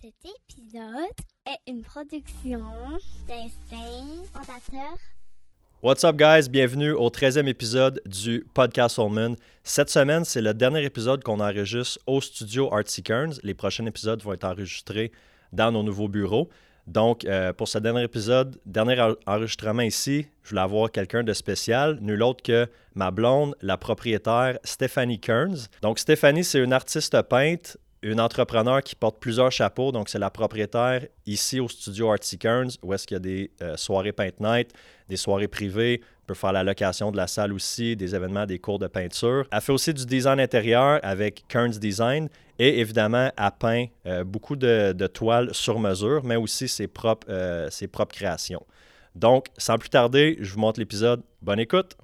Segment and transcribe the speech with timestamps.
[0.00, 1.10] Cet épisode
[1.46, 2.62] est une production
[4.32, 4.96] Fondateur.
[5.82, 6.48] What's up, guys?
[6.48, 9.34] Bienvenue au 13e épisode du podcast Soulman.
[9.64, 13.34] Cette semaine, c'est le dernier épisode qu'on enregistre au studio Artsy Kearns.
[13.42, 15.10] Les prochains épisodes vont être enregistrés
[15.52, 16.48] dans nos nouveaux bureaux.
[16.86, 21.32] Donc, euh, pour ce dernier épisode, dernier en- enregistrement ici, je voulais avoir quelqu'un de
[21.32, 25.68] spécial, nul autre que ma blonde, la propriétaire Stéphanie Kearns.
[25.82, 29.92] Donc, Stéphanie, c'est une artiste peinte, une entrepreneur qui porte plusieurs chapeaux.
[29.92, 33.50] Donc, c'est la propriétaire ici au studio Artsy Kearns, où est-ce qu'il y a des
[33.62, 34.72] euh, soirées Paint Night,
[35.08, 36.00] des soirées privées.
[36.22, 39.46] On peut faire la location de la salle aussi, des événements, des cours de peinture.
[39.50, 42.28] Elle fait aussi du design intérieur avec Kearns Design.
[42.58, 47.26] Et évidemment, elle peint euh, beaucoup de, de toiles sur mesure, mais aussi ses propres,
[47.30, 48.64] euh, ses propres créations.
[49.14, 51.22] Donc, sans plus tarder, je vous montre l'épisode.
[51.42, 51.96] Bonne écoute!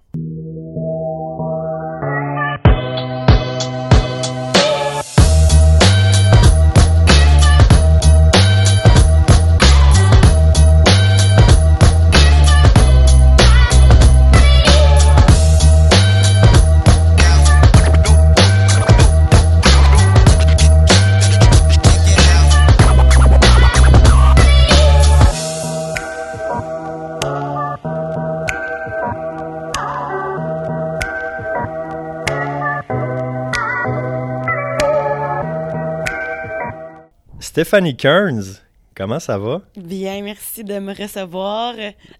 [37.55, 38.61] Stéphanie Kearns,
[38.97, 39.63] comment ça va?
[39.77, 41.75] Bien, merci de me recevoir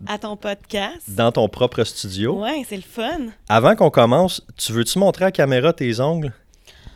[0.07, 1.01] à ton podcast.
[1.09, 2.41] Dans ton propre studio.
[2.41, 3.33] Ouais, c'est le fun.
[3.49, 6.33] Avant qu'on commence, tu veux-tu montrer à la caméra tes ongles?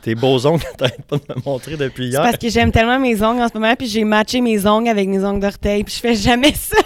[0.02, 2.22] Tes beaux ongles que t'arrêtes pas de me montrer depuis hier.
[2.22, 5.08] parce que j'aime tellement mes ongles en ce moment, puis j'ai matché mes ongles avec
[5.08, 6.76] mes ongles d'orteil, puis je fais jamais ça.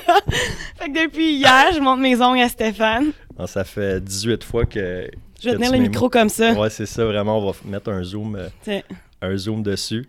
[0.78, 3.12] fait que depuis hier, je montre mes ongles à Stéphane.
[3.39, 5.06] Non, ça fait 18 fois que.
[5.39, 6.55] Je vais que tenir le micro comme ça.
[6.55, 7.37] Ouais, c'est ça, vraiment.
[7.41, 8.81] On va mettre un zoom, euh,
[9.20, 10.09] un zoom dessus.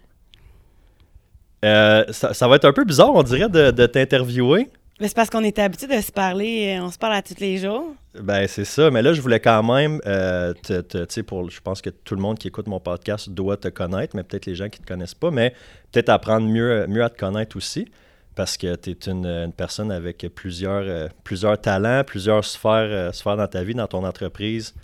[1.64, 4.69] Euh, ça, ça va être un peu bizarre, on dirait, de, de t'interviewer.
[5.00, 7.39] Mais c'est parce qu'on était habitué de se parler, euh, on se parle à tous
[7.39, 7.95] les jours.
[8.19, 8.92] Ben, c'est ça.
[8.92, 11.90] Mais là, je voulais quand même, euh, te, te- tu sais, pour, je pense que
[11.90, 14.79] tout le monde qui écoute mon podcast doit te connaître, mais peut-être les gens qui
[14.81, 15.53] ne te connaissent pas, mais
[15.91, 17.88] peut-être apprendre mieux, mieux à te connaître aussi,
[18.35, 23.12] parce que tu es une, une personne avec plusieurs, euh, plusieurs talents, plusieurs sphères, euh,
[23.12, 24.75] sphères dans ta vie, dans ton entreprise.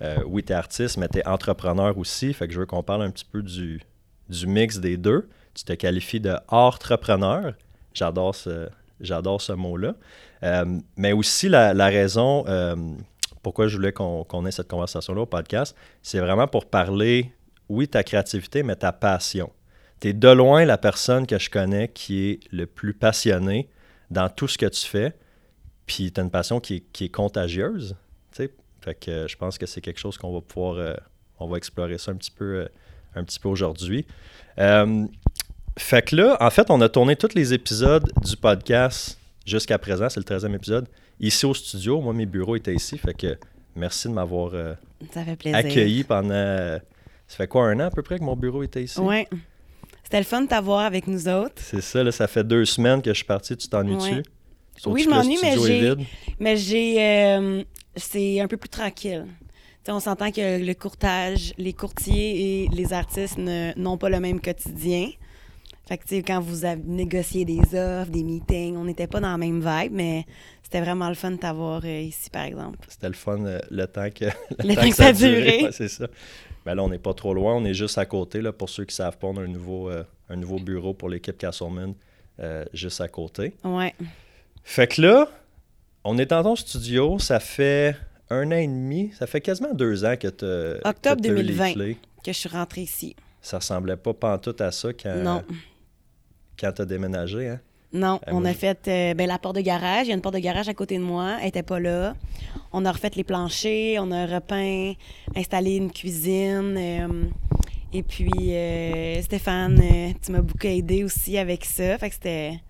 [0.00, 2.32] Euh, oui, tu es artiste, mais tu es entrepreneur aussi.
[2.32, 3.80] Fait que je veux qu'on parle un petit peu du,
[4.30, 5.28] du mix des deux.
[5.58, 7.52] Tu te qualifies de entrepreneur.
[7.92, 8.68] J'adore ce,
[9.00, 9.96] j'adore ce mot-là.
[10.44, 12.76] Euh, mais aussi, la, raison euh,
[13.42, 17.32] pourquoi je voulais qu'on ait cette conversation-là au podcast, c'est vraiment pour parler,
[17.68, 19.50] oui, ta créativité, mais ta passion.
[19.98, 23.68] Tu es de loin la personne que je connais qui est le plus passionnée
[24.12, 25.12] dans tout ce que tu fais,
[25.86, 27.96] puis tu as une passion qui est, qui est contagieuse.
[28.30, 30.94] Fait que je pense que c'est quelque chose qu'on va pouvoir, euh,
[31.40, 32.68] on va explorer ça un petit peu,
[33.16, 34.06] un petit peu aujourd'hui.
[35.78, 40.08] Fait que là, en fait, on a tourné tous les épisodes du podcast jusqu'à présent.
[40.08, 40.86] C'est le 13e épisode.
[41.20, 42.98] Ici au studio, moi, mes bureaux étaient ici.
[42.98, 43.36] Fait que
[43.74, 44.74] merci de m'avoir euh,
[45.52, 46.30] accueilli pendant.
[46.30, 46.78] euh,
[47.26, 49.00] ça fait quoi, un an à peu près que mon bureau était ici?
[49.00, 49.26] Ouais.
[50.04, 51.54] C'était le fun de t'avoir avec nous autres.
[51.62, 53.56] C'est ça, là, ça fait deux semaines que je suis parti.
[53.56, 54.14] Tu t'ennuies-tu?
[54.14, 54.22] Ouais.
[54.86, 55.94] Oui, je m'ennuie, mais j'ai-.
[56.38, 57.02] Mais j'ai.
[57.04, 57.62] euh,
[57.96, 59.26] c'est un peu plus tranquille.
[59.90, 65.08] On s'entend que le courtage, les courtiers et les artistes n'ont pas le même quotidien.
[65.88, 69.20] Fait que, tu sais, quand vous avez négocié des offres, des meetings, on n'était pas
[69.20, 70.26] dans la même vibe, mais
[70.62, 72.78] c'était vraiment le fun de t'avoir euh, ici, par exemple.
[72.88, 74.26] C'était le fun euh, le temps que,
[74.62, 75.62] Le temps que ça a duré.
[75.62, 76.06] Ouais, c'est ça.
[76.66, 77.54] Ben là, on n'est pas trop loin.
[77.54, 78.42] On est juste à côté.
[78.42, 80.92] Là, pour ceux qui ne savent pas, on a un nouveau, euh, un nouveau bureau
[80.92, 81.94] pour l'équipe Castleman
[82.74, 83.54] juste à côté.
[83.64, 83.94] Ouais.
[84.64, 85.26] Fait que là,
[86.04, 87.18] on est dans ton studio.
[87.18, 87.96] Ça fait
[88.28, 89.10] un an et demi.
[89.18, 91.72] Ça fait quasiment deux ans que tu Octobre 2020.
[91.72, 91.96] clés.
[92.22, 93.16] Que je suis rentrée ici.
[93.40, 95.42] Ça ressemblait pas pantoute à ça quand, Non.
[96.58, 97.48] Quand tu as déménagé.
[97.48, 97.60] Hein?
[97.92, 100.06] Non, Ah, on a fait euh, ben, la porte de garage.
[100.06, 101.36] Il y a une porte de garage à côté de moi.
[101.38, 102.14] Elle n'était pas là.
[102.72, 103.98] On a refait les planchers.
[104.02, 104.92] On a repeint,
[105.34, 106.76] installé une cuisine.
[106.76, 107.24] euh,
[107.94, 109.80] et puis, euh, Stéphane,
[110.22, 111.96] tu m'as beaucoup aidé aussi avec ça.
[111.96, 112.60] Fait que c'était.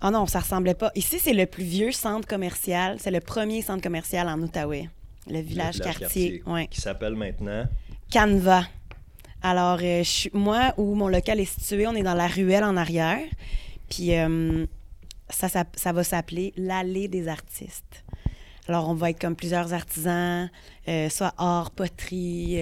[0.00, 0.90] Ah non, ça ressemblait pas.
[0.94, 2.96] Ici, c'est le plus vieux centre commercial.
[2.98, 4.88] C'est le premier centre commercial en Outaouais.
[5.28, 6.42] Le village, quartier.
[6.46, 6.66] Ouais.
[6.68, 7.64] Qui s'appelle maintenant?
[8.10, 8.62] Canva.
[9.42, 12.76] Alors, euh, je moi, où mon local est situé, on est dans la ruelle en
[12.76, 13.20] arrière.
[13.88, 14.64] Puis, euh,
[15.28, 18.04] ça, ça, ça va s'appeler l'allée des artistes.
[18.68, 20.48] Alors, on va être comme plusieurs artisans,
[20.88, 22.56] euh, soit art, poterie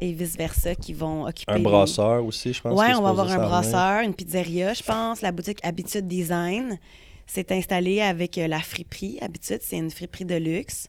[0.00, 1.50] et vice-versa, qui vont occuper.
[1.52, 2.80] Un les- brasseur aussi, je pense.
[2.80, 5.20] Est on va avoir un brasseur, une pizzeria, je pense.
[5.22, 6.78] La boutique Habitude Design
[7.26, 9.18] s'est installée avec la friperie.
[9.20, 10.88] Habitude, c'est une friperie de luxe.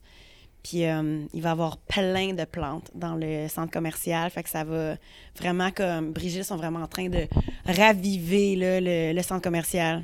[0.63, 4.29] Puis euh, il va y avoir plein de plantes dans le centre commercial.
[4.29, 4.95] Fait que ça va
[5.39, 6.11] vraiment comme.
[6.11, 7.27] Brigitte sont vraiment en train de
[7.65, 10.03] raviver là, le, le centre commercial.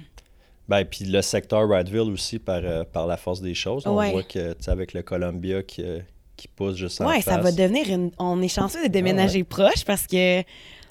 [0.67, 3.85] Ben, puis le secteur Radville aussi, par, euh, par la force des choses.
[3.85, 4.11] On Ouais.
[4.11, 5.99] voit que, tu sais, avec le Columbia qui, euh,
[6.35, 8.11] qui pousse juste en Ouais, ça va devenir une.
[8.17, 10.41] On est chanceux de déménager proche parce que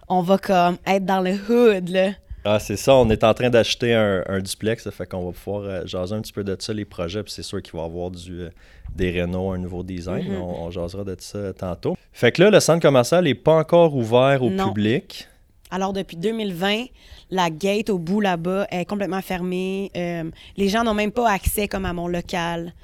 [0.08, 2.10] on va comme être dans le hood, là.
[2.44, 2.94] Ah, c'est ça.
[2.94, 4.84] On est en train d'acheter un, un duplex.
[4.84, 7.22] Ça fait qu'on va pouvoir euh, jaser un petit peu de ça, les projets.
[7.22, 8.50] Puis c'est sûr qu'il va y avoir du, euh,
[8.94, 10.28] des rénaux, un nouveau design.
[10.28, 10.42] Mhm.
[10.42, 11.96] on, on jasera de ça tantôt.
[12.12, 14.68] Fait que là, le centre commercial n'est pas encore ouvert au Non.
[14.68, 15.26] public.
[15.70, 16.84] Alors, depuis 2020,
[17.30, 19.90] la gate au bout là-bas est complètement fermée.
[19.96, 22.74] Euh, les gens n'ont même pas accès comme à mon local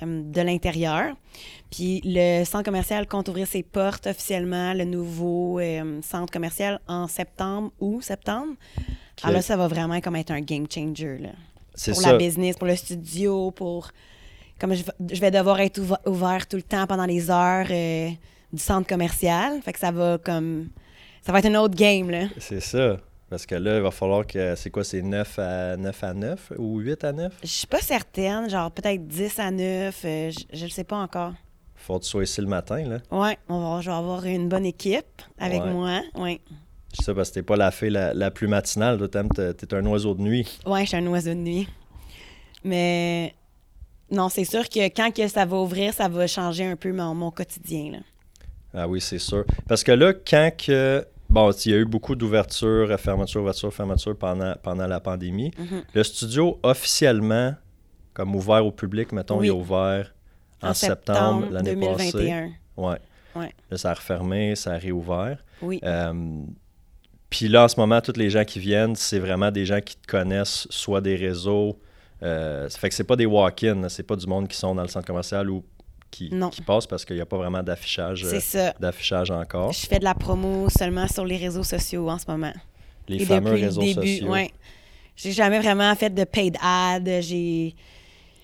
[0.00, 1.16] de l'intérieur.
[1.72, 7.08] Puis le centre commercial compte ouvrir ses portes officiellement, le nouveau euh, centre commercial en
[7.08, 8.52] septembre ou septembre.
[9.22, 11.30] Alors là, ça va vraiment comme être un game changer là,
[11.72, 12.12] pour ça.
[12.12, 13.90] la business, pour le studio, pour...
[14.60, 17.66] Comme je, vais- je vais devoir être ouv- ouvert tout le temps pendant les heures
[17.70, 18.08] euh,
[18.52, 19.60] du centre commercial.
[19.62, 20.68] Fait que ça va comme...
[21.22, 22.24] Ça va être un autre game, là.
[22.38, 22.96] C'est ça.
[23.30, 24.54] Parce que là, il va falloir que.
[24.56, 27.80] C'est quoi C'est 9 à 9 à 9 ou 8 à 9 Je suis pas
[27.82, 31.34] certaine, genre peut-être 10 à 9, euh, je, le sais pas encore.
[31.76, 32.98] Faut que tu sois ici le matin, là.
[33.10, 35.70] Ouais, on va, je vais avoir une bonne équipe avec Ouais.
[35.70, 36.00] moi.
[36.14, 36.40] Ouais.
[37.02, 38.98] Ça parce que t'es pas la fille la, la plus matinale.
[38.98, 40.58] Toi, t'es un oiseau de nuit.
[40.66, 41.68] Ouais, je suis un oiseau de nuit.
[42.64, 43.34] Mais
[44.10, 47.14] non, c'est sûr que quand que ça va ouvrir, ça va changer un peu mon,
[47.14, 47.92] mon quotidien.
[47.92, 47.98] Là.
[48.74, 49.44] Ah oui, c'est sûr.
[49.66, 51.06] Parce que là, quand que.
[51.30, 55.50] Bon, il y a eu beaucoup d'ouvertures, fermetures, ouvertures, fermetures pendant, pendant la pandémie.
[55.58, 55.82] Mhm.
[55.92, 57.54] Le studio, officiellement,
[58.14, 59.46] comme ouvert au public, mettons, Oui.
[59.46, 60.14] il est ouvert
[60.62, 62.12] en, septembre, l'année passée.
[62.12, 62.50] 2021.
[62.78, 62.96] Ouais.
[63.36, 63.54] Ouais.
[63.70, 65.44] Là, ça a refermé, ça a réouvert.
[65.60, 65.80] Oui.
[65.84, 66.14] Euh,
[67.30, 69.96] Puis là, en ce moment, tous les gens qui viennent, c'est vraiment des gens qui
[69.96, 71.78] te connaissent, soit des réseaux.
[72.22, 74.82] Euh, ça fait que c'est pas des walk-in, c'est pas du monde qui sont dans
[74.82, 75.64] le centre commercial ou
[76.10, 78.74] qui, qui passent parce qu'il n'y a pas vraiment d'affichage euh, c'est ça.
[78.80, 79.72] d'affichage encore.
[79.72, 82.52] Je fais de la promo seulement sur les réseaux sociaux en ce moment.
[83.08, 84.30] Les Et fameux réseaux le début, sociaux.
[84.30, 84.50] ouais.
[85.16, 87.04] J'ai jamais vraiment fait de paid ad.
[87.20, 87.74] J'ai.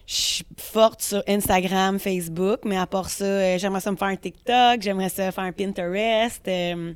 [0.07, 4.09] Je suis forte sur Instagram, Facebook, mais à part ça, euh, j'aimerais ça me faire
[4.09, 6.47] un TikTok, j'aimerais ça faire un Pinterest.
[6.47, 6.93] Euh,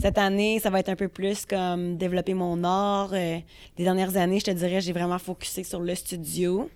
[0.00, 3.10] cette année, ça va être un peu plus comme développer mon art.
[3.12, 3.38] Euh,
[3.78, 6.70] les dernières années, je te dirais, j'ai vraiment focusé sur le studio.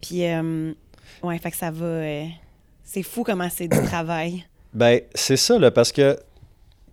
[0.00, 0.72] Puis, euh,
[1.22, 1.84] ouais, fait que ça va.
[1.86, 2.24] euh,
[2.84, 4.44] c'est fou comment c'est du travail.
[4.74, 6.18] Ben, c'est ça, là, parce que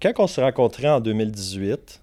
[0.02, 2.02] quand on s'est rencontrés en 2018,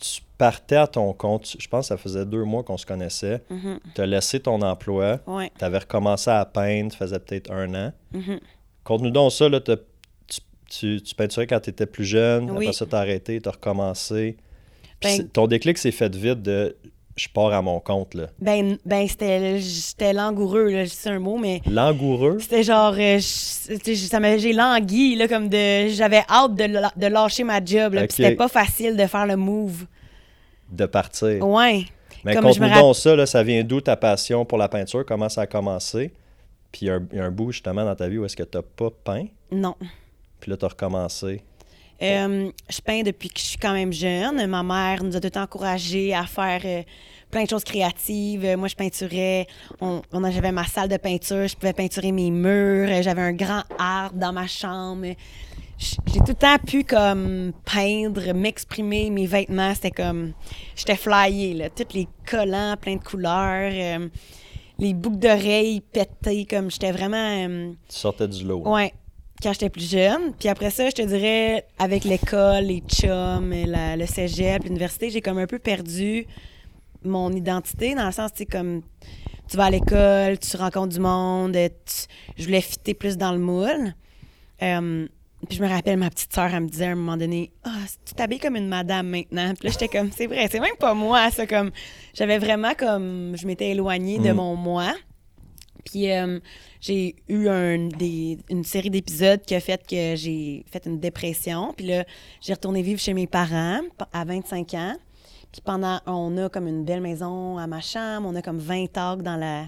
[0.00, 1.56] tu partais à ton compte.
[1.58, 3.42] Je pense que ça faisait deux mois qu'on se connaissait.
[3.50, 3.80] Mhm.
[3.96, 5.18] Tu as laissé ton emploi.
[5.26, 5.50] Ouais.
[5.58, 7.92] Tu avais recommencé à peindre, ça faisait peut-être un an.
[8.12, 8.38] Mhm.
[8.84, 9.74] Conte-nous donc ça, là, t'as-
[10.68, 12.64] tu, tu, tu peinturais quand tu étais plus jeune, Oui.
[12.66, 14.36] après ça, tu as arrêté, tu as recommencé.
[15.00, 16.76] Puis Ben- ton déclic s'est fait vite de
[17.16, 18.14] je pars à mon compte.
[18.14, 18.26] là.
[18.40, 25.16] Ben, ben c'était langoureux, là, c'est un mot, mais Langoureux, c'était genre, euh, j'ai langui,
[25.16, 26.66] là, comme de, j'avais hâte de,
[26.96, 29.86] de lâcher ma job, là, puis c'était pas facile de faire le move.
[30.70, 31.44] de partir.
[31.44, 31.86] Ouais.
[32.24, 35.04] Mais me conte-nous donc ça, là, ça vient d'où ta passion pour la peinture?
[35.06, 36.12] Comment ça a commencé?
[36.70, 38.24] Puis il y a un- il y, a un bout justement dans ta vie où
[38.26, 39.74] est-ce que tu n'as pas peint, Non.
[40.40, 41.42] Puis là tu as recommencé.
[42.00, 44.46] Euh, je peins depuis que je suis quand même jeune.
[44.46, 46.82] Ma mère nous a tout encouragés à faire euh,
[47.28, 48.44] plein de choses créatives.
[48.44, 49.48] Euh, moi, je peinturais.
[49.80, 51.48] On, J'avais ma salle de peinture.
[51.48, 53.02] Je pouvais peinturer mes murs.
[53.02, 55.08] J'avais un grand arbre dans ma chambre.
[55.78, 60.32] J'ai tout le temps pu comme peindre, m'exprimer, mes vêtements, c'était comme
[60.74, 64.08] j'étais flyée là, tous les collants plein de couleurs, euh,
[64.80, 68.62] les boucles d'oreilles pétées comme j'étais vraiment Tu sortais du lot.
[68.66, 68.92] Ouais,
[69.42, 70.32] quand j'étais plus jeune.
[70.38, 75.20] Puis après ça, je te dirais, avec l'école, les chums, la- le cégep, l'université, j'ai
[75.20, 76.26] comme un peu perdu
[77.04, 78.82] mon identité, dans le sens, tu sais, comme
[79.48, 83.38] tu vas à l'école, tu rencontres du monde, tu- je voulais fitter plus dans le
[83.38, 83.94] moule.
[84.62, 85.06] Euh,
[85.48, 87.70] puis je me rappelle, ma petite sœur, elle me disait à un moment donné, «Ah,
[88.04, 90.94] tu t'habilles comme une madame maintenant.» Puis là, j'étais comme, c'est vrai, c'est même pas
[90.94, 91.70] moi, ça, comme...
[92.12, 93.36] J'avais vraiment comme...
[93.40, 94.36] Je m'étais éloignée de Mm.
[94.36, 94.92] mon moi.
[95.84, 96.40] Puis euh,
[96.80, 101.72] j'ai eu un, des- une série d'épisodes qui a fait que j'ai fait une dépression.
[101.76, 102.04] Puis là,
[102.40, 103.80] j'ai retourné vivre chez mes parents
[104.12, 104.96] à 25 ans.
[105.52, 108.96] Puis pendant, on a comme une belle maison à ma chambre, on a comme 20
[108.98, 109.64] arcs dans la,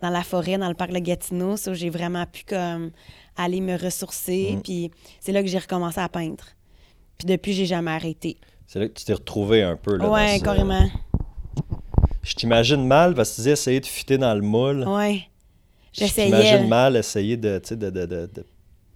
[0.00, 1.56] dans la forêt, dans le parc de Gatineau.
[1.56, 2.90] So, j'ai vraiment pu comme
[3.36, 4.54] aller me ressourcer.
[4.56, 4.62] Mm.
[4.62, 4.90] Puis
[5.20, 6.44] c'est là que j'ai recommencé à peindre.
[7.16, 8.38] Puis depuis, j'ai jamais arrêté.
[8.66, 9.96] C'est là que tu t'es retrouvé un peu.
[9.96, 10.88] Là, ouais, ce- carrément.
[12.22, 14.86] Je t'imagine mal parce que tu disais essayer de fitter dans le moule.
[14.86, 15.22] Ouais.
[15.92, 16.26] Je J'essayais.
[16.26, 18.46] t'imagine mal essayer de, de, de, de-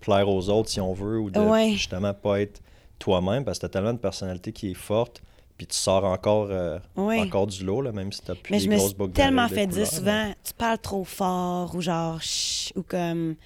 [0.01, 1.71] plaire aux autres si on veut ou de Ouais.
[1.73, 2.61] justement pas être
[2.99, 5.23] toi-même parce que tu as tellement de personnalité qui est forte
[5.57, 7.21] Puis tu sors encore, euh, Oui.
[7.21, 9.87] encore du lot, là, même si t'as plus Mais je me suis tellement fait dire
[9.87, 13.37] souvent, tu parles trop fort ou genre, chut, ou comme.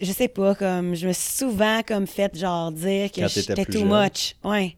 [0.00, 0.94] Je sais pas, comme.
[0.94, 3.88] Je me suis souvent comme fait genre dire que j'étais too jeune.
[3.88, 4.34] much.
[4.44, 4.76] Ouais.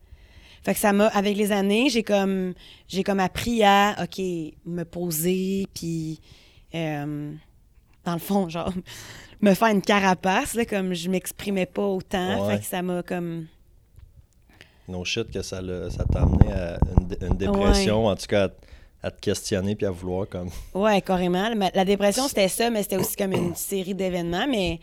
[0.63, 1.07] Fait que ça m'a.
[1.09, 2.53] Avec les années, j'ai comme.
[2.89, 4.19] J'ai comme appris à, OK,
[4.67, 6.21] me poser, puis.
[6.75, 7.33] Euh,
[8.05, 8.73] dans le fond, genre.
[9.41, 12.47] me faire une carapace, là, comme je m'exprimais pas autant.
[12.47, 12.55] Ouais.
[12.55, 13.47] Fait que ça m'a comme.
[14.89, 18.47] No shit que ça t'a amené à une, dé- une dépression, en tout cas
[19.03, 20.49] à, à te questionner puis à vouloir comme.
[20.75, 21.49] Ouais, carrément.
[21.55, 24.47] La- La dépression, c'était ça, mais c'était aussi comme une série d'événements.
[24.49, 24.81] Mais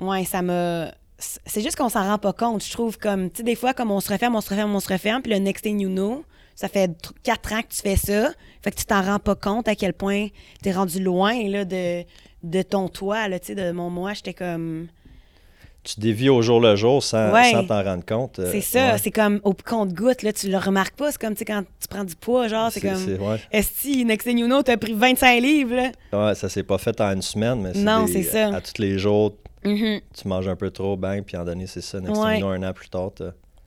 [0.00, 0.92] ouais, ça m'a.
[1.18, 2.98] C'est juste qu'on s'en rend pas compte, je trouve.
[2.98, 5.22] Comme, tu sais, des fois, comme on se referme, on se referme, on se referme,
[5.22, 6.24] puis le next thing you know,
[6.60, 8.32] ça fait tr- quatre ans que tu fais ça.
[8.62, 10.26] Fait que tu t'en rends pas compte à quel point
[10.62, 12.04] t'es rendu loin, là, de,
[12.42, 14.12] de ton toi, là, tu sais, de mon moi.
[14.12, 14.88] J'étais comme.
[15.82, 17.52] Tu dévis au jour le jour sans Ouais.
[17.66, 18.38] t'en rendre compte.
[18.38, 18.98] euh, c'est ça, ouais.
[18.98, 21.10] c'est comme au compte-goutte, là, tu le remarques pas.
[21.10, 22.96] C'est comme, quand tu prends du poids, genre, c'est comme.
[22.96, 23.40] c'est- ouais.
[23.50, 25.90] Esti, next thing you know, t'as pris 25 livres, là.
[26.28, 28.54] Ouais, ça s'est pas fait en une semaine, mais Non, c'est ça.
[28.54, 30.00] À, tous les jours, Mhm.
[30.14, 31.98] tu manges un peu trop, bang, puis en donné, c'est ça.
[31.98, 33.12] Next thing you know, un an plus tard,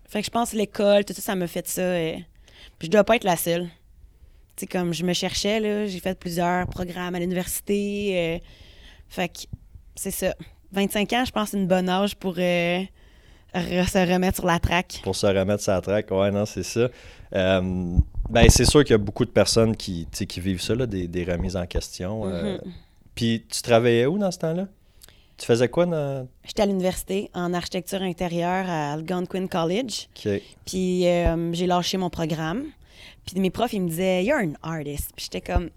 [0.08, 1.82] Fait que je pense que l'école, tout ça, ça m'a fait ça.
[1.82, 2.14] euh,
[2.84, 3.64] je dois pas être la seule.
[4.56, 8.36] Tu sais, comme je me cherchais, là, j'ai fait plusieurs programmes à l'université.
[8.36, 8.40] euh,
[9.10, 9.40] Fait que
[9.96, 10.36] c'est ça.
[10.72, 12.80] 25 ans, je pense, c'est une bonne âge pour euh,
[13.56, 15.00] re- se remettre sur la traque.
[15.04, 16.10] pour se remettre sa traque.
[16.12, 16.90] Ouais, non, c'est ça.
[17.36, 17.98] Euh,
[18.30, 21.08] ben, c'est sûr qu'il y a beaucoup de personnes qui, qui vivent ça, là, des,
[21.08, 22.26] des remises en question.
[22.26, 22.60] Mhm.
[23.16, 24.68] Puis, tu travaillais où dans ce temps-là?
[25.44, 26.26] Tu faisais quoi dans...
[26.46, 30.08] J'étais à l'université en architecture intérieure à Algonquin College.
[30.66, 32.64] Puis euh, j'ai lâché mon programme.
[33.26, 35.12] Puis mes profs, ils me disaient, You're an artist.
[35.14, 35.70] Puis j'étais comme,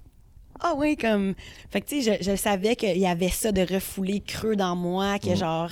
[0.61, 1.35] Ah oui, comme.
[1.71, 4.77] Fait que, tu sais, je, je savais qu'il y avait ça de refoulé creux dans
[4.77, 5.37] moi, que Mm.
[5.37, 5.71] genre.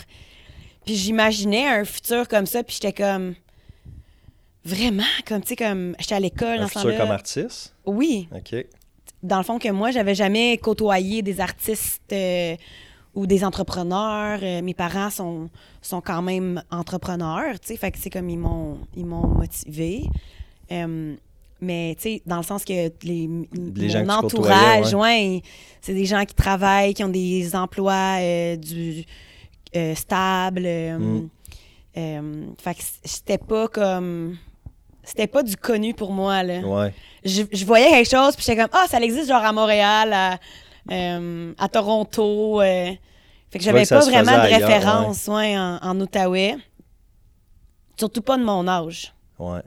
[0.84, 3.36] Puis j'imaginais un futur comme ça, puis j'étais comme.
[4.64, 5.94] Vraiment, comme, tu sais, comme.
[6.00, 7.76] J'étais à l'école Un futur comme artiste?
[7.86, 8.56] Oui, OK.
[9.22, 12.56] dans le fond que moi, j'avais jamais côtoyé des artistes euh,
[13.14, 14.40] ou des entrepreneurs.
[14.42, 15.48] Euh, mes parents sont,
[15.82, 20.04] sont quand même entrepreneurs, tu sais, fait que c'est comme ils m'ont ils m'ont motivé.
[20.72, 21.14] Euh,
[21.60, 23.30] mais tu sais, dans le sens que les,
[23.74, 25.42] Les gens mon entourage, ouais,
[25.80, 29.04] c'est des gens qui travaillent, qui ont des emplois euh, du
[29.94, 30.68] stables.
[30.98, 31.28] Mm.
[32.58, 34.36] fait que c'était pas comme
[35.04, 36.92] c'était pas du connu pour moi là Ouais.
[37.24, 40.38] je, je voyais quelque chose, puis j'étais comme, ah, ça existe genre à Montréal, à,
[40.90, 42.60] à Toronto.
[42.60, 42.92] euh.
[43.50, 46.56] Fait que j'avais que pas vraiment de ailleurs, référence ouais, en, en Outaouais.
[47.96, 49.14] Surtout pas de mon âge.
[49.38, 49.60] Ouais.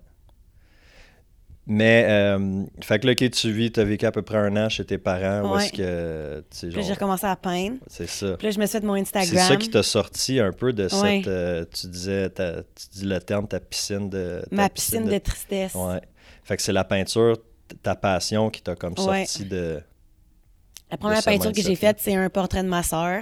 [1.70, 4.56] Mais, euh, fait que là, OK, tu vis, tu as vécu à peu près un
[4.56, 5.50] an chez tes parents.
[5.50, 5.66] Où Ouais.
[5.66, 6.40] est-ce que.
[6.50, 7.76] tu sais, Puis là, j'ai genre, recommencé à peindre.
[7.88, 8.38] c'est ça.
[8.38, 9.48] Puis là, je me suis fait mon C'est Instagram.
[9.50, 11.28] ça qui t'a sorti un peu de cette.
[11.28, 14.42] euh, tu disais, ta- tu dis le terme, ta piscine de.
[14.50, 15.76] ta Ma piscine de, tristesse.
[15.76, 16.00] Ouais.
[16.44, 17.36] Fait que c'est la peinture,
[17.84, 19.82] ta passion qui t'a comme sorti de.
[20.92, 23.22] La première peinture que j'ai faite, c'est un portrait de ma sœur.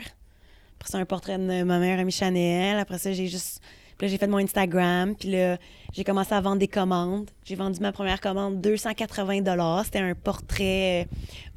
[0.80, 2.78] Après ça, un portrait de ma mère, Amy Chanel.
[2.78, 3.60] Après ça, j'ai juste.
[3.98, 5.16] Puis là, j'ai fait mon Instagram.
[5.16, 5.58] Puis là,
[5.94, 7.30] j'ai commencé à vendre des commandes.
[7.46, 11.08] J'ai vendu ma première commande 280 C'était un portrait,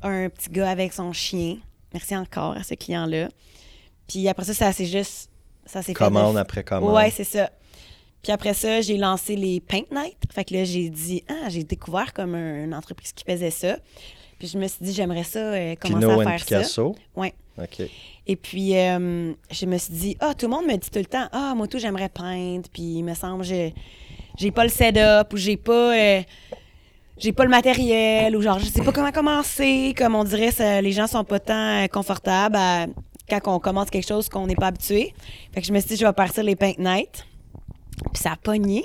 [0.05, 1.57] euh, un petit gars avec son chien.
[1.93, 3.29] Merci encore à ce client-là.
[4.07, 5.31] Puis après ça, ça s'est juste.
[5.67, 5.95] Ça s'est fait.
[5.95, 6.95] Commande après commande.
[6.95, 7.51] Ouais, c'est ça.
[8.23, 10.17] Puis après ça, j'ai lancé les Paint Night.
[10.33, 13.77] Fait que là, j'ai dit, ah, j'ai découvert comme un- une entreprise qui faisait ça.
[14.39, 16.45] Puis je me suis dit, j'aimerais ça euh, commencer Pino à faire ça.
[16.45, 16.95] Picasso.
[17.17, 17.35] Ouais.
[17.61, 17.83] OK.
[18.27, 21.07] Et puis, euh, je me suis dit, ah, tout le monde me dit tout le
[21.07, 22.69] temps, ah, moi, tout, j'aimerais peindre.
[22.73, 23.75] Puis, il me semble, j'ai,
[24.37, 26.23] j'ai pas le setup ou j'ai pas, euh,
[27.17, 29.93] j'ai pas le matériel ou genre, je sais pas comment commencer.
[29.97, 32.87] Comme on dirait, ça, les gens sont pas tant confortables à-
[33.29, 35.13] quand on commence quelque chose qu'on n'est pas habitué.
[35.53, 37.27] Fait que je me suis dit, je vais partir les Paint Night.
[38.13, 38.85] Puis, ça a pogné.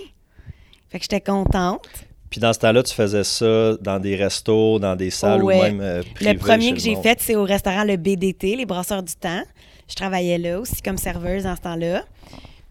[0.89, 1.87] Fait que j'étais contente.
[2.33, 5.59] Puis dans ce temps-là, tu faisais ça dans des restos, dans des salles Ouais.
[5.59, 8.65] ou même euh, privées Le premier que j'ai fait, c'est au restaurant Le BDT, les
[8.65, 9.43] Brasseurs du Temps.
[9.87, 12.03] Je travaillais là aussi comme serveuse dans ce temps-là.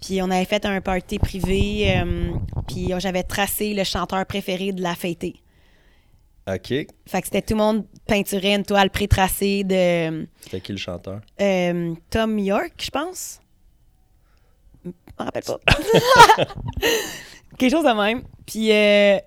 [0.04, 2.32] Puis on avait fait un party privé, euh,
[2.66, 5.36] puis j'avais tracé le chanteur préféré de la fêtée.
[6.48, 6.66] OK.
[6.66, 6.86] Fait
[7.20, 11.20] que c'était tout le monde peinturait une toile pré-tracée de C'était qui le chanteur?
[11.40, 13.40] euh, Tom York, je pense.
[14.84, 15.60] Je me rappelle pas.
[17.58, 18.22] Quelque chose de même.
[18.44, 19.18] Puis, euh,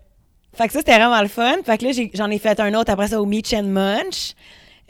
[0.55, 1.57] fait que ça, c'était vraiment le fun.
[1.65, 4.33] Fait que là, j'en ai, fait un autre après ça au Meach and Munch.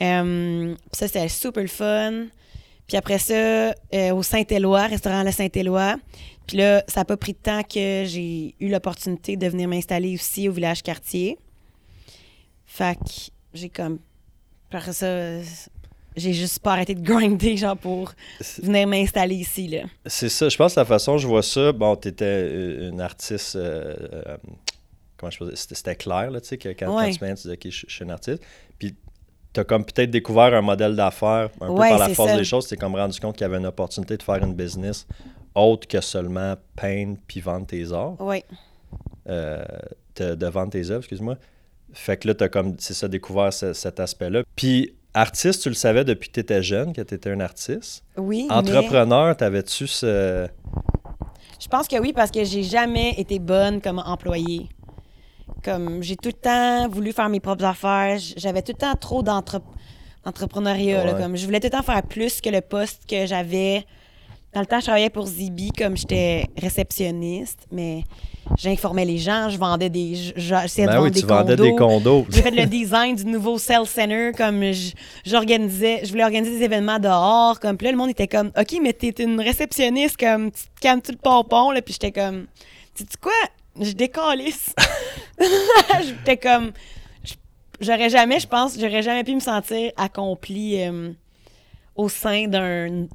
[0.01, 2.25] Euh, puis ça, c'était super le fun.
[2.87, 3.73] Puis après ça, euh,
[4.13, 5.95] au Saint-Éloi, restaurant Le Saint-Éloi.
[6.47, 10.13] Puis là, ça n'a pas pris de temps que j'ai eu l'opportunité de venir m'installer
[10.13, 11.39] aussi au village quartier.
[12.65, 13.99] Fait que j'ai comme.
[14.71, 15.43] Après ça, euh,
[16.15, 18.13] j'ai juste pas arrêté de grinder, genre, pour
[18.61, 19.83] venir m'installer ici, là.
[20.05, 20.49] C'est ça.
[20.49, 23.95] Je pense que la façon dont je vois ça, bon, tu étais une artiste euh,
[24.13, 24.37] euh,
[25.25, 27.11] comment je faisais, c'était, clair, là, tu sais, que quand, quand Ouais.
[27.11, 28.43] tu viens, tu dis, OK, je, je suis un artiste.
[28.77, 28.95] Puis
[29.53, 32.37] tu as comme peut-être découvert un modèle d'affaires un Ouais, peu par la force ça.
[32.37, 32.65] des choses.
[32.65, 35.07] Tu t'es comme rendu compte qu'il y avait une opportunité de faire une business
[35.55, 38.43] autre que seulement peindre puis vendre tes arts, Oui.
[39.29, 39.63] euh,
[40.17, 41.37] de vendre tes œuvres, excuse-moi.
[41.93, 44.43] Fait que là, tu as comme, c'est ça, découvert ce- cet aspect-là.
[44.55, 48.03] Puis artiste, tu le savais depuis que tu étais jeune, que tu étais un artiste.
[48.17, 48.45] Oui.
[48.49, 50.47] mais Entrepreneur, t'avais-tu ce.
[51.61, 54.67] Je pense que oui, parce que j'ai jamais été bonne comme employée.
[55.63, 58.17] Comme j'ai tout le temps voulu faire mes propres affaires.
[58.37, 59.61] J'avais tout le temps trop d'entre-
[60.23, 61.05] d'entrepreneuriat.
[61.05, 61.21] Ouais.
[61.21, 63.85] Comme je voulais tout le temps faire plus que le poste que j'avais.
[64.53, 68.03] Dans le temps, je travaillais pour Zibi comme j'étais réceptionniste, mais
[68.57, 70.15] j'informais les gens, je vendais des.
[70.15, 71.63] je- J'essayais de Ben oui, des tu vendais condos.
[71.71, 72.25] des condos.
[72.29, 74.93] J'ai fait le design du nouveau Cell Center, comme je-
[75.25, 78.77] j'organisais, je voulais organiser des événements dehors, comme puis là le monde était comme, ok,
[78.81, 82.45] mais t'es une réceptionniste, comme tu te calmes-tu le pompon là, puis j'étais comme,
[82.95, 83.33] tu sais quoi,
[83.79, 84.73] je décalisse.
[86.03, 86.71] j'étais comme,
[87.79, 91.11] j'aurais jamais, je pense, j'aurais jamais pu me sentir accomplie euh,
[91.95, 93.07] au sein d'un,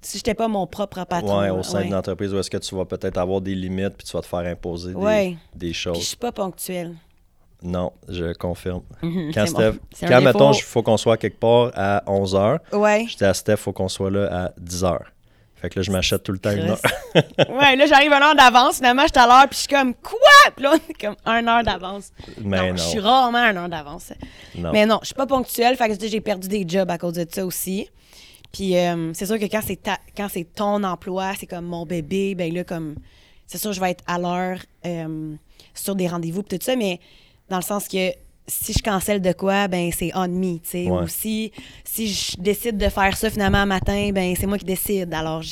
[0.00, 1.40] si j'étais pas mon propre patron.
[1.40, 1.84] Ouais, là, au sein ouais.
[1.84, 4.26] d'une entreprise où est-ce que tu vas peut-être avoir des limites puis tu vas te
[4.26, 5.36] faire imposer des, Ouais.
[5.54, 6.06] des Puis je choses.
[6.06, 6.94] suis pas ponctuelle.
[7.60, 8.82] Non, je confirme.
[9.02, 9.78] Quand, Steph- bon.
[10.08, 13.06] Quand mettons, il faut qu'on soit quelque part à 11h, Ouais.
[13.08, 14.96] je dis à Steph, il faut qu'on soit là à 10h.
[15.60, 16.80] Fait que là, je m'achète tout le temps une heure.
[17.14, 18.76] ouais, là, j'arrive une heure d'avance.
[18.76, 20.18] Finalement, je suis à l'heure, puis je suis comme, quoi?
[20.54, 22.12] Puis là, on est comme une heure d'avance.
[22.40, 24.12] Mais non, je suis rarement à une heure d'avance.
[24.72, 25.76] Mais non, je suis pas ponctuelle.
[25.76, 27.88] Fait que j'ai perdu des jobs à cause de ça aussi.
[28.52, 31.84] Puis euh, c'est sûr que quand c'est ta- quand c'est ton emploi, c'est comme mon
[31.84, 32.94] bébé, ben là, comme,
[33.46, 35.34] c'est sûr, je vais être à l'heure euh,
[35.74, 36.98] sur des rendez-vous, puis tout ça, mais
[37.50, 38.10] dans le sens que
[38.48, 40.90] si je cancelle de quoi, ben c'est on me, tu sais.
[40.90, 41.02] Ouais.
[41.02, 41.52] Ou si,
[41.84, 45.12] si je décide de faire ça finalement un matin, ben c'est moi qui décide.
[45.14, 45.42] Alors,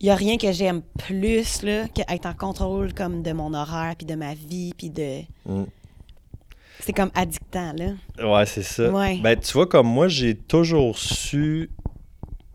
[0.00, 3.94] il n'y a rien que j'aime plus là, qu'être en contrôle comme de mon horaire,
[3.96, 5.20] puis de ma vie, puis de...
[5.46, 5.64] Mm.
[6.80, 8.24] C'est comme addictant, là.
[8.24, 8.90] Ouais, c'est ça.
[8.90, 9.18] Ouais.
[9.18, 11.70] Ben, tu vois, comme moi, j'ai toujours su.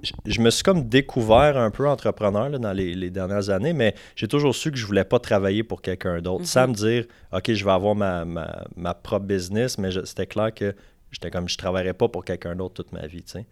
[0.04, 3.74] Je, je me suis comme découvert un peu entrepreneur là, dans les, les dernières années,
[3.74, 6.46] mais j'ai toujours su que je voulais pas travailler pour quelqu'un d'autre.
[6.46, 10.54] Sans me dire, OK, je vais avoir ma, ma, ma propre business, mais c'était clair
[10.54, 10.76] que
[11.12, 13.46] j'étais comme, je travaillerais pas pour quelqu'un d'autre toute ma vie, sais.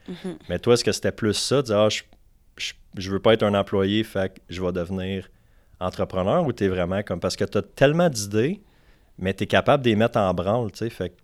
[0.49, 2.01] Mais toi, est-ce que c'était plus ça, de dire, ah, je,
[2.57, 5.29] je, je veux pas être un employé, fait que je vais devenir
[5.79, 8.61] entrepreneur, ou tu es vraiment comme, parce que tu as tellement d'idées,
[9.17, 11.15] mais tu es capable de les mettre en branle, tu sais, fait que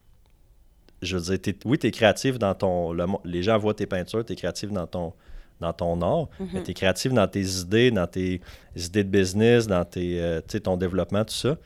[1.02, 2.92] je veux dire, oui, tu es créatif dans ton.
[2.94, 5.14] le les gens voient tes peintures, tu es créatif dans ton,
[5.60, 8.42] dans ton art, mais tu es créatif dans tes idées, dans tes
[8.76, 11.58] idées de business, dans tes, euh, ton développement, tout ça.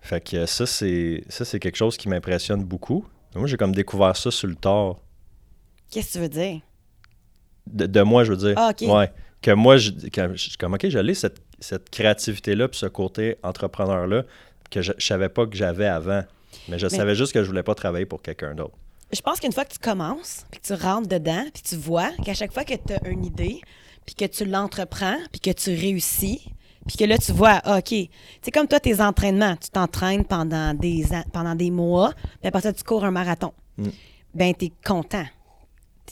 [0.00, 3.06] Fait que ça, c'est ça, c'est quelque chose qui m'impressionne beaucoup.
[3.34, 4.96] Moi, j'ai comme découvert ça sur le tard.
[5.90, 6.60] Qu'est-ce que tu veux dire?
[7.66, 8.54] De, de moi, je veux dire.
[8.56, 8.88] Ah, ok.
[8.88, 9.10] Ouais.
[9.40, 12.86] Que moi, je, que je suis comme, OK, je l'ai, cette, cette créativité-là, puis ce
[12.86, 14.24] côté entrepreneur-là,
[14.70, 16.22] que je, je savais pas que j'avais avant.
[16.68, 18.74] Mais je Mais- savais juste que je voulais pas travailler pour quelqu'un d'autre.
[19.12, 22.10] Je pense qu'une fois que tu commences, puis que tu rentres dedans, puis tu vois
[22.24, 23.60] qu'à chaque fois que tu as une idée,
[24.06, 26.42] puis que tu l'entreprends, puis que tu réussis,
[26.86, 27.94] puis que là, tu vois, ah, OK,
[28.42, 32.60] c'est comme toi, tes entraînements, tu t'entraînes pendant des, an- pendant des mois, puis après
[32.62, 33.52] ça, tu cours un marathon.
[33.78, 33.88] Mm.
[34.34, 35.24] Ben, tu es content.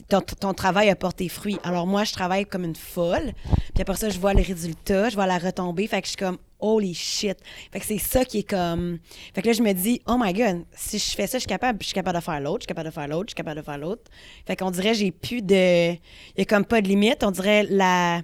[0.08, 1.58] Ton travail a porté fruit.
[1.64, 3.32] Alors moi, je travaille comme une folle,
[3.74, 6.16] puis après ça, je vois le résultat, je vois la retombée, fait que je suis
[6.16, 7.36] comme, holy shit.
[7.70, 8.98] Fait que c'est ça qui est comme...
[9.34, 11.48] Fait que là, je me dis, oh my God, si je fais ça, je suis
[11.48, 13.36] capable, je suis capable de faire l'autre, je suis capable de faire l'autre, je suis
[13.36, 14.10] capable de faire l'autre.
[14.46, 15.92] Fait qu'on dirait, j'ai plus de...
[15.92, 15.98] Il
[16.38, 17.22] y a comme pas de limite.
[17.24, 18.22] On dirait la...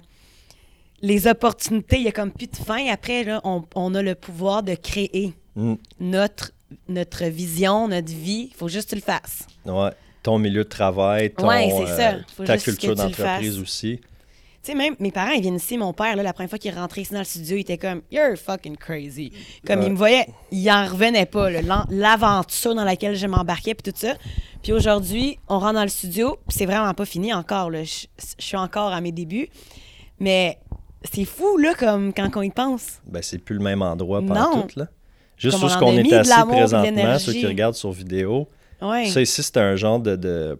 [1.01, 2.87] Les opportunités, il y a comme plus de fin.
[2.87, 5.73] Après, là, on, on a le pouvoir de créer Mm.
[5.99, 6.51] notre,
[6.87, 8.49] notre vision, notre vie.
[8.51, 9.47] Il faut juste que tu le fasses.
[9.65, 9.89] Ouais.
[10.23, 12.13] Ton milieu de travail, ton, Ouais, ça.
[12.39, 13.99] euh, ta culture d'entreprise aussi.
[14.69, 15.77] Sais, même mes parents, ils viennent ici.
[15.79, 17.77] Mon père, là, la première fois qu'il est rentré ici dans le studio, il était
[17.79, 19.31] comme You're fucking crazy.
[19.65, 19.85] Comme Ouais.
[19.87, 21.49] il me voyait, il en revenait pas.
[21.89, 24.13] L'aventure dans laquelle je m'embarquais, puis tout ça.
[24.61, 27.69] Puis aujourd'hui, on rentre dans le studio, puis c'est vraiment pas fini encore.
[27.71, 27.83] là.
[27.83, 28.05] Je,
[28.37, 29.49] je suis encore à mes débuts.
[30.19, 30.59] Mais
[31.11, 32.99] c'est fou, là, comme quand on y pense.
[33.07, 34.87] Ben, c'est plus le même endroit pendant tout, là.
[35.37, 38.49] Juste on ce qu'on est assis présentement, ceux qui regardent sur vidéo.
[38.81, 39.07] Ouais.
[39.07, 40.59] Ça ici, c'était un genre de, de-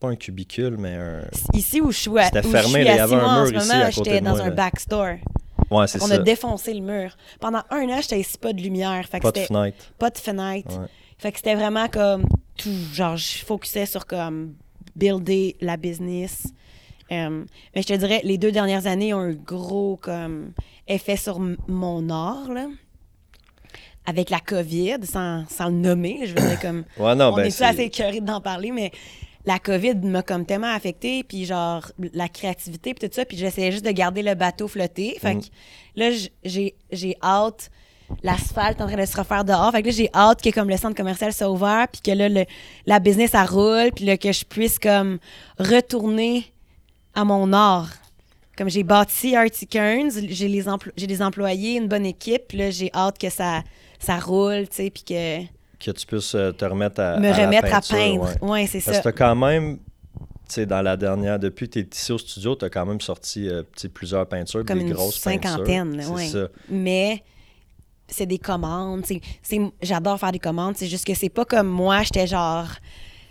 [0.00, 1.22] Pas un cubicule, mais un.
[1.54, 3.44] Ici où je suis, à- fermé, je suis là, il y avait un moi, en
[3.50, 5.16] mur ce moment, j'étais dans moi, un backstore.
[5.70, 6.14] Ouais, c'est On ça.
[6.14, 7.16] a défoncé le mur.
[7.40, 9.06] Pendant un an, j'étais ici pas de lumière.
[9.08, 9.92] Fait que Pas de fenêtre.
[9.98, 10.78] pas de fenêtre.
[10.78, 10.86] Ouais.
[11.18, 12.26] Fait que c'était vraiment comme
[12.58, 12.70] tout.
[12.92, 14.54] Genre, je focusais sur comme
[14.94, 16.44] builder la business.
[17.12, 20.52] Euh, mais je te dirais, les deux dernières années ont un gros comme
[20.88, 22.66] effet sur mon art, là.
[24.06, 26.84] Avec la COVID, sans, sans le nommer, je veux dire comme.
[26.98, 28.90] Ouais, non, on ben, est c'est- assez écœurés d'en parler, mais
[29.46, 33.72] la COVID m'a comme tellement affectée, puis genre la créativité, puis tout ça, puis j'essayais
[33.72, 35.16] juste de garder le bateau flotté.
[35.20, 35.40] Fait Mm.
[35.42, 35.46] que
[35.96, 36.10] là,
[36.44, 37.70] j'ai j'ai hâte
[38.22, 39.70] l'asphalte en train de se refaire dehors.
[39.72, 42.28] Fait que là, j'ai hâte que comme le centre commercial soit ouvert, puis que là,
[42.28, 42.44] le-
[42.86, 45.18] la business, ça roule, puis là, que je puisse comme
[45.58, 46.44] retourner
[47.14, 47.90] à mon art.
[48.56, 52.58] Comme j'ai bâti Artie Kearns, j'ai les emplo- j'ai des employés, une bonne équipe, puis
[52.58, 53.62] là, j'ai hâte que ça,
[53.98, 55.40] ça roule, tu sais, puis que
[55.84, 58.22] Que tu puisses euh, te remettre à, me à la remettre peinture, à peindre.
[58.42, 58.50] ouais.
[58.50, 59.02] Ouais, c'est Parce ça.
[59.02, 62.54] que t'as quand même, tu sais, dans la dernière, depuis que t'es ici au studio,
[62.54, 66.12] t'as quand même sorti euh, tu plusieurs peintures, Comme des une grosses cinquantaine, peintures.
[66.12, 66.26] ouais.
[66.28, 66.48] Ça.
[66.70, 67.22] mais
[68.08, 69.04] c'est des commandes.
[69.04, 70.74] c'est- c'est- J'adore faire des commandes.
[70.76, 72.66] C'est juste que c'est pas comme moi, j'étais genre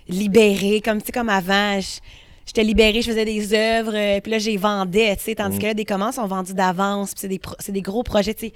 [0.07, 1.79] libérée, comme, tu sais, comme avant.
[1.79, 1.99] je-
[2.45, 5.59] J'étais libérée, je faisais des œuvres, euh, puis là, j'ai vendais, tu sais, tandis Mm.
[5.61, 8.33] que là, des commandes sont vendues d'avance, puis c'est des, pro- c'est des gros projets,
[8.33, 8.53] tu sais.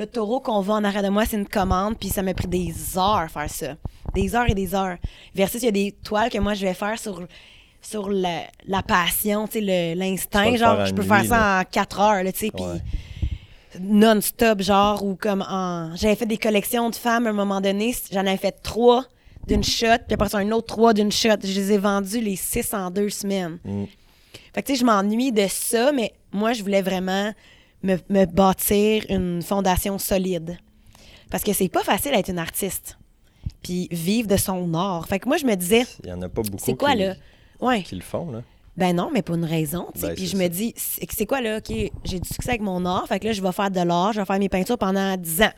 [0.00, 2.48] Le taureau qu'on vend en arrière de moi, c'est une commande, puis ça m'a pris
[2.48, 3.74] des heures faire ça.
[4.14, 4.96] Des heures et des heures.
[5.34, 7.22] Versus, il y a des toiles que moi, je vais faire sur,
[7.82, 10.56] sur la, la passion, l'instinct.
[10.56, 11.60] Genre, je peux nuit, faire ça là.
[11.60, 12.64] en quatre heures, tu sais, puis
[13.78, 15.94] non-stop, genre, ou comme en.
[15.96, 17.94] J'avais fait des collections de femmes à un moment donné.
[18.10, 19.04] J'en avais fait trois
[19.46, 21.36] d'une shot, puis après ça, un autre trois d'une shot.
[21.44, 23.58] Je les ai vendus les six en deux semaines.
[23.66, 23.84] Mm.
[24.54, 27.34] Fait que, tu sais, je m'ennuie de ça, mais moi, je voulais vraiment
[27.82, 30.58] me, me bâtir une fondation solide.
[31.30, 32.98] Parce que c'est pas facile d'être une artiste,
[33.62, 35.06] puis vivre de son art.
[35.06, 36.98] Fait que moi, je me disais, Il y en a pas beaucoup c'est quoi, qui,
[36.98, 37.14] là?
[37.60, 37.82] Ouais.
[37.82, 38.42] qui le font, là.
[38.76, 39.88] Ben non, mais pour une raison.
[40.00, 41.58] Ben, puis je me dis, c'est quoi là?
[41.58, 41.68] OK,
[42.04, 43.06] j'ai du succès avec mon art.
[43.08, 44.12] Fait que là, je vais faire de l'art.
[44.14, 45.52] Je vais faire mes peintures pendant 10 ans.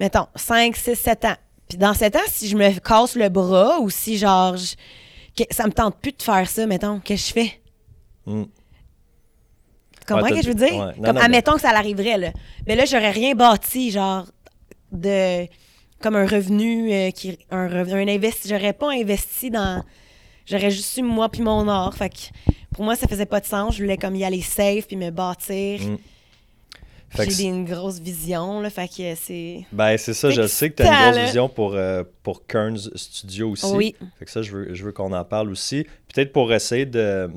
[0.00, 1.34] Mettons, 5, 6, 7 ans.
[1.68, 4.74] Puis dans 7 ans, si je me casse le bras ou si genre, je-
[5.36, 7.60] que- ça me tente plus de faire ça, mettons, qu'est-ce que je fais?
[8.26, 8.42] Mm.
[10.14, 10.72] Comprends ce que je veux dire?
[10.72, 10.78] ouais.
[10.78, 12.32] Non, Comme, non, mais- admettons que ça l'arriverait, là.
[12.66, 14.26] Mais là, j'aurais rien bâti, genre,
[14.90, 15.46] de.
[16.00, 17.38] Comme un revenu, euh, qui.
[17.50, 18.48] Un un investi.
[18.48, 19.84] J'aurais pas investi dans.
[20.46, 21.94] J'aurais juste eu moi puis mon art.
[21.94, 23.76] Fait que pour moi, ça faisait pas de sens.
[23.76, 25.80] Je voulais comme y aller safe puis me bâtir.
[25.80, 25.96] Mm.
[27.28, 28.70] J'ai une grosse vision, là.
[28.70, 29.64] Fait que c'est.
[29.70, 31.24] Ben, c'est ça, je sais que tu as une grosse là.
[31.26, 33.66] vision pour, euh, pour Kearns Studio aussi.
[33.66, 33.94] Oui.
[34.18, 35.84] Fait que ça, je veux, je veux qu'on en parle aussi.
[36.12, 37.30] Peut-être pour essayer de.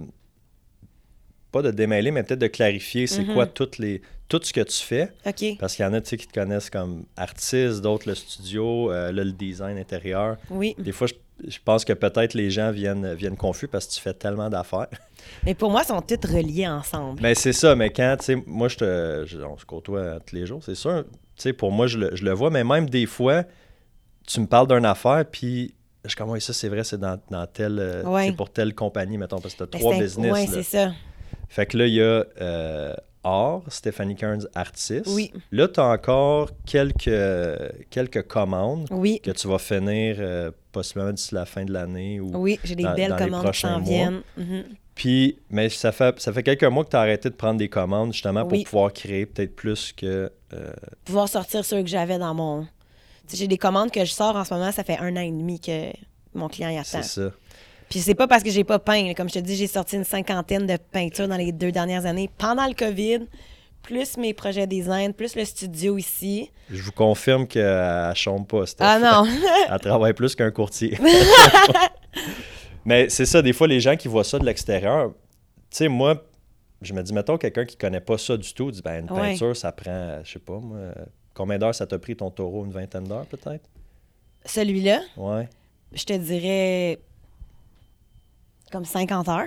[1.55, 3.33] Pas de démêler, mais peut-être de clarifier c'est Mhm.
[3.33, 5.09] quoi toutes les, tout ce que tu fais.
[5.57, 9.23] Parce qu'il y en a qui te connaissent comme artiste, d'autres le studio, euh, là,
[9.23, 10.35] le design intérieur.
[10.49, 10.75] Oui.
[10.77, 11.13] Des fois, je,
[11.49, 14.87] je pense que peut-être les gens viennent, viennent confus parce que tu fais tellement d'affaires.
[15.45, 17.21] Mais pour moi, ils sont tous reliés ensemble.
[17.21, 19.23] Ben, c'est ça, mais quand, tu sais, moi, je te.
[19.25, 21.05] je- on se côtoie tous les jours, c'est sûr.
[21.37, 23.43] Tu sais, pour moi, je le, je le vois, mais même des fois,
[24.27, 27.17] tu me parles d'une affaire, puis je suis comme, oui, ça, c'est vrai, c'est dans,
[27.31, 27.79] dans telle.
[27.79, 28.31] euh, Ouais.
[28.33, 30.31] Pour telle compagnie, mettons, parce que tu Ben, trois business.
[30.31, 30.45] Là.
[30.53, 30.91] c'est ça.
[31.49, 35.07] Fait que là, il y a euh, Art, Stéphanie Kearns, artiste.
[35.07, 35.31] Oui.
[35.51, 37.09] Là, tu as encore quelques,
[37.89, 39.19] quelques commandes Oui.
[39.23, 42.19] que tu vas finir euh, possiblement d'ici la fin de l'année.
[42.19, 42.31] Ou...
[42.35, 44.21] Oui, j'ai des dans- belles dans commandes qui s'en viennent.
[44.37, 44.63] Mhm.
[44.95, 47.67] Puis, mais ça fait, ça fait quelques mois que tu as arrêté de prendre des
[47.67, 50.31] commandes justement pour pouvoir créer peut-être plus que.
[50.53, 50.71] euh,
[51.03, 52.65] pouvoir sortir ceux que j'avais dans mon.
[53.33, 55.59] J'ai des commandes que je sors en ce moment, ça fait un an et demi
[55.59, 55.89] que
[56.33, 57.01] mon client y attend.
[57.01, 57.31] c'est ça.
[57.89, 59.13] Puis c'est pas parce que j'ai pas peint.
[59.13, 62.29] Comme je te dis, j'ai sorti une cinquantaine de peintures dans les deux dernières années
[62.37, 63.27] pendant le COVID,
[63.83, 66.49] plus mes projets design, plus le studio ici.
[66.71, 68.65] Je vous confirme qu'elle ne chôme pas.
[68.65, 68.83] Steph.
[68.87, 69.29] Ah non!
[69.71, 70.97] Elle travaille plus qu'un courtier.
[72.85, 75.09] Mais c'est ça, des fois, les gens qui voient ça de l'extérieur,
[75.71, 76.23] tu sais, moi,
[76.81, 79.31] je me dis, mettons, quelqu'un qui connaît pas ça du tout, dit, ben, une Ouais.
[79.31, 80.79] peinture, ça prend, je sais pas, moi,
[81.33, 82.63] combien d'heures ça t'a pris ton taureau?
[82.65, 83.67] Une vingtaine d'heures, peut-être?
[84.45, 85.49] Celui-là, Ouais.
[85.93, 86.99] je te dirais
[88.75, 89.45] comme 50 heures.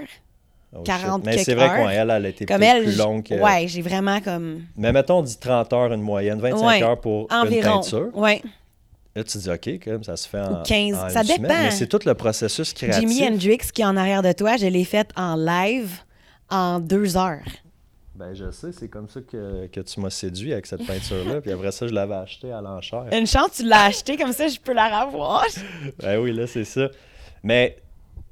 [0.74, 1.24] Oh, 40 shit.
[1.26, 3.34] Mais c'est vrai qu'elle, elle a été Comme elle, plus j- longue que.
[3.34, 7.00] ouais, j'ai vraiment comme Mais mettons, on dit 30 heures une moyenne, 25 Ouais, heures
[7.00, 7.56] pour environ.
[7.56, 8.08] une peinture.
[8.14, 8.42] Ouais.
[9.16, 10.60] Là, tu dis, OK, comme ça se fait en.
[10.60, 11.42] Ou 15, en ça une semaine.
[11.42, 11.54] dépend.
[11.62, 13.00] Mais c'est tout le processus créatif.
[13.08, 15.90] Jimi Hendrix qui est en arrière de toi, je l'ai fait en live
[16.50, 17.40] en deux heures.
[18.14, 21.40] Ben, je sais, c'est comme ça que, que tu m'as séduit avec cette peinture-là.
[21.42, 23.06] Puis après ça, je l'avais achetée à l'enchère.
[23.12, 25.44] Une chance, tu l'as acheté comme ça, je peux la revoir.
[26.02, 26.88] Ben oui, là, c'est ça.
[27.42, 27.76] Mais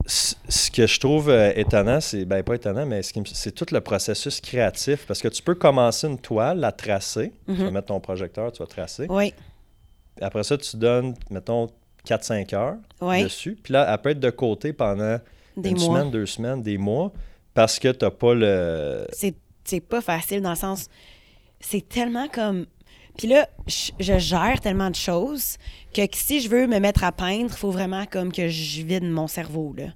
[0.07, 2.25] ce que je trouve euh, étonnant, c'est.
[2.25, 5.05] Ben, pas étonnant, mais ce c'est tout le processus créatif.
[5.07, 7.33] Parce que tu peux commencer une toile, la tracer.
[7.47, 7.71] Tu vas Mhm.
[7.71, 9.07] mettre ton projecteur, tu vas tracer.
[9.09, 9.35] Oui,
[10.21, 11.69] Après ça, tu donnes, mettons,
[12.07, 13.59] 4-5 heures oui, dessus.
[13.63, 15.19] Puis là, elle peut être de côté pendant
[15.57, 15.87] des une mois.
[15.99, 17.13] semaine, deux semaines, des mois,
[17.53, 19.07] parce que tu n'as pas le.
[19.65, 20.87] C'est pas facile dans le sens.
[21.61, 22.67] C'est tellement comme.
[23.17, 25.57] Puis là, je, je gère tellement de choses
[25.95, 29.05] que si je veux me mettre à peindre, il faut vraiment comme que je vide
[29.05, 29.75] mon cerveau.
[29.77, 29.87] Là.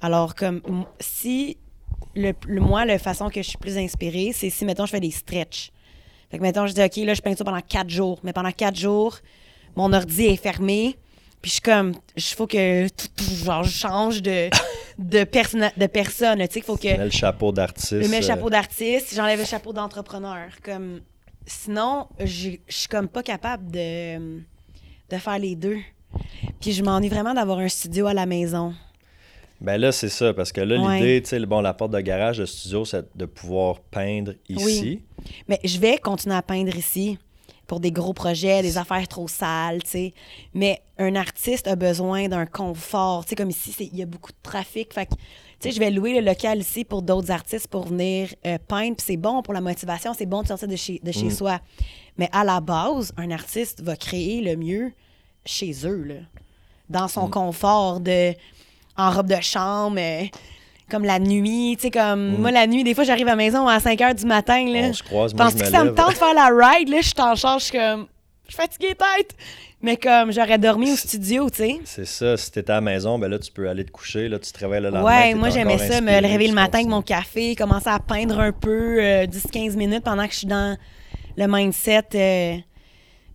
[0.00, 0.62] Alors, comme
[1.00, 1.56] si
[2.14, 5.00] le, le- moi, la façon que je suis plus inspirée, c'est si, mettons, je fais
[5.00, 5.70] des stretches.
[6.30, 8.18] Fait que, mettons, je dis, OK, là, je peins ça pendant quatre jours.
[8.22, 9.18] Mais pendant quatre jours,
[9.76, 10.96] mon ordi est fermé.
[11.42, 14.48] Puis je suis comme, il faut que tout- tout- genre, je change de,
[14.98, 16.38] de, persona- de personne.
[16.40, 16.82] Tu sais, il faut que.
[16.82, 18.02] Tu mets le chapeau d'artiste.
[18.02, 20.48] Je mets le euh, chapeau d'artiste, j'enlève le chapeau d'entrepreneur.
[20.64, 21.00] Comme
[21.48, 24.38] sinon, je suis comme pas capable de,
[25.10, 25.78] de faire les deux.
[26.60, 28.74] Puis je m'ennuie vraiment d'avoir un studio à la maison.
[29.60, 31.00] Ben là, c'est ça, parce que là, Ouais.
[31.00, 35.02] l'idée, tu sais, bon, la porte de garage, le studio, c'est de pouvoir peindre ici.
[35.48, 37.18] Mais je vais continuer à peindre ici
[37.66, 40.14] pour des gros projets, des affaires trop sales, tu sais.
[40.54, 43.24] Mais un artiste a besoin d'un confort.
[43.24, 44.94] Tu sais, comme ici, il y a beaucoup de trafic.
[44.94, 45.14] Fait que,
[45.60, 48.96] tu sais, je vais louer le local ici pour d'autres artistes pour venir euh, peindre.
[48.96, 51.58] Puis c'est bon pour la motivation, c'est bon de sortir de chez, de chez soi.
[52.16, 54.92] Mais à la base, un artiste va créer le mieux
[55.44, 56.14] chez eux, là.
[56.88, 58.32] Dans son confort de...
[58.96, 59.98] en robe de chambre...
[59.98, 60.24] euh,
[60.90, 63.68] comme la nuit, tu sais, comme moi, la nuit, des fois, j'arrive à la maison
[63.68, 64.64] à 5 h du matin.
[64.64, 64.88] Là.
[64.88, 66.88] On se croise, moi, Penses-tu que ça me tente de faire la ride?
[66.88, 68.06] Là, je suis en charge, comme.
[68.48, 69.36] Je suis fatiguée tête.
[69.82, 71.80] Mais comme j'aurais dormi au studio, tu sais.
[71.84, 74.38] C'est ça, si t'étais à la maison, ben là, tu peux aller te coucher, là,
[74.38, 75.04] tu te réveilles le lendemain.
[75.04, 78.52] Ouais, moi j'aimais ça, me réveiller le matin avec mon café, commencer à peindre un
[78.52, 80.76] peu euh, 10-15 minutes pendant que je suis dans
[81.36, 82.56] le mindset euh,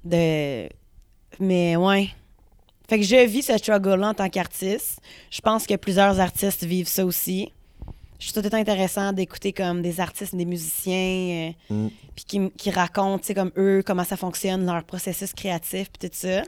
[0.04, 0.70] de.
[1.40, 2.10] Mais ouais.
[2.90, 5.00] Fait que je vis ce struggle-là en tant qu'artiste.
[5.32, 7.52] Je pense que plusieurs artistes vivent ça aussi.
[8.26, 11.88] Je trouve tout intéressant d'écouter comme des artistes, des musiciens, euh, Mm.
[12.16, 16.10] puis qui, qui racontent, tu sais, comme eux, comment ça fonctionne, leur processus créatif, puis
[16.10, 16.42] tout ça.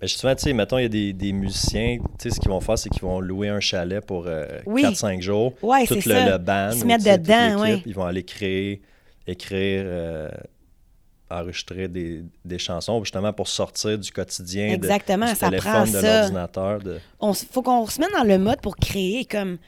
[0.00, 2.50] Mais justement, tu sais, mettons, il y a des, des musiciens, tu sais, ce qu'ils
[2.50, 4.82] vont faire, c'est qu'ils vont louer un chalet pour euh, Oui.
[4.82, 5.54] 4-5 jours.
[5.62, 6.30] Ouais, tout c'est le, ça.
[6.30, 6.70] le band.
[6.72, 7.82] Ils se mettent dedans, ouais.
[7.86, 8.82] Ils vont aller créer,
[9.26, 10.28] écrire, euh,
[11.30, 14.68] enregistrer des, des chansons, justement, pour sortir du quotidien.
[14.68, 16.78] de- Exactement, du ça téléphone, prend de l'ordinateur.
[16.80, 16.98] De...
[17.20, 19.58] on faut qu'on se mette dans le mode pour créer comme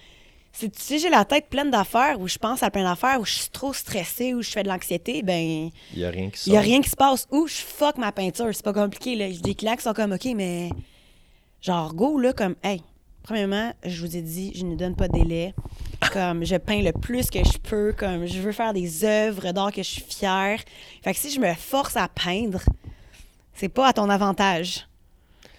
[0.58, 3.24] si tu sais j'ai la tête pleine d'affaires où je pense à plein d'affaires où
[3.24, 6.48] je suis trop stressée où je fais de l'anxiété ben Il n'y a rien qui
[6.48, 8.48] il y a rien qui se passe ou je fuck ma peinture.
[8.52, 9.30] C'est pas compliqué là.
[9.30, 10.70] J'ai des clients qui sont comme OK mais
[11.60, 12.82] genre go là comme hey
[13.22, 15.54] premièrement je vous ai dit je ne donne pas de délai.
[16.12, 19.72] Comme je peins le plus que je peux comme je veux faire des œuvres d'art
[19.72, 20.60] que je suis fière.
[21.02, 22.60] Fait que si je me force à peindre
[23.54, 24.86] c'est pas à ton avantage.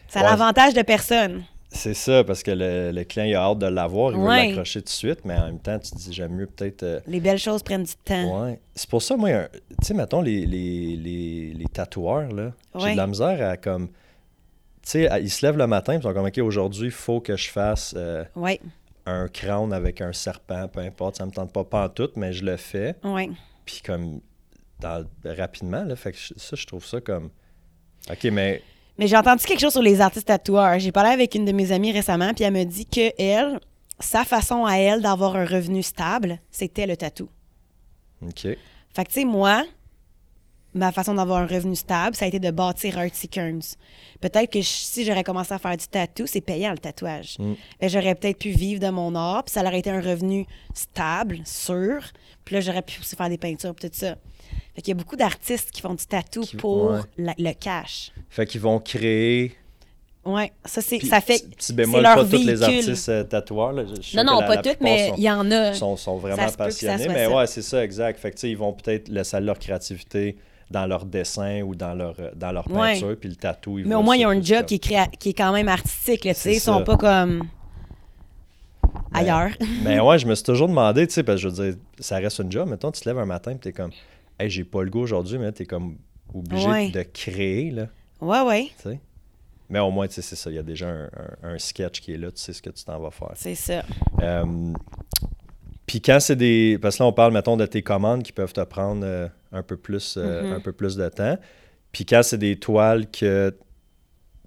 [0.08, 0.30] C'est à Ouais.
[0.30, 4.12] l'avantage de personne C'est ça, parce que le, le client, il a hâte de l'avoir,
[4.14, 4.48] il veut Ouais.
[4.48, 6.84] l'accrocher tout de suite, mais en même temps, tu te dis, j'aime mieux peut-être.
[6.84, 8.46] euh, Les belles choses prennent du temps.
[8.46, 8.60] Ouais.
[8.74, 9.48] C'est pour ça, moi, un-
[9.82, 12.92] tu sais, mettons, les, les, les, les tatoueurs, là, j'ai Ouais.
[12.94, 13.90] de la misère à comme.
[14.82, 17.36] Tu sais, ils se lèvent le matin, ils sont comme, OK, aujourd'hui, il faut que
[17.36, 18.60] je fasse euh, Oui,
[19.06, 22.32] un crâne avec un serpent, peu importe, ça me tente pas, pas en tout, mais
[22.32, 22.96] je le fais.
[23.04, 23.32] oui.
[23.66, 24.22] Puis comme,
[24.80, 27.30] dans- rapidement, là, fait que ça, je trouve ça comme.
[28.10, 28.62] OK, mais
[28.98, 30.80] Mais j'ai entendu quelque chose sur les artistes tatoueurs.
[30.80, 33.60] J'ai parlé avec une de mes amies récemment, puis elle me dit que elle,
[34.00, 37.30] sa façon à elle d'avoir un revenu stable, c'était le tatou.
[38.26, 38.42] OK.
[38.42, 38.58] Fait
[39.04, 39.64] que, tu sais, moi,
[40.74, 43.76] ma façon d'avoir un revenu stable, ça a été de bâtir Artsy Kearns.
[44.20, 47.38] Peut-être que je- si j'aurais commencé à faire du tatou, c'est payant le tatouage.
[47.40, 47.54] Mm.
[47.80, 51.40] Ben, j'aurais peut-être pu vivre de mon art, puis ça aurait été un revenu stable,
[51.46, 52.02] sûr.
[52.46, 54.16] Puis là, j'aurais pu aussi faire des peintures, puis tout ça.
[54.76, 57.00] Fait qu'il y a beaucoup d'artistes qui font du tatou Qui- pour ouais.
[57.18, 58.12] la- le cash.
[58.30, 59.56] Fait qu'ils vont créer.
[60.26, 62.64] Ouais, ça c'est ça fait petit- bémol, leur pas tous les véhicule.
[62.90, 63.72] artistes euh, tatoueurs.
[63.72, 65.74] là, je- je sais Non non, la- pas plupart mais il y en a.
[65.74, 67.08] sont, sont vraiment passionnés.
[67.08, 67.36] Mais ça.
[67.36, 68.20] ouais, c'est ça, exact.
[68.20, 70.36] Fait que, tu ils vont peut-être laisser leur créativité
[70.70, 72.96] dans leur dessin ou dans leur, euh, dans leur Ouais.
[72.96, 75.08] peinture, puis le tatou, ils Mais au moins ils ont un job qui est créa-
[75.18, 77.44] qui est quand même artistique là, tu ils sont pas comme
[79.14, 79.52] ailleurs.
[79.84, 82.18] Mais ouais, je me suis toujours demandé, tu sais, parce que je veux dire, ça
[82.18, 82.68] reste un job.
[82.70, 83.92] Mettons, tu te lèves un matin, puis t'es comme,
[84.40, 85.98] hey, j'ai pas le goût aujourd'hui, mais t'es comme
[86.34, 86.90] obligé Ouais.
[86.90, 87.88] de créer, là,
[88.22, 88.90] Ouais ouais, tu.
[89.70, 90.50] Mais au moins, tu sais, c'est ça.
[90.50, 91.06] Il y a déjà un,
[91.44, 93.32] un- un sketch qui est là, tu sais ce que tu t'en vas faire.
[93.36, 93.84] c'est ça.
[94.22, 94.72] Euh,
[95.86, 96.78] Puis quand c'est des.
[96.82, 99.64] Parce que là, on parle, mettons, de tes commandes qui peuvent te prendre euh, un,
[99.64, 100.54] peu plus, euh, Mhm.
[100.54, 101.38] un peu plus de temps.
[101.92, 103.56] Puis quand c'est des toiles que.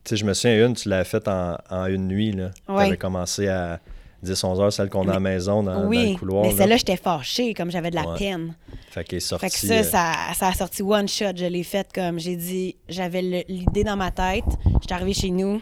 [0.04, 2.32] Tu sais, je me souviens, une, tu l'avais faite en, en une nuit.
[2.32, 2.50] là.
[2.66, 2.86] Tu Ouais.
[2.86, 3.80] avais commencé à
[4.24, 6.42] 10-11 heures, celle qu'on a à la maison, dans, dans oui, le couloir.
[6.44, 6.56] mais là.
[6.56, 8.18] celle-là j'étais fâchée comme j'avais de la Ouais.
[8.18, 8.54] peine.
[8.90, 9.46] Fait qu'elle est sortie.
[9.46, 11.32] Fait que ça, euh, ça, ça a sorti one shot.
[11.36, 14.44] Je l'ai faite comme j'ai dit, j'avais l'idée dans ma tête.
[14.82, 15.60] J'étais arrivée chez nous,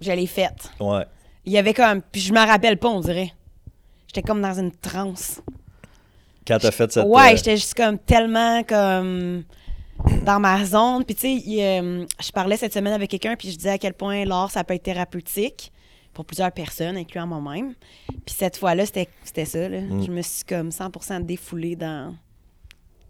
[0.00, 0.70] je l'ai faite.
[0.78, 1.04] Ouais.
[1.44, 3.32] Il y avait comme, puis je m'en rappelle pas, on dirait.
[4.06, 5.40] J'étais comme dans une transe.
[6.46, 7.04] Quand t'as fait cette.
[7.06, 9.42] Ouais, euh, j'étais juste comme tellement comme
[10.24, 11.04] dans ma zone.
[11.04, 13.94] Puis tu sais, euh, je parlais cette semaine avec quelqu'un, puis je disais à quel
[13.94, 15.72] point l'art, ça peut être thérapeutique
[16.18, 17.74] pour plusieurs personnes, incluant moi-même.
[18.26, 19.68] Puis cette fois-là, c'était ça.
[19.68, 19.82] Là.
[19.82, 20.04] Mm.
[20.04, 22.12] Je me suis comme 100% défoulée dans...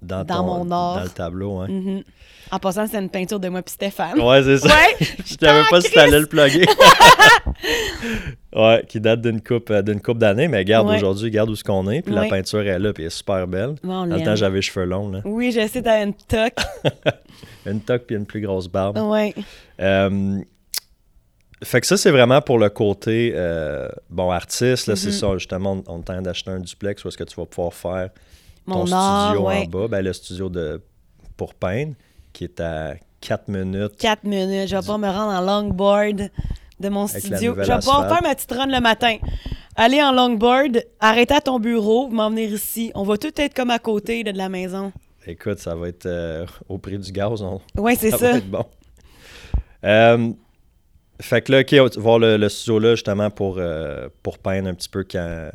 [0.03, 0.97] dans, dans ton- mon art.
[0.99, 1.67] Dans le tableau.
[1.67, 2.03] Mhm.
[2.51, 4.21] En passant, c'était une peinture de moi puis Stéphane.
[4.21, 4.69] Ouais, c'est ça.
[4.69, 5.07] Ouais.
[5.25, 5.95] Je savais pas si Christ.
[5.95, 6.67] t'allais le plugger.
[8.55, 10.97] ouais, qui date d'une coupe, euh, d'une coupe d'années, mais regarde Ouais.
[10.97, 12.03] aujourd'hui, regarde où ce qu'on est.
[12.03, 13.71] Puis la peinture est là, puis elle est super belle.
[13.71, 15.23] Ouais, on Dans le temps, j'avais les cheveux longs, là.
[15.25, 16.59] Oui, je sais, t'as une toque.
[17.67, 18.97] Une toque puis une plus grosse barbe.
[18.99, 19.35] ouais.
[19.81, 20.39] Euh,
[21.63, 25.13] fait que ça, c'est vraiment pour le côté, euh, bon, artiste, là, c'est Mhm.
[25.13, 28.11] ça, justement, on, on tente d'acheter un duplex où est-ce que tu vas pouvoir faire
[28.67, 29.67] ton Mon studio art, en ouais.
[29.67, 30.81] bas, ben le studio de
[31.37, 31.95] pour peindre,
[32.33, 33.97] qui est à 4 minutes.
[33.99, 34.69] 4 minutes.
[34.69, 36.31] Je vais pas me rendre en longboard
[36.81, 37.55] de mon Avec studio.
[37.59, 39.17] Je vais pouvoir faire ma petite run le matin.
[39.77, 42.91] Aller en longboard, arrêter à ton bureau, m'en venir ici.
[42.95, 44.93] On va tout être comme à côté de la maison.
[45.27, 47.43] Écoute, ça va être euh, au prix du gaz.
[47.43, 48.33] on- Oui, c'est ça ça.
[48.33, 48.65] va être bon.
[49.85, 50.33] Euh,
[51.21, 54.75] fait que là, OK, voir le, le studio là justement pour, euh, pour peindre un
[54.75, 55.51] petit peu quand,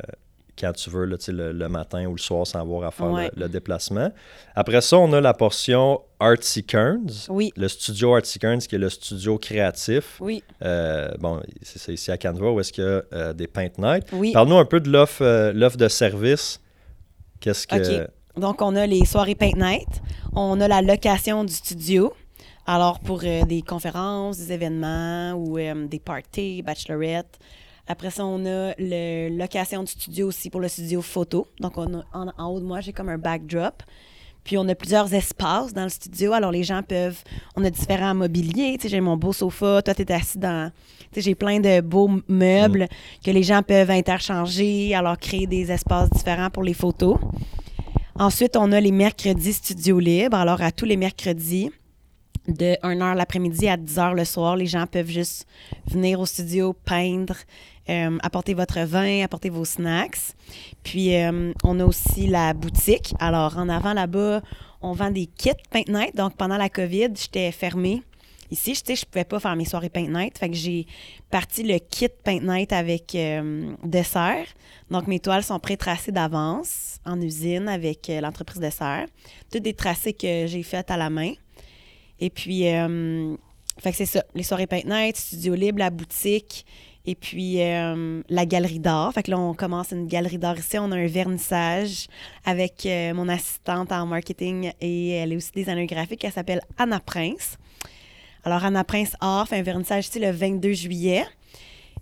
[0.58, 3.30] quand tu veux, là, le, le matin ou le soir sans avoir à faire Ouais.
[3.36, 4.10] le, le déplacement.
[4.54, 7.26] Après ça, on a la portion Artsy Kearns.
[7.28, 10.18] Oui, Le studio Artsy Kearns, qui est le studio créatif.
[10.20, 13.70] oui, Euh, bon, c'est ici à Canva où est-ce qu'il y a euh, des Paint
[13.78, 14.04] Night.
[14.12, 14.32] oui.
[14.32, 16.60] Parle-nous un peu de l'offre euh, de service.
[17.40, 18.06] Qu'est-ce que.
[18.38, 19.88] Donc, on a les soirées Paint Night.
[20.34, 22.12] On a la location du studio.
[22.66, 27.38] Alors, pour euh, des conférences, des événements ou euh, des parties, bachelorette.
[27.86, 31.46] Après ça, on a la location du studio aussi pour le studio photo.
[31.60, 33.82] Donc, on a- en, en haut de moi, j'ai comme un backdrop.
[34.44, 36.32] Puis, on a plusieurs espaces dans le studio.
[36.32, 37.22] Alors, les gens peuvent...
[37.56, 38.76] On a différents mobiliers.
[38.78, 39.82] Tu sais, j'ai mon beau sofa.
[39.82, 40.70] Toi, tu es assis dans...
[41.12, 42.88] Tu sais, j'ai plein de beaux meubles
[43.22, 44.94] que les gens peuvent interchanger.
[44.94, 47.18] Alors, créer des espaces différents pour les photos.
[48.18, 50.36] Ensuite, on a les mercredis studio libre.
[50.36, 51.70] Alors, à tous les mercredis,
[52.48, 55.46] de 1h l'après-midi à 10h le soir, les gens peuvent juste
[55.86, 57.36] venir au studio, peindre,
[57.88, 60.34] euh, apporter votre vin, apporter vos snacks.
[60.82, 63.14] Puis, euh, on a aussi la boutique.
[63.18, 64.42] Alors, en avant là-bas,
[64.82, 66.14] on vend des kits Paint Night.
[66.16, 68.02] Donc, pendant la COVID, j'étais fermée.
[68.50, 70.38] Ici, je sais, je pouvais pas faire mes soirées Paint Night.
[70.38, 70.86] Fait que j'ai
[71.30, 74.46] parti le kit Paint Night avec euh, dessert.
[74.90, 79.06] Donc, mes toiles sont pré-tracées d'avance en usine avec euh, l'entreprise Dessert.
[79.50, 81.32] Toutes des tracés que j'ai faites à la main.
[82.20, 83.36] Et puis, euh,
[83.78, 84.24] fait que c'est ça.
[84.34, 86.64] Les soirées Paint Night, Studio Libre, la boutique.
[87.06, 89.12] Et puis, euh, la galerie d'art.
[89.12, 90.78] Fait que là, on commence une galerie d'art ici.
[90.78, 92.06] On a un vernissage
[92.46, 96.24] avec euh, mon assistante en marketing et elle est aussi designer graphique.
[96.24, 97.58] Elle s'appelle Anna Prince.
[98.42, 101.24] Alors, Anna Prince Art fait un vernissage ici le 22 juillet.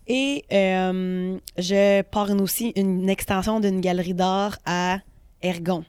[0.07, 4.98] Et je pars aussi une extension d'une galerie d'art à
[5.42, 5.85] Ergon,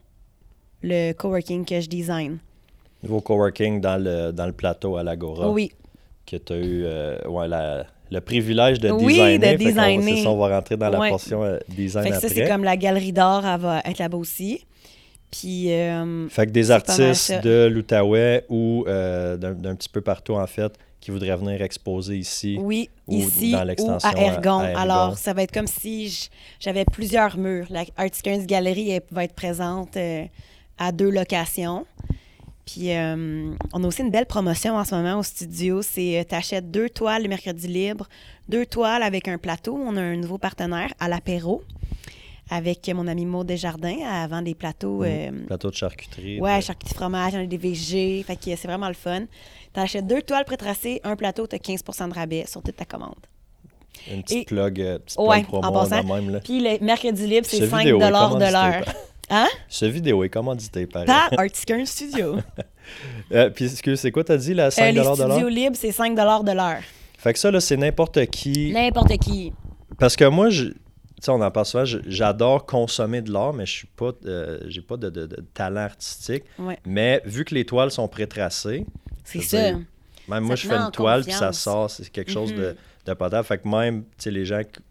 [0.81, 2.39] le coworking que je design.
[3.03, 5.49] Nouveau coworking dans le, dans le plateau à l'Agora.
[5.49, 5.71] Oui,
[6.25, 9.39] Que tu as eu euh, ouais, la- le privilège de Oui, designer.
[9.39, 10.17] de va- designer.
[10.17, 11.09] c'est ça, on va rentrer dans la Ouais.
[11.09, 12.41] portion euh, design fait que ça, après.
[12.43, 14.65] c'est comme la galerie d'art, elle va être là-bas aussi.
[15.31, 20.35] Puis, euh, Fait que des artistes de l'Outaouais ou euh, d'un d'un petit peu partout,
[20.35, 22.57] en fait, qui voudraient venir exposer ici.
[22.61, 24.59] oui, ou ici dans ou l'extension à Ergon.
[24.59, 24.79] à- Ergon.
[24.79, 27.65] Alors, ça va être comme si j'avais plusieurs murs.
[27.71, 30.23] La Arts 15 Galerie elle va être présente euh,
[30.77, 31.85] à deux locations.
[32.65, 35.81] Puis, euh, on a aussi une belle promotion en ce moment au studio.
[35.81, 38.07] C'est tu achètes deux toiles le mercredi libre,
[38.47, 39.75] deux toiles avec un plateau.
[39.75, 41.61] On a un nouveau partenaire à l'apéro
[42.49, 44.27] avec mon ami Maud Desjardins.
[44.27, 45.03] Vend des plateaux.
[45.03, 46.39] euh, Plateau de charcuterie.
[46.39, 48.23] Ouais, de- charcuterie fromage, on a des VG.
[48.25, 49.23] Fait que c'est vraiment le fun.
[49.73, 53.15] T'achètes deux toiles pré-tracées, un plateau, t'as 15 de rabais sur toute ta commande.
[54.11, 56.03] Une petite Et- plug, euh, petite Ouais, plug promo en passant.
[56.03, 56.29] même.
[56.29, 56.39] Là.
[56.41, 58.83] Puis le mercredi libre, c'est Ce 5 vidéo de l'heure.
[59.35, 59.47] Hein?
[59.67, 61.05] Ce vidéo est commandité par.
[61.05, 62.37] Par Artiscan Studio.
[63.31, 65.15] Euh, puis, c'est quoi, t'as dit, la 5 Euh, les de l'heure?
[65.15, 66.77] studios libres, c'est 5 de l'heure.
[67.17, 68.71] Fait que ça, là, c'est n'importe qui.
[68.73, 69.53] N'importe qui.
[69.97, 70.73] Parce que moi, je- tu
[71.21, 74.81] sais, on en parle souvent, j'adore consommer de l'art, mais je suis pas, euh, j'ai
[74.81, 76.43] pas de, de- de talent artistique.
[76.59, 76.77] Ouais.
[76.85, 78.85] Mais vu que les toiles sont pré-tracées,
[79.23, 79.71] C'est ça.
[79.71, 79.79] dire,
[80.27, 82.75] même moi, je fais une toile, puis ça sort, c'est quelque chose de, Mhm.
[83.05, 83.45] de potable.
[83.47, 84.81] Fait que même, tu sais, les gens qui-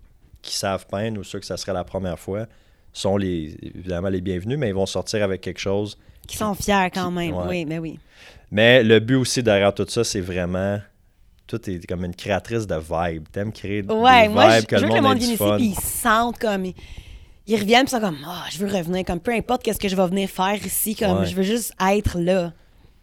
[0.41, 2.47] qui savent peindre ou ceux que ça serait la première fois
[2.93, 5.97] sont les, évidemment les bienvenus, mais ils vont sortir avec quelque chose.
[6.27, 7.35] Qui sont fiers quand Qui- même.
[7.35, 7.45] ouais.
[7.49, 7.99] Oui, ben oui.
[8.51, 10.79] Mais le but aussi derrière tout ça, c'est vraiment.
[11.47, 13.27] Tout est comme une créatrice de vibes.
[13.33, 15.43] T'aimes créer Ouais, des moi, je, vibes, que je veux que le monde vienne ici,
[15.57, 16.65] puis ils sentent comme.
[16.67, 16.75] Ils,
[17.47, 19.89] ils reviennent, puis ils sont comme, ah, je veux revenir, comme peu importe qu'est-ce que
[19.89, 21.27] je vais venir faire ici, comme Ouais.
[21.27, 22.53] je veux juste être là.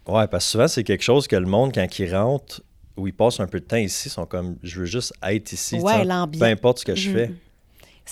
[0.08, 2.62] Ouais, parce que souvent, c'est quelque chose que le monde, quand ils rentrent,
[2.96, 5.78] où ils passent un peu de temps ici, sont comme, je veux juste être ici.
[5.78, 6.40] Ouais, l'ambiance.
[6.40, 7.14] Peu importe ce que je Mhm.
[7.16, 7.30] fais.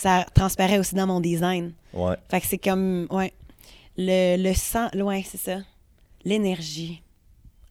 [0.01, 1.73] Ça transparaît aussi dans mon design.
[1.93, 2.15] Ouais.
[2.31, 3.33] Fait que c'est comme, ouais,
[3.97, 5.59] le, le sang, ouais, c'est ça.
[6.25, 7.03] L'énergie,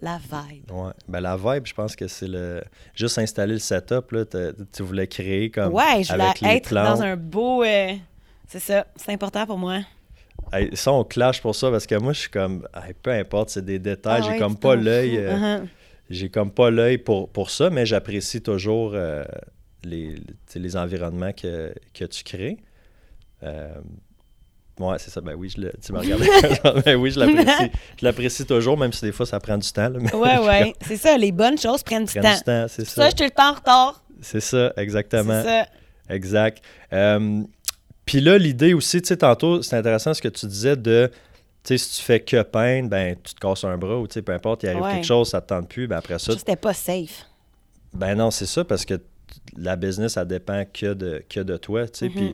[0.02, 0.70] la vibe.
[0.72, 0.92] Ouais.
[1.08, 2.62] Ben, la vibe, je pense que c'est le.
[2.94, 4.26] Juste installer le setup, là,
[4.74, 5.74] tu voulais créer comme.
[5.74, 7.64] Ouais, je voulais être dans un beau.
[7.64, 7.94] euh,
[8.48, 9.80] c'est ça, c'est important pour moi.
[10.52, 12.68] Hey, ça, on clash pour ça parce que moi, je suis comme.
[12.76, 14.20] hey, peu importe, c'est des détails.
[14.22, 15.18] Ah j'ai ouais, comme pas l'œil.
[15.18, 15.68] euh, Uh-huh.
[16.10, 19.24] J'ai comme pas l'œil pour, pour ça, mais j'apprécie toujours euh,
[19.84, 20.16] les,
[20.56, 22.58] les environnements que, que tu crées.
[23.44, 23.76] Euh,
[24.80, 25.22] ouais, c'est ça.
[25.22, 26.24] Ben oui, je le, tu me regardes.
[26.86, 27.72] ben oui, je l'apprécie.
[28.00, 29.90] Je l'apprécie toujours, même si des fois ça prend du temps.
[29.90, 32.22] là, mais Ouais, ouais, c'est ça, les bonnes choses prennent du temps.
[32.22, 33.10] prend du temps, c'est Ça, ça.
[33.12, 34.04] je te le temps en retard.
[34.22, 35.42] C'est ça, exactement.
[35.44, 35.68] C'est ça.
[36.10, 36.64] Exact.
[36.94, 37.44] Euh,
[38.06, 41.12] Puis là, l'idée aussi, tu sais, tantôt, c'est intéressant ce que tu disais de,
[41.64, 44.14] tu sais, si tu fais que peindre, ben, tu te casses un bras ou, tu
[44.16, 44.94] sais, peu importe, il arrive Ouais.
[44.94, 47.26] quelque chose, ça te tente plus, ben après ça, C'était pas safe.
[47.94, 49.00] ben non, c'est ça, parce que
[49.58, 52.14] la business, ça dépend que de, que de toi, tu sais, Mhm.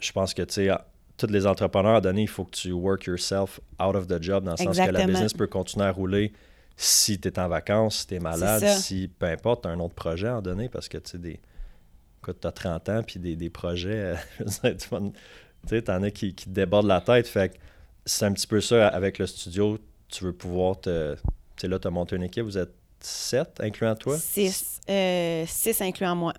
[0.00, 0.70] je pense que, tu sais,
[1.16, 4.44] tous les entrepreneurs, à donner, il faut que tu work yourself out of the job,
[4.44, 6.32] dans le sens que la business peut continuer à rouler
[6.76, 9.78] si tu es en vacances, si tu es malade, si, peu importe, tu as un
[9.80, 11.40] autre projet à donner, parce que, tu sais, des...
[12.20, 14.88] Écoute, t'as 30 ans, puis des, des projets, euh, tu tu
[15.68, 17.58] sais, t'en as qui, qui te débordent la tête, fait que
[18.04, 19.78] c'est un petit peu ça, avec le studio,
[20.08, 21.14] tu veux pouvoir te...
[21.14, 21.20] Tu
[21.56, 22.72] sais, là, tu as monté une équipe, vous êtes
[23.04, 24.16] sept, incluant toi?
[24.18, 26.32] Six, euh, six incluant moi.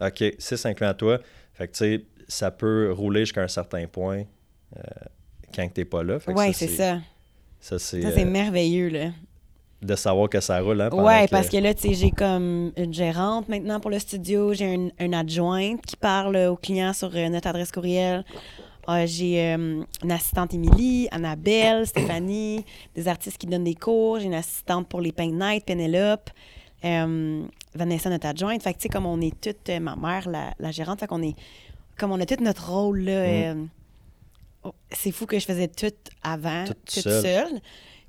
[0.00, 1.18] OK, 6 incluant toi.
[1.52, 4.24] Fait que, tu sais, ça peut rouler jusqu'à un certain point
[4.76, 4.80] euh,
[5.54, 6.18] quand t'es pas là.
[6.26, 6.98] Ouais, c'est ça.
[7.60, 9.10] Ça, c'est euh, merveilleux, là.
[9.80, 10.80] de savoir que ça roule.
[10.80, 14.52] Hein, Ouais, parce que là, tu sais, j'ai comme une gérante maintenant pour le studio,
[14.52, 18.24] j'ai une, une adjointe qui parle aux clients sur euh, notre adresse courriel.
[18.88, 22.64] Euh, j'ai euh, une assistante Émilie, Annabelle, Stéphanie,
[22.94, 24.18] des artistes qui donnent des cours.
[24.18, 26.30] J'ai une assistante pour les Paint Night, Pénélope,
[26.84, 27.42] euh,
[27.74, 28.62] Vanessa, notre adjointe.
[28.62, 31.06] Fait que, tu sais, comme on est toutes, euh, ma mère, la, la gérante, fait
[31.06, 31.34] qu'on est,
[31.98, 33.12] comme on a tout notre rôle, là.
[33.12, 33.64] euh,
[34.64, 35.86] oh, c'est fou que je faisais tout
[36.22, 37.22] avant, Toute toute seule.
[37.22, 37.60] seule.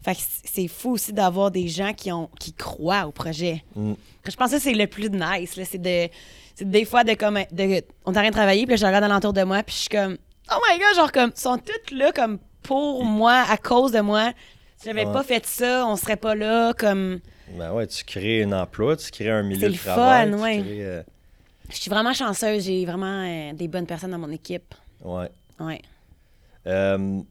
[0.03, 3.63] Fait que c'est fou aussi d'avoir des gens qui, ont, qui croient au projet.
[3.76, 3.93] Mm.
[4.30, 5.55] Je pense que c'est le plus nice.
[5.55, 5.65] là.
[5.65, 6.09] C'est de,
[6.53, 7.39] c'est des fois de comme.
[7.51, 9.89] De, on train de travailler, puis là, je regarde alentour de moi, puis je suis
[9.89, 10.17] comme.
[10.52, 11.32] Oh my god, genre, comme.
[11.36, 14.32] Ils sont toutes là, comme pour moi, à cause de moi.
[14.78, 15.14] Si j'avais Ouais.
[15.14, 17.20] pas fait ça, on serait pas là, comme.
[17.58, 20.32] Ben ouais, tu crées un emploi, tu crées un milieu C'est de le travail.
[20.32, 20.60] fun, ouais.
[20.62, 21.04] crées, euh,
[21.70, 22.64] Je suis vraiment chanceuse.
[22.66, 24.74] J'ai vraiment euh, des bonnes personnes dans mon équipe.
[25.04, 25.30] ouais.
[25.60, 25.82] Ouais.
[26.68, 27.22] Euh,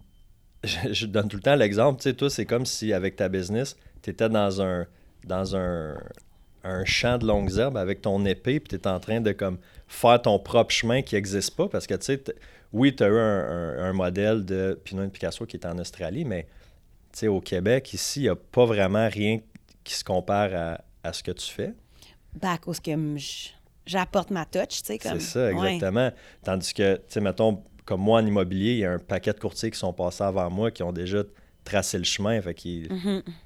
[0.63, 2.01] je, je donne tout le temps l'exemple.
[2.01, 4.87] Tu sais, toi, c'est comme si avec ta business, tu étais dans un
[5.25, 5.95] dans un,
[6.65, 9.59] un champ de longues herbes avec ton épée, puis tu es en train de comme
[9.89, 11.69] faire ton propre chemin qui n'existe pas.
[11.69, 12.23] Parce que, tu sais,
[12.75, 13.19] oui, tu as eu un,
[13.49, 16.43] un- un modèle de Pinot et Picasso qui est en Australie, mais
[17.13, 19.41] tu sais, au Québec, ici, il n'y a pas vraiment rien
[19.85, 21.73] qui se compare à, à ce que tu fais.
[22.41, 22.91] Ben, à cause que
[23.87, 25.21] j'apporte ma touch, tu sais, comme.
[25.21, 25.75] C'est ça, Ouais.
[25.75, 26.11] exactement.
[26.43, 29.39] Tandis que, tu sais, mettons, comme moi en immobilier, il y a un paquet de
[29.39, 31.23] courtiers qui sont passés avant moi qui ont déjà
[31.65, 32.41] tracé le chemin.
[32.41, 32.89] Fait qu'il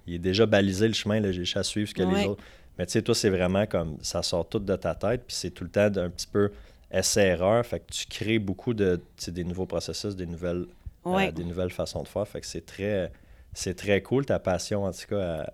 [0.07, 2.43] il est déjà balisé le chemin, là, j'ai juste à suivre ce que les autres.
[2.79, 5.51] Mais tu sais, toi, c'est vraiment comme ça sort tout de ta tête, puis c'est
[5.51, 6.53] tout le temps d'un petit peu
[6.91, 7.64] essai-erreur.
[7.66, 10.66] Fait que tu crées beaucoup de des nouveaux processus, des nouvelles,
[11.07, 12.26] euh, des nouvelles façons de faire.
[12.26, 13.11] Fait que c'est très,
[13.53, 14.24] c'est très cool.
[14.26, 15.51] Ta passion, en tout cas,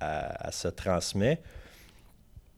[0.00, 1.40] elle, se transmet.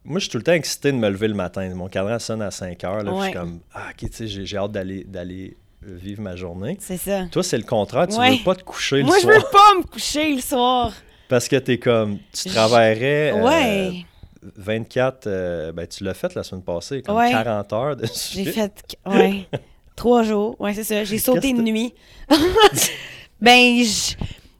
[0.04, 1.68] Moi, je suis tout le temps excité de me lever le matin.
[1.74, 3.02] Mon cadran sonne à 5 heures.
[3.02, 6.36] Là, Je suis comme, ah, ok, tu sais, j'ai j'ai hâte d'aller d'aller vivre ma
[6.36, 6.76] journée.
[6.80, 7.26] C'est ça.
[7.30, 8.06] Toi, c'est le contraire.
[8.08, 8.36] Tu Ouais.
[8.36, 9.36] veux pas te coucher Moi, le je soir.
[9.36, 10.92] veux pas me coucher le soir.
[11.28, 14.04] Parce que t'es comme, tu Je- travaillerais euh, Ouais.
[14.42, 17.30] 24, euh, ben tu l'as fait la semaine passée, comme Ouais.
[17.30, 18.34] 40 heures dessus.
[18.42, 18.72] J'ai fait,
[19.06, 19.46] ouais,
[19.96, 20.56] trois jours.
[20.60, 21.04] Ouais, c'est ça.
[21.04, 21.94] J'ai sauté une nuit.
[23.40, 24.14] ben, je-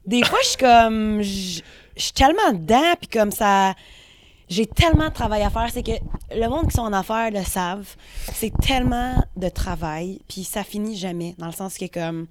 [0.07, 1.61] des fois, je suis comme, je
[1.97, 3.75] je suis tellement dedans, puis comme ça,
[4.49, 5.69] j'ai tellement de travail à faire.
[5.71, 5.93] C'est que
[6.35, 7.95] le monde qui sont en affaires le savent.
[8.33, 11.35] C'est tellement de travail, puis ça finit jamais.
[11.37, 12.27] Dans le sens que comme,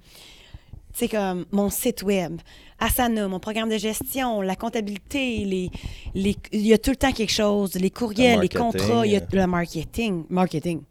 [0.92, 2.40] tu sais, comme mon site web,
[2.78, 5.70] Asana, mon programme de gestion, la comptabilité, les,
[6.14, 9.16] les, il y a tout le temps quelque chose, les courriels, les contrats, il y
[9.16, 10.24] a le marketing.
[10.28, 10.82] Marketing.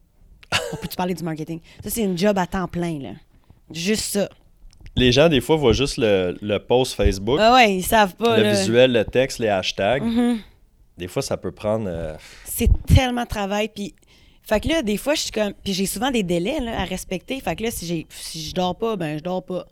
[0.73, 1.59] On peut-tu parler du marketing?
[1.83, 3.09] Ça, c'est une job à temps plein, là.
[3.71, 4.29] Juste ça.
[4.95, 8.37] Les gens, des fois, voient juste le, le post Facebook, Ah ouais, ils savent pas,
[8.37, 8.51] le là.
[8.53, 10.03] visuel, le texte, les hashtags.
[10.03, 10.39] Mhm.
[10.97, 11.85] Des fois, ça peut prendre.
[11.87, 13.93] euh, C'est tellement de travail, puis...
[14.41, 15.53] Fait que là, des fois, je suis comme...
[15.63, 17.39] Puis j'ai souvent des délais, là, à respecter.
[17.39, 18.07] Fait que là, si, j'ai...
[18.09, 19.67] si je dors pas, ben je dors pas.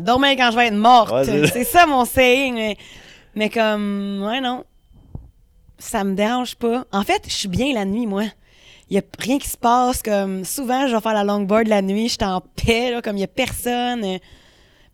[0.00, 1.12] Dormir quand je vais être morte.
[1.12, 2.54] Ouais, c'est- ça, mon saying.
[2.54, 2.76] Mais...
[3.34, 4.22] mais comme...
[4.24, 4.64] Ouais, non.
[5.78, 6.84] Ça me dérange pas.
[6.92, 8.24] En fait, je suis bien la nuit, moi.
[8.88, 10.02] Il y a rien qui se passe.
[10.02, 13.16] Comme souvent, je vais faire la longboard la nuit, je suis en paix, là, comme
[13.16, 14.02] il y a personne.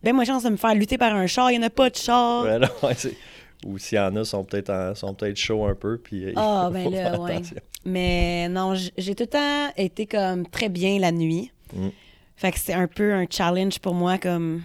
[0.03, 1.51] Ben, moi, chance de me faire lutter par un char.
[1.53, 2.43] Il y en a pas de char.
[2.45, 3.17] ouais, non, ouais, c'est-
[3.65, 5.99] Ou s'il y en a, sont peut-être sont peut-être chauds un peu.
[5.99, 7.41] Puis, euh, Ah, ben là, ouais.
[7.85, 11.53] Mais non, j'ai tout le temps été comme très bien la nuit.
[11.73, 11.89] Mm.
[12.35, 14.63] Fait que c'est un peu un challenge pour moi, comme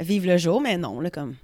[0.00, 1.34] vivre le jour, mais non, là, comme.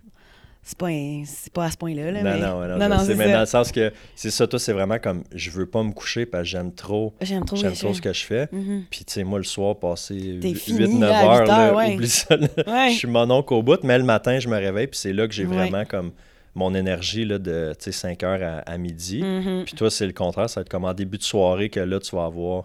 [0.62, 1.22] C'est pas, un-
[1.54, 2.10] pas à ce point-là.
[2.10, 2.38] Là, Non, mais...
[2.68, 5.24] non, non, non, c'est mais dans le sens que c'est ça, toi, c'est vraiment comme
[5.34, 8.12] je veux pas me coucher parce que j'aime trop, J'aime trop j'aime trop ce que
[8.12, 8.46] je fais.
[8.90, 11.94] Puis, tu sais, moi, le soir, passer T'es 8-9 fini, là, à heures, là, ouais.
[11.94, 12.36] oublie ça.
[12.36, 12.46] là.
[12.66, 12.90] Ouais.
[12.92, 15.26] Je suis mon oncle au bout, mais le matin, je me réveille, puis c'est là
[15.26, 15.56] que j'ai Ouais.
[15.56, 16.12] vraiment comme
[16.54, 19.22] mon énergie là, de tu sais, 5 heures à, à midi.
[19.22, 19.64] Mhm.
[19.64, 21.98] Puis toi, c'est le contraire, ça va être comme en début de soirée que là,
[22.00, 22.64] tu vas avoir.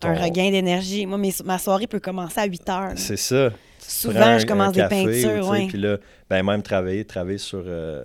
[0.00, 1.04] ton- Un regain d'énergie.
[1.04, 2.92] Moi, mes- ma soirée peut commencer à 8 heures.
[2.94, 3.50] C'est ça.
[3.80, 5.48] Souvent, un- je commence des peintures.
[5.48, 5.66] Ouais.
[5.68, 5.98] Puis là,
[6.28, 8.04] ben, même travailler, travailler sur, euh,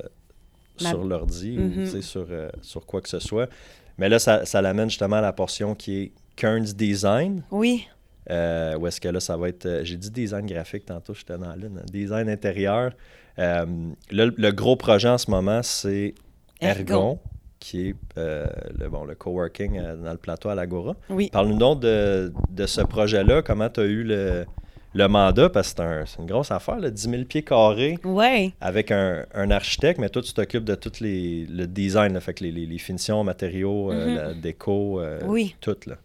[0.81, 1.83] Ma- sur l'ordi Mhm.
[1.83, 3.49] ou sais, sur, euh, sur quoi que ce soit.
[3.97, 7.43] Mais là, ça, ça l'amène justement à la portion qui est Kearns Design.
[7.51, 7.87] Oui.
[8.31, 9.65] Euh, où est-ce que là, ça va être.
[9.65, 11.77] euh, J'ai dit design graphique tantôt, j'étais dans la lune.
[11.81, 12.91] hein, Design intérieur.
[13.37, 13.65] Là,
[14.09, 16.13] le gros projet en ce moment, c'est
[16.61, 16.79] Ergon.
[16.93, 17.19] Ergon,
[17.59, 18.45] qui est euh,
[18.79, 20.95] le, bon, le coworking euh, dans le plateau à l'Agora.
[21.09, 21.29] Oui.
[21.31, 23.41] Parle-nous donc de, de ce projet-là.
[23.41, 24.45] Comment tu as eu le,
[24.93, 25.49] le mandat?
[25.49, 28.53] Parce que c'est un- c'est une grosse affaire, là, 10 000 pieds carrés Ouais.
[28.61, 32.33] avec un, un architecte, mais toi, tu t'occupes de tout les, le design, là, fait
[32.33, 34.15] que les, les- les finitions, matériaux, euh, Mhm.
[34.15, 35.55] la déco, euh, Oui.
[35.61, 35.75] tout.
[35.87, 35.95] Là.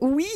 [0.00, 0.26] Oui.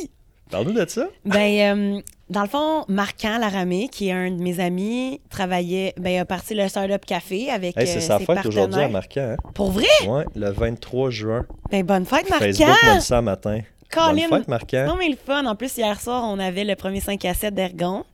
[0.49, 1.07] Parle-nous de ça.
[1.23, 6.19] Ben, euh, dans le fond, Marquand Laramé, qui est un de mes amis, travaillait, ben,
[6.19, 8.89] a parti le Startup Café avec Hey, c'est sa ses fête aujourd'hui à.
[8.89, 9.37] Marquant.
[9.53, 9.85] Pour vrai?
[10.03, 10.07] Hein?
[10.09, 11.45] Ouais, le 23 juin.
[11.71, 13.61] Ben, bonne fête, Facebook m'a dit ça matin.
[13.91, 14.29] Colin!
[14.29, 14.85] Bonne fête, Marquant.
[14.85, 15.45] Non, mais le fun.
[15.45, 18.05] En plus, hier soir, on avait le premier 5 à 7 d'Ergon.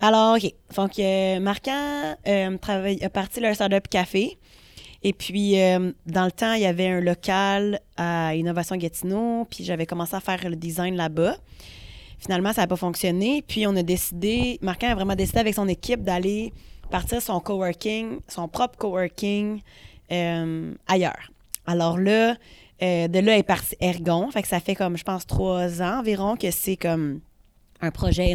[0.00, 0.52] Alors, OK.
[0.76, 4.38] Donc, euh, Marquand euh, travaille, a parti leur startup café.
[5.02, 9.46] Et puis, euh, dans le temps, il y avait un local à Innovation Gatineau.
[9.50, 11.36] Puis, j'avais commencé à faire le design là-bas.
[12.18, 13.42] Finalement, ça n'a pas fonctionné.
[13.46, 16.52] Puis, on a décidé, Marquand a vraiment décidé avec son équipe d'aller
[16.90, 19.60] partir son coworking, son propre coworking
[20.12, 21.30] euh, ailleurs.
[21.66, 22.36] Alors là,
[22.82, 24.30] euh, de là est parti Ergon.
[24.30, 27.20] Fait que ça fait comme, je pense, trois ans environ que c'est comme
[27.80, 28.34] un projet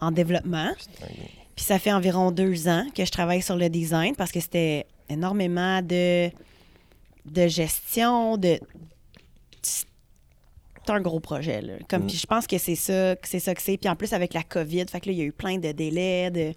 [0.00, 0.72] en développement.
[1.54, 4.86] Puis ça fait environ deux ans que je travaille sur le design parce que c'était
[5.08, 6.28] énormément de,
[7.26, 8.58] de gestion, de.
[10.84, 11.60] C'est un gros projet.
[11.62, 11.74] Là.
[11.88, 12.06] Comme, Mm.
[12.06, 13.76] Puis je pense que c'est ça que c'est ça que c'est.
[13.76, 15.72] Puis en plus, avec la COVID, fait que là, il y a eu plein de
[15.72, 16.52] délais, de,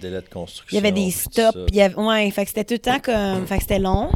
[0.00, 0.66] Délai de construction.
[0.70, 1.58] il y avait des stops.
[1.68, 3.46] il y avait, ouais, fait que c'était tout le temps comme.
[3.46, 4.10] Fait que c'était long.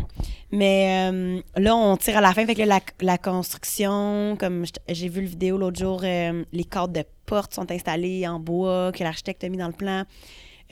[0.51, 2.47] Mais euh, là, on tire à la fin.
[2.47, 6.65] Fait que là, la, la construction, comme j'ai vu le vidéo l'autre jour, euh, les
[6.65, 10.05] cadres de portes sont installés en bois que l'architecte a mis dans le plan.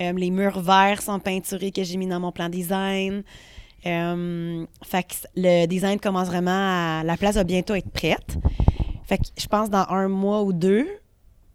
[0.00, 3.22] Euh, les murs verts sont peinturés que j'ai mis dans mon plan design.
[3.84, 7.02] Euh, fait que le design commence vraiment à.
[7.04, 8.36] La place va bientôt être prête.
[9.06, 10.86] Fait que je pense dans un mois ou deux,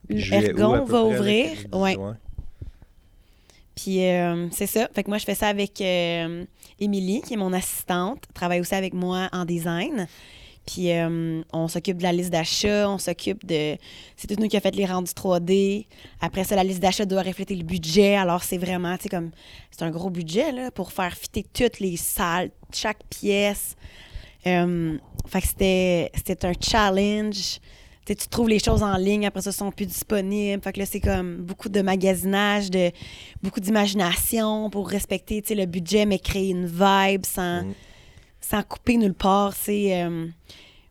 [0.09, 1.51] Ergon va ouvrir.
[1.73, 1.97] Ouais.
[3.75, 4.87] Puis euh, c'est ça.
[4.93, 6.45] Fait que moi, je fais ça avec euh,
[6.79, 10.07] Émilie, qui est mon assistante, travaille aussi avec moi en design.
[10.67, 13.77] Puis euh, on s'occupe de la liste d'achat, on s'occupe de...
[14.15, 15.87] C'est tout nous qui a fait les rendus 3D.
[16.19, 18.15] Après ça, la liste d'achat doit refléter le budget.
[18.15, 19.31] Alors c'est vraiment, tu sais, comme...
[19.71, 23.75] C'est un gros budget, là, pour faire fitter toutes les salles, chaque pièce.
[24.47, 27.59] Euh, fait que c'était, c'était un challenge.
[28.05, 30.61] Tu trouves les choses en ligne, après ça, sont plus disponibles.
[30.61, 32.91] Fait que là, c'est comme beaucoup de magasinage, de,
[33.41, 37.73] beaucoup d'imagination pour respecter le budget, mais créer une vibe sans, Mm.
[38.41, 39.53] sans couper nulle part.
[39.53, 40.27] C'est, euh,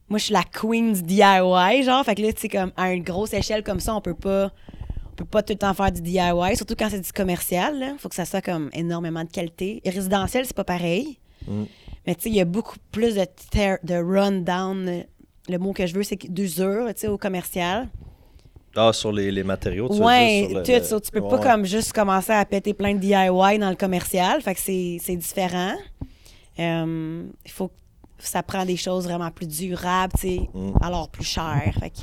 [0.08, 2.04] moi, je suis la queen du DIY, genre.
[2.04, 4.50] Fait que là, tu sais, comme à une grosse échelle comme ça, on peut pas
[5.16, 7.74] peut pas tout le temps faire du DIY, surtout quand c'est du commercial.
[7.92, 9.82] Il faut que ça soit comme énormément de qualité.
[9.84, 11.18] Et résidentiel, c'est pas pareil.
[11.46, 11.64] Mm.
[12.10, 15.04] Mais tu sais, il y a beaucoup plus de, tear- de run-down.
[15.48, 17.86] Le mot que je veux, c'est d'usure, tu sais, au commercial.
[18.74, 20.72] Ah, sur les, les matériaux, tu veux Ouais, dire, sur le- tout.
[20.72, 23.70] le- ça, tu peux Ouais, pas comme juste commencer à péter plein de DIY dans
[23.70, 24.42] le commercial.
[24.42, 25.74] Fait que c'est c'est différent.
[26.58, 27.74] Euh, Il faut que
[28.18, 30.72] ça prend des choses vraiment plus durables, tu sais, Mm.
[30.82, 31.74] alors plus chères.
[31.78, 31.98] Fait que,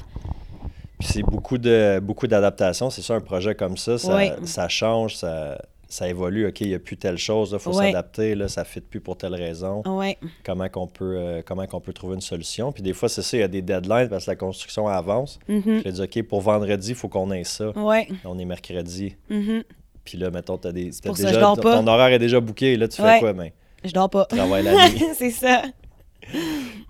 [1.00, 2.90] Puis c'est beaucoup de beaucoup d'adaptations.
[2.90, 5.58] C'est ça, un projet comme ça, ça, ça change, ça,
[5.90, 6.48] ça évolue.
[6.48, 9.18] OK, il n'y a plus telle chose, il faut s'adapter, ça ne fit plus pour
[9.18, 9.82] telle raison.
[9.86, 10.18] ouais.
[10.44, 12.72] Comment qu'on peut, euh, comment qu'on peut trouver une solution.
[12.72, 15.40] Puis des fois, c'est ça, il y a des deadlines parce que la construction avance.
[15.48, 15.82] Mhm.
[15.86, 17.70] Je dis, OK, pour vendredi, il faut qu'on ait ça.
[17.78, 18.08] Ouais.
[18.26, 19.16] On est mercredi.
[19.30, 19.64] Mhm.
[20.04, 22.76] Puis là, mettons, t'as des, ça, déjà, dors ton- ton horaire est déjà booké.
[22.78, 23.34] Là, tu fais quoi?
[23.34, 23.52] Ben,
[23.84, 24.26] Je dors pas.
[24.26, 25.04] travaille la nuit.
[25.16, 25.64] c'est ça.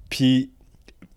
[0.09, 0.51] Puis,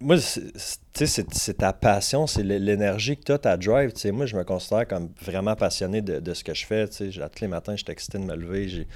[0.01, 0.53] moi, c'est-
[0.93, 3.93] tu sais, c'est ta passion, c'est l'énergie que tu as, ta drive.
[3.93, 6.89] Tu sais, moi, je me considère comme vraiment passionné de, de ce que je fais.
[6.89, 8.87] Tu sais, tous les matins, je suis excité de me lever.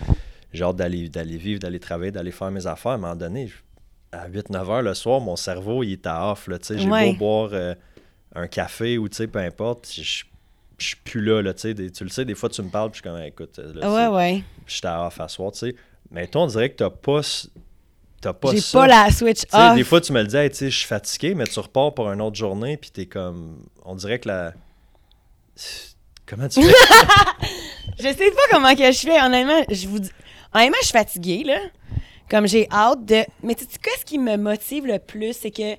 [0.53, 2.93] J'ai hâte d'aller vivre, d'aller travailler, d'aller faire mes affaires.
[2.93, 3.51] À un moment donné,
[4.13, 6.47] à 8-9 heures le soir, mon cerveau, il est à off.
[6.49, 6.79] là, tu sais.
[6.79, 7.13] J'ai Ouais.
[7.13, 7.75] beau boire euh,
[8.35, 10.25] un café ou tu sais, peu importe, je
[10.77, 11.41] je suis plus là.
[11.41, 11.75] là tu sais.
[11.75, 13.81] Des- tu le sais, des fois, tu me parles, puis je suis comme, écoute, là,
[13.83, 14.43] tu Ouais, sais, ouais.
[14.67, 15.53] je suis à off à soir.
[15.53, 15.75] tu sais.
[16.11, 17.21] Mais toi, on dirait que tu pas,
[18.25, 18.79] t'as pas J'ai ça.
[18.81, 19.75] pas la switch Tu sais, off.
[19.77, 21.93] des fois, tu me le dis, Hey, tu sais, je suis fatigué, mais tu repars
[21.95, 23.59] pour une autre journée, puis t'es comme.
[23.85, 24.53] On dirait que la.
[26.27, 26.73] Comment tu fais?
[27.99, 29.21] Je sais pas comment que je fais.
[29.23, 30.11] Honnêtement, je vous dis.
[30.53, 31.59] Honnêtement, je suis fatiguée, là.
[32.31, 33.25] Comme j'ai hâte de.
[33.43, 35.77] Mais tu sais, qu'est-ce qui me motive le plus, c'est que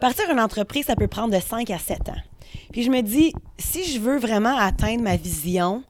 [0.00, 2.22] partir une entreprise, ça peut prendre de 5 à 7 ans.
[2.72, 5.84] Puis je me dis, si je veux vraiment atteindre ma vision,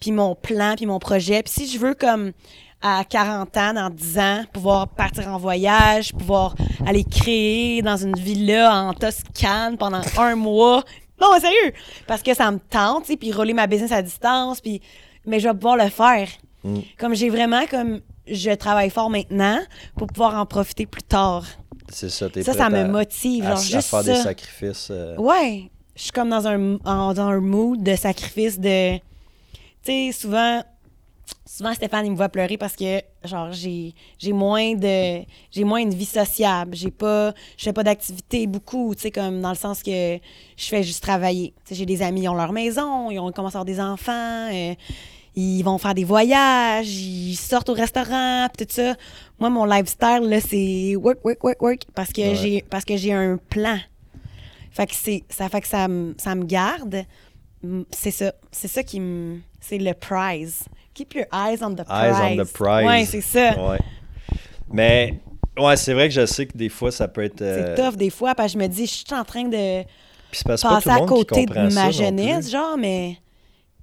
[0.00, 2.32] puis mon plan, puis mon projet, puis si je veux comme
[2.98, 6.54] à 40 ans, dans 10 ans, pouvoir partir en voyage, pouvoir
[6.86, 10.82] aller créer dans une villa en Toscane pendant un mois.
[11.20, 11.72] Non, sérieux!
[12.06, 14.80] Parce que ça me tente, puis rouler ma business à distance, puis...
[15.28, 16.28] Mais je vais pouvoir le faire.
[16.62, 16.78] Mm.
[16.98, 19.58] Comme j'ai vraiment, comme, je travaille fort maintenant
[19.96, 21.44] pour pouvoir en profiter plus tard.
[21.88, 23.44] C'est ça, t'es Ça, ça me à- motive.
[23.44, 24.88] à, Genre, à juste faire des sacrifices.
[24.92, 25.70] euh, Ouais.
[25.96, 28.96] je suis comme dans un, en- dans un mood de sacrifice de.
[28.98, 29.00] Tu
[29.82, 30.62] sais, souvent,
[31.56, 35.22] souvent Stéphane, il me voit pleurer parce que, genre, j'ai j'ai moins de.
[35.50, 36.74] J'ai moins une vie sociable.
[36.76, 37.32] J'ai pas.
[37.56, 40.18] Je fais pas d'activité beaucoup, tu sais, comme dans le sens que
[40.56, 41.54] je fais juste travailler.
[41.64, 43.80] Tu sais, j'ai des amis, ils ont leur maison, ils ont commencé à avoir des
[43.80, 44.50] enfants.
[44.52, 44.74] euh,
[45.38, 48.94] ils vont faire des voyages, ils sortent au restaurant, pis tout ça.
[49.38, 52.34] Moi, mon lifestyle, là, c'est work, work, work, work, parce que Ouais.
[52.36, 53.78] j'ai parce que j'ai un plan.
[54.70, 57.04] Fait que c'est ça fait que ça me ça me garde.
[57.90, 60.64] C'est ça, c'est ça qui me c'est le prize.
[60.96, 62.40] Keep your eyes on the Eyes prize.
[62.40, 62.86] on the prize.
[62.86, 63.68] Ouais, c'est ça.
[63.70, 63.78] Ouais.
[64.72, 65.20] Mais,
[65.58, 67.42] ouais, c'est vrai que je sais que des fois, ça peut être.
[67.42, 69.82] euh, C'est tough des fois parce que je me dis je suis en train de
[70.44, 73.16] pas passer le à monde qui côté de ma jeunesse, genre mais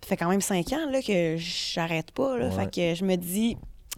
[0.01, 2.47] ça fait quand même cinq ans là que j'arrête pas là.
[2.47, 2.51] Ouais.
[2.65, 3.57] Fait que je me dis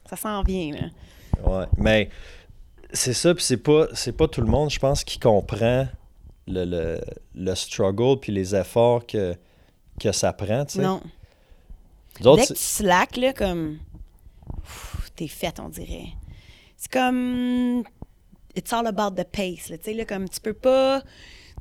[0.10, 1.50] ça s'en vient là.
[1.50, 2.10] Ouais, mais
[2.94, 5.88] c'est ça, puis c'est pas, c'est pas tout le monde, je pense, qui comprend
[6.48, 7.02] le, le,
[7.34, 9.36] le struggle puis les efforts que,
[10.00, 10.82] que ça prend, tu sais.
[10.84, 11.02] Non.
[12.24, 13.78] Autres, Dès que tu slack, là, comme.
[15.16, 16.08] T'es faite, on dirait.
[16.78, 17.84] C'est comme.
[18.56, 19.78] It's all about the pace, là.
[19.78, 21.02] Tu sais, là, comme tu peux pas.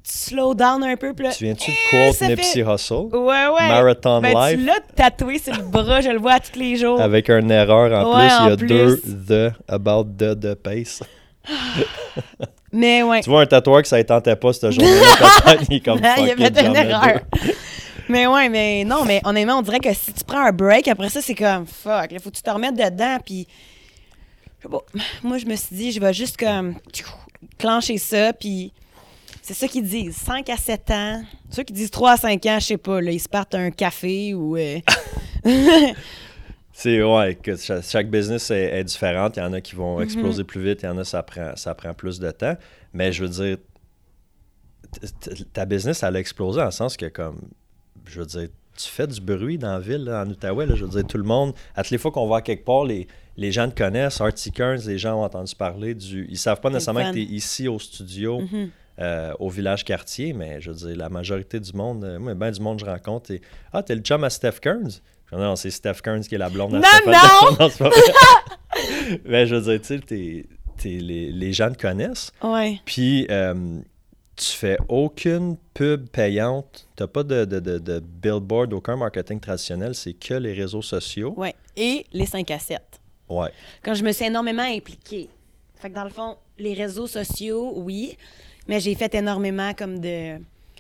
[0.07, 1.33] Tu slow down un peu, puis là.
[1.33, 2.93] tu viens-tu Eh, de quote ça Nipsey fait- Hussle?
[3.17, 3.69] Ouais, ouais.
[3.69, 4.59] Marathon ben, Life?
[4.59, 7.01] Tu l'as tatoué sur le bras, je le vois tous les jours.
[7.01, 9.27] Avec une erreur en Ouais, plus, il y a deux plus.
[9.27, 11.03] the, about the, the pace.
[12.73, 13.23] Mais ouais.
[13.23, 16.27] Tu vois un tatoueur que ça ne tentait pas cette journée-là, il est comme il
[16.27, 17.21] y avait une erreur.
[18.09, 21.09] Mais ouais, mais non, mais honnêtement, on dirait que si tu prends un break, après
[21.09, 23.47] ça, c'est comme fuck, il faut que tu te remettes dedans, puis.
[24.59, 24.85] je sais pas,
[25.23, 26.77] Moi, je me suis dit, je vais juste comme.
[27.59, 28.73] clencher ça, puis.
[29.43, 31.23] C'est ça qu'ils disent, 5 à 7 ans.
[31.51, 33.71] Ceux qui disent 3 à 5 ans, je sais pas, là, ils se partent un
[33.71, 34.57] café ou.
[34.57, 34.79] euh,
[36.73, 39.37] C'est ouais, que chaque, chaque business est, est différente.
[39.37, 39.83] Il y en a qui Mhm.
[39.83, 42.57] vont exploser plus vite, il y en a ça prend ça prend plus de temps.
[42.93, 43.59] Mais je veux dire,
[45.53, 47.41] ta business elle a explosé en le sens que comme,
[48.07, 50.67] je veux dire, tu fais du bruit dans la ville, là, en Outaouais.
[50.67, 50.75] là.
[50.75, 52.85] je veux dire, tout le monde, à toutes les fois qu'on va à quelque part,
[52.85, 54.21] les, les gens te connaissent.
[54.21, 56.27] Artie Kearns, les gens ont entendu parler du.
[56.29, 58.41] Ils savent pas nécessairement que tu es ici au studio.
[58.41, 58.71] Mhm.
[59.01, 62.53] euh, au village quartier, mais je veux dire, la majorité du monde, euh, moi, ben
[62.53, 63.41] du monde que je rencontre, et
[63.73, 65.01] Ah, t'es le chum à Steph Kearns?
[65.33, 67.13] Je non, c'est Steph Kearns qui est la blonde à Non, Stéphane.
[67.13, 67.57] non!
[67.61, 69.21] non, c'est pas vrai.
[69.25, 70.47] mais je veux dire, tu
[70.79, 72.31] sais, les, les gens te connaissent.
[72.43, 72.79] Ouais.
[72.85, 73.81] Puis, euh,
[74.37, 76.89] tu fais aucune pub payante.
[76.97, 79.95] T'as pas de, de, de, de billboard, aucun marketing traditionnel.
[79.95, 81.35] C'est que les réseaux sociaux.
[81.37, 81.55] Ouais.
[81.77, 82.81] Et les 5 à 7.
[83.29, 83.51] Ouais.
[83.83, 85.29] quand je me suis énormément impliquée.
[85.77, 88.17] Fait que dans le fond, les réseaux sociaux, oui,
[88.69, 90.39] mais j'ai fait énormément comme de.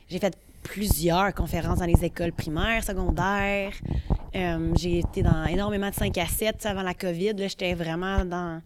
[0.08, 3.72] J'ai fait plusieurs conférences dans les écoles primaires, secondaires.
[4.34, 7.32] Euh, j'ai été dans énormément de 5 à 7 tu sais, avant la COVID.
[7.34, 8.60] Là, j'étais vraiment dans.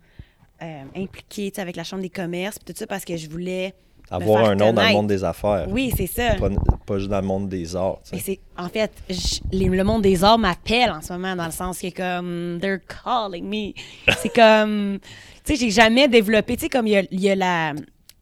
[0.62, 3.74] euh, impliquée tu avec la Chambre des commerces, tout ça, parce que je voulais.
[4.10, 5.66] Avoir un nom dans le monde des affaires.
[5.68, 6.34] Oui, c'est ça.
[6.36, 6.48] Pas,
[6.86, 7.98] pas juste dans le monde des arts.
[8.10, 8.40] tu sais.
[8.56, 11.78] En fait, je- les- le monde des arts m'appelle en ce moment dans le sens
[11.80, 13.72] que comme they're calling me.
[14.18, 14.98] C'est comme
[15.44, 17.72] tu sais, j'ai jamais développé, tu sais comme il y a, il y a la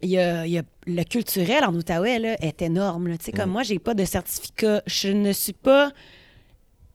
[0.02, 3.16] il y a, il y a le culturel en Outaouais là, est énorme là.
[3.18, 5.90] Tu sais comme moi j'ai pas de certificat, je ne suis pas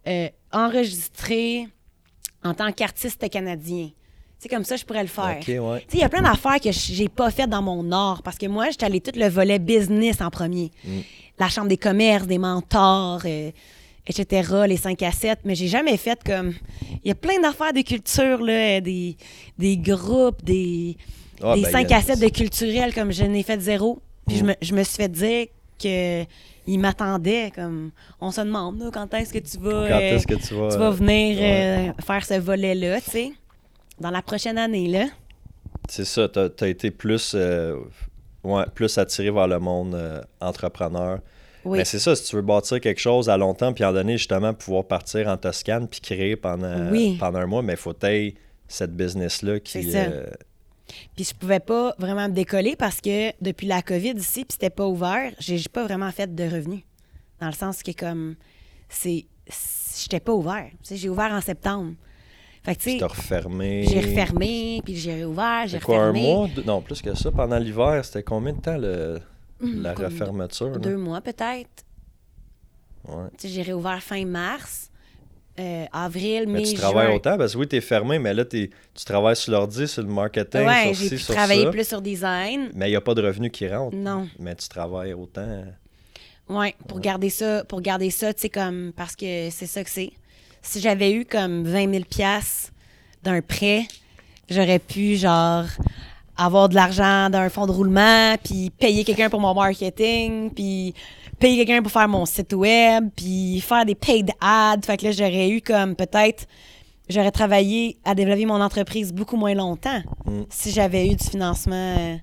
[0.07, 1.67] euh, enregistrée
[2.43, 3.89] en tant qu'artiste canadien.
[4.41, 5.37] Sais comme ça je pourrais le faire.
[5.47, 5.85] Ouais.
[5.93, 8.71] Il y a plein d'affaires que j'ai pas faites dans mon art parce que moi,
[8.71, 10.71] j'étais allée tout le volet business en premier.
[11.37, 13.51] La chambre des commerces, des mentors, euh,
[14.07, 16.53] etc., les 5 à 7, mais j'ai jamais fait comme...
[17.03, 19.15] Il y a plein d'affaires de culture, là, des,
[19.59, 20.97] des groupes, des,
[21.43, 23.59] Ah, des ben, 5 il y a- à 7 de culturel comme je n'ai fait
[23.61, 23.99] zéro.
[24.27, 25.45] Puis je, me, je me suis fait dire
[25.81, 26.23] que
[26.67, 30.25] ils m'attendaient comme on se demande là, quand est-ce que tu vas Quand euh, est-ce
[30.27, 30.69] que tu vas.
[30.71, 31.89] tu vas venir ouais.
[31.89, 33.31] euh, faire ce volet-là, tu sais,
[34.01, 35.05] dans la prochaine année, là.
[35.89, 37.77] C'est ça, t'as as été plus, euh,
[38.43, 41.19] ouais, plus attiré vers le monde euh, entrepreneur.
[41.63, 41.77] Oui.
[41.77, 44.17] Mais c'est ça, si tu veux bâtir quelque chose à long terme, puis en donner
[44.17, 47.17] justement pouvoir partir en Toscane puis créer pendant, Oui.
[47.19, 48.31] pendant un mois, mais il faut que
[48.67, 49.71] cette business-là qui.
[49.83, 49.97] C'est ça.
[49.97, 50.25] euh,
[51.15, 54.69] Puis je pouvais pas vraiment me décoller parce que depuis la COVID ici, puis c'était
[54.69, 56.81] pas ouvert, j'ai pas vraiment fait de revenus.
[57.39, 58.35] Dans le sens que comme
[58.89, 59.25] c'est
[60.01, 60.69] j'étais pas ouvert.
[60.83, 61.93] Tu sais, j'ai ouvert en septembre.
[62.63, 63.85] Fait que tu sais, refermé.
[63.89, 66.21] j'ai refermé, puis j'ai réouvert, j'ai quoi, un refermé.
[66.21, 66.47] mois?
[66.65, 67.31] Non, plus que ça.
[67.31, 69.19] Pendant l'hiver, c'était combien de temps le,
[69.59, 70.79] la comme refermeture?
[70.79, 71.83] Deux mois peut-être.
[73.07, 73.29] Ouais.
[73.37, 74.91] Tu sais, j'ai réouvert fin mars,
[75.59, 77.15] euh, avril, Mais mai, tu travailles juin.
[77.15, 78.69] autant parce que oui, t'es fermé, mais là, tu
[79.05, 81.71] travailles sur l'ordi, sur le marketing, Ouais, sur j'ai ci, sur travailler ça.
[81.71, 82.69] plus sur design.
[82.75, 83.95] Mais il n'y a pas de revenus qui rentrent.
[83.97, 84.27] Non.
[84.37, 85.63] Mais tu travailles autant.
[86.47, 89.89] Ouais, pour garder ça, pour garder ça, tu sais, comme, parce que c'est ça que
[89.89, 90.11] c'est.
[90.61, 92.71] Si j'avais eu comme 20 000 piastres
[93.23, 93.87] d'un prêt,
[94.49, 95.65] j'aurais pu, genre,
[96.37, 100.93] avoir de l'argent d'un fonds de roulement, puis payer quelqu'un pour mon marketing, puis
[101.39, 104.81] payer quelqu'un pour faire mon site web, puis faire des paid ads.
[104.83, 106.45] Fait que là, j'aurais eu comme peut-être,
[107.09, 110.43] j'aurais travaillé à développer mon entreprise beaucoup moins longtemps Mm.
[110.49, 112.15] si j'avais eu du financement, euh,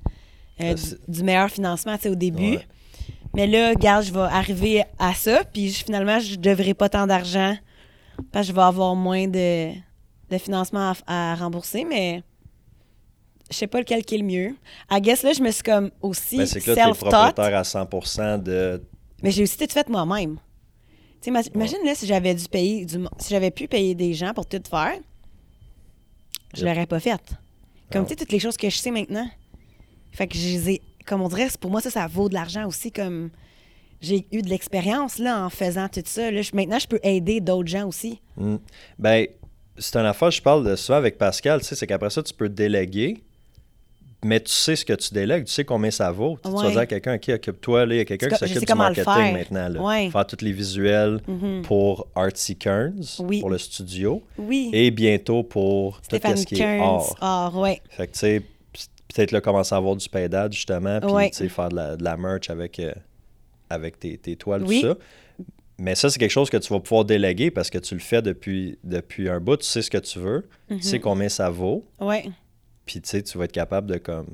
[0.63, 0.75] euh,
[1.07, 2.57] du, meilleur financement, tu sais, au début.
[2.57, 2.67] Ouais.
[3.35, 7.57] Mais là, regarde, je vais arriver à ça, puis finalement, je devrais pas tant d'argent
[8.33, 9.73] parce que je vais avoir moins de,
[10.31, 12.23] de financement à, à rembourser, mais
[13.51, 14.57] je sais pas lequel qui est le mieux.
[14.91, 17.11] I guess là, je me suis comme aussi Ben, c'est que là, tu es self-taught,
[17.35, 18.83] propriétaire à 100 de.
[19.23, 20.39] mais j'ai aussi tout fait moi-même.
[21.21, 24.47] Tu imagine là, si j'avais dû payer, du, si j'avais pu payer des gens pour
[24.47, 24.99] tout faire,
[26.55, 26.69] je Yep.
[26.69, 27.21] l'aurais pas fait.
[27.91, 28.07] Comme Non.
[28.07, 29.29] tu sais, toutes les choses que je sais maintenant.
[30.13, 32.67] Fait que je les ai, comme on dirait, pour moi, ça, ça vaut de l'argent
[32.67, 32.93] aussi.
[32.93, 33.31] Comme
[34.01, 36.31] j'ai eu de l'expérience là en faisant tout ça.
[36.31, 38.21] Là, Je- maintenant, je peux aider d'autres gens aussi.
[38.37, 38.57] Mm.
[38.99, 39.27] Ben,
[39.79, 42.35] c'est une affaire, je parle de ça avec Pascal, tu sais, c'est qu'après ça, tu
[42.35, 43.23] peux déléguer,
[44.25, 46.37] mais tu sais ce que tu délègues, tu sais combien ça vaut.
[46.43, 46.71] Tu sais, Tu vas Ouais.
[46.73, 49.69] dire à quelqu'un, OK, occupe-toi, là, il y a quelqu'un qui s'occupe du marketing maintenant,
[49.69, 49.81] là.
[49.81, 50.11] Ouais.
[50.11, 51.63] Faire tous les visuels Mhm.
[51.63, 53.39] pour Artsy Kearns, Oui.
[53.41, 54.71] pour le studio, Oui.
[54.73, 56.81] et bientôt pour tout Stéphanie ce qui est Kearns.
[56.81, 57.15] art.
[57.21, 57.81] Ah, ouais.
[57.91, 58.43] Fait que, tu sais,
[59.15, 61.31] peut-être là, commencer à avoir du paydad, justement, puis, Ouais.
[61.33, 62.93] faire de la, de la merch avec, euh,
[63.71, 64.81] avec tes, tes toiles, Oui.
[64.83, 64.95] tout ça.
[65.81, 68.21] Mais ça, c'est quelque chose que tu vas pouvoir déléguer parce que tu le fais
[68.21, 71.85] depuis, depuis un bout, tu sais ce que tu veux, tu sais combien ça vaut,
[72.01, 72.25] Ouais.
[72.85, 74.27] puis tu sais, tu vas être capable de comme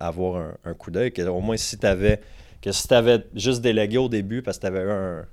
[0.00, 1.12] avoir un, un coup d'œil.
[1.12, 2.20] que Au moins, si tu avais
[2.62, 5.24] que si tu avais juste délégué au début parce que tu avais eu un,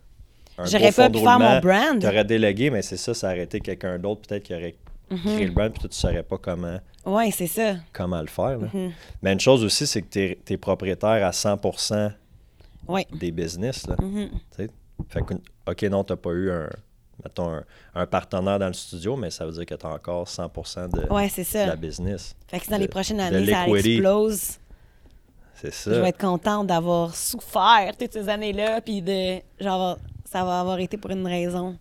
[0.57, 1.99] un J'aurais gros pas pu faire mon brand.
[1.99, 4.75] tu aurais délégué, mais c'est ça, ça aurait été quelqu'un d'autre peut-être qui aurait
[5.11, 5.17] Mhm.
[5.35, 7.75] créé le brand, puis toi, tu ne saurais pas comment, Ouais, c'est ça.
[7.93, 8.57] comment le faire.
[8.57, 8.67] là.
[8.73, 8.91] Mhm.
[9.21, 10.07] Mais une chose aussi, c'est que
[10.43, 12.11] tu es, propriétaire à 100%
[12.87, 13.05] Ouais.
[13.13, 13.87] des business.
[13.87, 14.29] Là, Mhm.
[15.09, 15.33] Fait que,
[15.67, 16.69] OK, non, tu n'as pas eu un,
[17.23, 17.63] mettons, un,
[17.95, 21.11] un partenaire dans le studio, mais ça veut dire que tu as encore 100% de,
[21.11, 22.35] Ouais, de la business.
[22.47, 24.51] Fait que dans de- les prochaines années, ça explose.
[25.55, 30.59] C'est Je vais être contente d'avoir souffert toutes ces années-là, puis de genre ça va
[30.59, 31.77] avoir été pour une raison.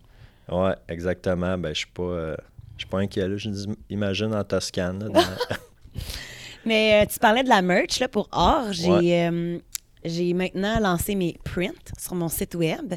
[0.49, 1.57] Ouais, exactement.
[1.57, 2.35] Ben, je suis pas, euh,
[2.77, 3.27] je suis pas inquiet.
[3.27, 3.35] Là.
[3.37, 5.03] Je dis, imagine en Toscane.
[5.03, 5.55] là, dans-
[6.65, 8.71] Mais euh, tu parlais de la merch là, pour or.
[8.71, 9.29] J'ai Ouais.
[9.29, 9.59] euh,
[10.05, 12.93] j'ai maintenant lancé mes prints sur mon site web,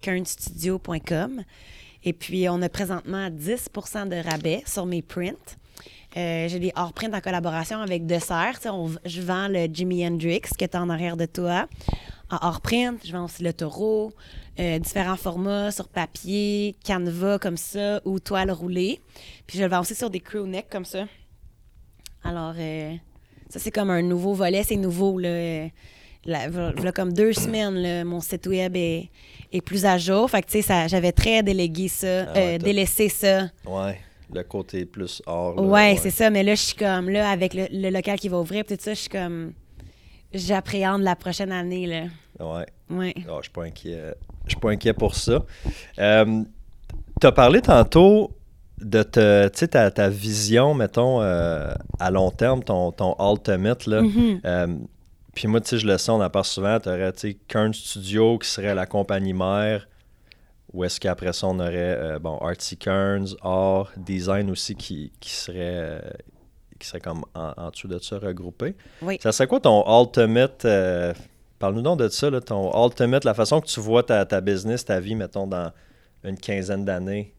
[0.00, 1.42] kernstudio.com.
[2.04, 5.56] Et puis, on a présentement 10% de rabais sur mes prints.
[6.16, 8.58] Euh, j'ai des hors prints en collaboration avec Dessert.
[9.04, 11.68] Je vends le Jimi Hendrix qui est en arrière de toi.
[12.30, 14.12] En hors print, je vends aussi le taureau,
[14.58, 19.00] euh, différents formats sur papier, canevas comme ça ou toile roulée.
[19.46, 21.06] Puis je le vends aussi sur des crew neck comme ça.
[22.24, 22.94] Alors, euh,
[23.48, 24.62] ça, c'est comme un nouveau volet.
[24.62, 25.68] C'est nouveau, là.
[26.24, 29.08] Là, comme deux semaines, là, mon site web est,
[29.52, 30.30] est plus à jour.
[30.30, 33.48] Fait que, tu sais, j'avais très délégué ça, Ah ouais, euh, délaissé ça.
[33.66, 33.98] ouais,
[34.32, 35.56] le côté plus or.
[35.56, 36.30] là, Ouais, c'est ça.
[36.30, 38.94] Mais là, je suis comme, là, avec le, le local qui va ouvrir, tout ça,
[38.94, 39.52] je suis comme,
[40.32, 42.02] j'appréhende la prochaine année, là.
[42.38, 42.66] Ouais.
[42.88, 43.14] Ouais.
[43.28, 44.14] Ah, je suis pas inquiet.
[44.44, 45.44] Je suis pas inquiet pour ça.
[45.98, 46.42] Euh,
[47.20, 48.30] tu as parlé tantôt
[48.80, 53.86] de te, ta, ta vision, mettons, euh, à long terme, ton, ton ultimate.
[53.86, 54.02] Là.
[54.02, 54.40] Mhm.
[54.44, 54.66] Euh,
[55.34, 56.78] puis moi, tu sais, je le sais, on en parle souvent.
[56.80, 59.88] Tu aurais, tu sais, Kern Studio qui serait la compagnie mère.
[60.72, 65.30] Ou est-ce qu'après ça, on aurait, euh, bon, Artsy Kearns, Art, Design aussi qui, qui
[65.30, 66.00] serait, euh,
[66.78, 68.74] qui serait comme en, en dessous de ça regroupé.
[69.02, 69.18] Oui.
[69.22, 71.12] Ça serait quoi ton ultimate, euh,
[71.58, 74.84] parle-nous donc de ça, là, ton ultimate, la façon que tu vois ta, ta business,
[74.84, 75.70] ta vie, mettons, dans
[76.24, 77.34] une quinzaine d'années?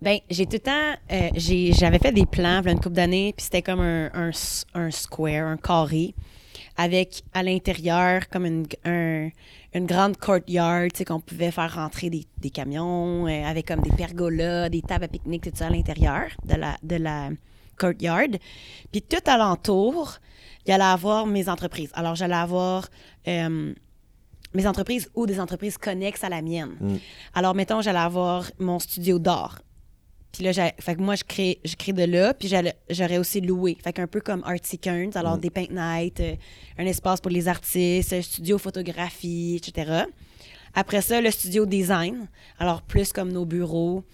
[0.00, 0.94] Ben, j'ai tout le temps.
[1.12, 4.10] euh, J'avais fait des plans, a une couple d'années, puis c'était comme un,
[4.74, 6.12] un square, un carré,
[6.76, 9.28] avec à l'intérieur comme une, un-
[9.74, 13.80] une grande courtyard, tu sais, qu'on pouvait faire rentrer des, des camions, euh, avec comme
[13.80, 17.30] des pergolas, des tables à pique-nique, tout ça à l'intérieur de la, de la
[17.78, 18.28] courtyard.
[18.90, 20.18] Puis tout alentour,
[20.66, 21.90] il allait avoir mes entreprises.
[21.94, 22.88] Alors, j'allais avoir.
[23.28, 23.72] euh,
[24.54, 26.76] mes entreprises ou des entreprises connexes à la mienne.
[26.78, 26.96] Mm.
[27.32, 29.62] Alors, mettons, j'allais avoir mon studio d'art.
[30.32, 32.50] Puis là, fait que moi, je crée, je crée de là, puis
[32.90, 33.76] j'aurais aussi loué.
[33.84, 36.34] Fait qu'un peu comme Artsy Kearns, alors des paint nights, euh,
[36.78, 40.04] un espace pour les artistes, un studio photographie, etc.
[40.74, 42.28] Après ça, le studio design,
[42.58, 44.04] alors plus comme nos bureaux,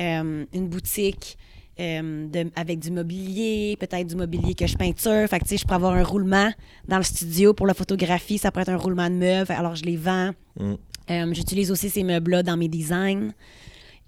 [0.00, 1.36] euh, une boutique
[1.78, 5.28] euh, de- avec du mobilier, peut-être du mobilier que je peinture.
[5.28, 6.50] Fait que, tu sais, je pourrais avoir un roulement
[6.88, 9.84] dans le studio pour la photographie, ça pourrait être un roulement de meubles, alors je
[9.84, 10.30] les vends.
[10.58, 11.34] Mm.
[11.34, 13.32] J'utilise aussi ces meubles-là dans mes designs.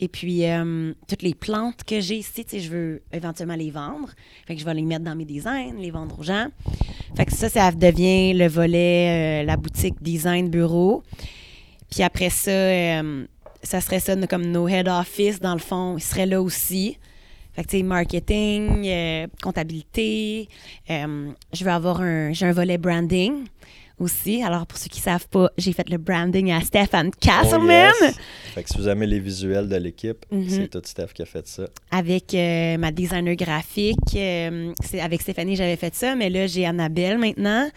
[0.00, 4.10] Et puis, euh, toutes les plantes que j'ai ici, je veux éventuellement les vendre.
[4.46, 6.46] Fait que je vais les mettre dans mes designs, les vendre aux gens.
[7.16, 11.02] Fait que ça, ça devient le volet, euh, la boutique design bureau.
[11.90, 13.26] Puis après ça, euh,
[13.62, 16.96] ça serait ça, comme nos head office, dans le fond, ils seraient là aussi.
[17.54, 18.88] Fait que, marketing,
[19.42, 20.48] comptabilité.
[20.88, 23.46] je veux avoir un, j'ai un volet branding
[23.98, 24.42] aussi.
[24.42, 28.14] Alors, pour ceux qui savent pas, j'ai fait le branding à Stéphane Oh, Castleman yes.
[28.54, 30.48] Fait que si vous aimez les visuels de l'équipe, Mhm.
[30.48, 31.64] c'est tout Steph qui a fait ça.
[31.90, 33.96] avec euh, ma designer graphique.
[34.16, 37.68] Euh, c'est avec Stéphanie, j'avais fait ça, mais là, j'ai Annabelle maintenant,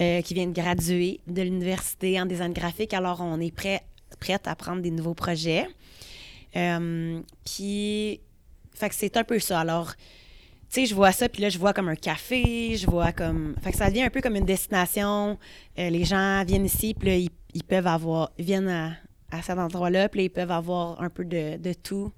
[0.00, 2.94] euh, qui vient de graduer de l'université en design graphique.
[2.94, 3.80] Alors, on est prêt,
[4.20, 5.66] prête à prendre des nouveaux projets.
[7.44, 8.20] Puis,
[8.74, 9.60] fait que c'est un peu ça.
[9.60, 9.92] Alors,
[10.76, 13.54] tu sais, je vois ça, puis là, je vois comme un café, je vois comme...
[13.62, 15.38] Fait que ça devient un peu comme une destination.
[15.78, 18.30] Euh, les gens viennent ici, puis là, ils, ils peuvent avoir...
[18.38, 18.92] Ils viennent à,
[19.30, 22.12] à cet endroit-là, puis là, ils peuvent avoir un peu de, de tout.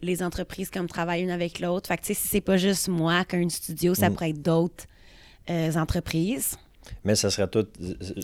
[0.00, 1.86] Les entreprises comme travaillent une avec l'autre.
[1.86, 4.12] Fait que, tu sais, si c'est pas juste moi qui ai un studio, ça Mm.
[4.14, 4.84] pourrait être d'autres
[5.48, 6.56] euh, entreprises.
[7.04, 7.66] Mais ça serait tout,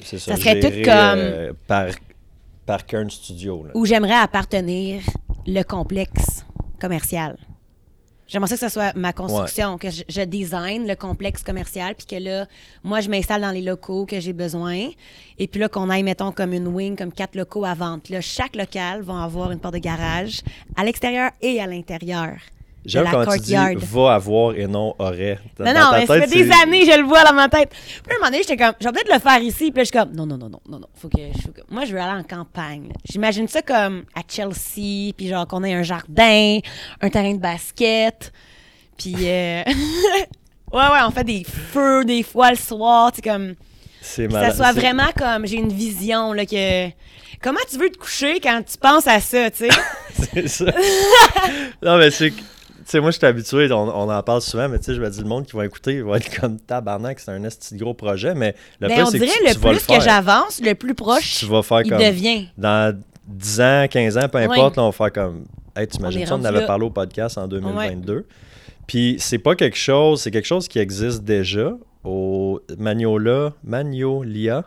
[0.03, 1.87] c'est ça, Ça serait tout comme- euh, par,
[2.67, 3.63] par Kern Studio.
[3.65, 3.71] Là.
[3.75, 5.03] où j'aimerais appartenir
[5.47, 6.45] le complexe
[6.81, 7.39] commercial.
[8.29, 12.07] J'aimerais ça que ce soit ma construction, que je, je design le complexe commercial, puis
[12.07, 12.47] que là,
[12.85, 14.89] moi, je m'installe dans les locaux que j'ai besoin.
[15.39, 18.03] Et puis là, qu'on aille, mettons, comme une wing, comme quatre locaux à vendre.
[18.03, 20.43] Puis là, chaque local va avoir une porte de garage
[20.77, 22.37] à l'extérieur et à l'intérieur.
[22.89, 23.73] J'aime quand tu dis courtyard.
[23.79, 25.39] va avoir et non aurait.
[25.59, 27.49] Dans- Non, dans non, ta mais ça fait des années, je le vois dans ma
[27.49, 27.71] tête.
[27.71, 29.71] Puis à un moment donné, j'étais comme, je vais peut-être le faire ici.
[29.71, 30.87] Puis là, je suis comme, non, non, non, non, non, non.
[30.95, 32.89] Faut que, faut que- Moi, je veux aller en campagne.
[33.11, 36.59] J'imagine ça comme à Chelsea, puis genre qu'on ait un jardin,
[37.01, 38.33] un terrain de basket.
[38.97, 39.63] Puis, euh...
[40.73, 43.13] ouais, ouais, on fait des feux des fois le soir.
[43.13, 43.55] Tu comme,
[44.01, 44.57] C'est que ça malade.
[44.57, 46.89] soit vraiment comme, j'ai une vision, là, que.
[47.41, 49.69] Comment tu veux te coucher quand tu penses à ça, tu sais?
[50.35, 50.65] C'est ça.
[51.81, 52.33] non, mais c'est.
[52.89, 54.95] Que- Tu sais, moi, je suis habitué, on, on en parle souvent, mais tu sais,
[54.95, 57.43] je me dis, le monde qui va écouter, il va être comme tabarnak, c'est un
[57.45, 59.77] esti de gros projet, mais le fait, on que dirait tu, le tu vas le
[59.79, 61.99] plus que j'avance, le plus proche Tu vas faire il comme.
[62.03, 62.49] devient.
[62.57, 65.45] Dans 10 ans, 15 ans, peu importe, là, on va faire comme.
[65.77, 66.67] Hey, tu imagines est ça, on avait là.
[66.67, 68.27] parlé au podcast en 2022.
[68.87, 71.73] Puis c'est pas quelque chose, c'est quelque chose qui existe déjà
[72.05, 74.65] au Magnolia, Magnolia.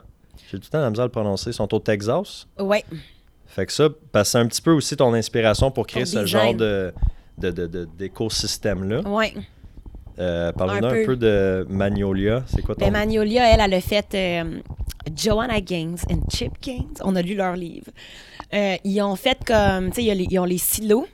[0.51, 1.49] J'ai tout le temps la misère à le prononcer.
[1.49, 2.45] Ils sont au Texas.
[2.59, 2.83] Ouais.
[3.47, 6.09] Fait que ça, parce que c'est un petit peu aussi ton inspiration pour créer Ton
[6.11, 6.43] ce design.
[6.49, 6.93] genre de-
[7.41, 9.01] d'écosystème-là.
[9.01, 9.33] Ouais.
[10.19, 11.15] Euh, Parle-nous Un un peu.
[11.15, 12.43] de Magnolia.
[12.45, 12.85] C'est quoi ton...
[12.85, 14.59] Ben, Magnolia, elle, elle a fait euh,
[15.15, 16.93] Joanna Gaines et Chip Gaines.
[17.03, 17.87] On a lu leur livre.
[18.53, 21.07] Euh, ils ont fait comme, tu sais, ils ont les silos.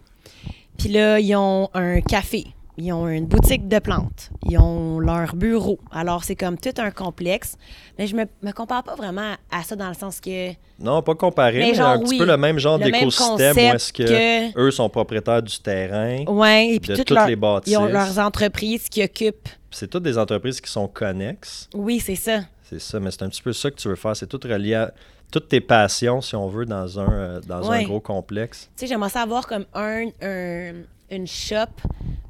[0.77, 2.45] Puis là, ils ont un café.
[2.79, 4.29] Ils ont une boutique de plantes.
[4.47, 5.79] Ils ont leur bureau.
[5.91, 7.55] Alors, c'est comme tout un complexe.
[7.97, 10.51] Mais je me, me compare pas vraiment à ça dans le sens que.
[10.79, 13.59] Non, pas comparé, Mais mais, genre, un petit oui, peu le même genre d'écosystème où
[13.59, 16.23] est-ce que, que- eux sont propriétaires du terrain.
[16.27, 17.73] Ouais, et puis De toutes, les bâtisses.
[17.73, 19.49] Ils ont leurs entreprises qui occupent.
[19.71, 21.67] C'est toutes des entreprises qui sont connexes.
[21.73, 22.41] Oui, c'est ça.
[22.63, 24.15] C'est ça, mais c'est un petit peu ça que tu veux faire.
[24.15, 24.93] C'est tout relié à
[25.31, 27.77] toutes tes passions, si on veut, dans un, euh, dans Ouais.
[27.79, 28.69] un gros complexe.
[28.77, 30.73] Tu sais, j'aimerais ça avoir comme un, un-
[31.09, 31.81] une shop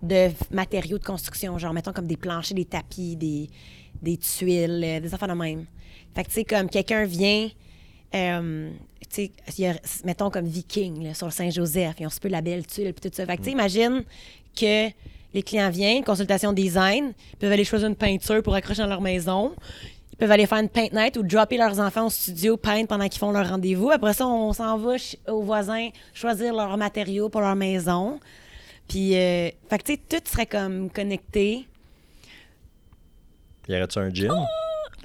[0.01, 3.49] de matériaux de construction, genre, mettons, comme des planchers, des tapis, des,
[4.01, 5.65] des tuiles, euh, des affaires de même.
[6.15, 7.49] Fait que, tu sais, comme quelqu'un vient,
[8.15, 8.71] euh,
[9.09, 12.93] tu sais, mettons, comme Viking, là, sur le Saint-Joseph, ils ont super la belle tuile,
[12.93, 13.25] puis tout ça.
[13.25, 14.03] Fait que, tu sais, imagine
[14.55, 14.89] que
[15.33, 19.01] les clients viennent, consultation design, ils peuvent aller choisir une peinture pour accrocher dans leur
[19.01, 19.53] maison.
[20.13, 23.07] Ils peuvent aller faire une paint night ou dropper leurs enfants au studio, peindre pendant
[23.07, 23.91] qu'ils font leur rendez-vous.
[23.91, 24.95] Après ça, on s'en va
[25.27, 28.19] aux voisins choisir leurs matériaux pour leur maison.
[28.87, 31.67] Puis, euh, fait que, tu sais, tout serait comme connecté.
[33.67, 34.33] Y aurait-tu un gym?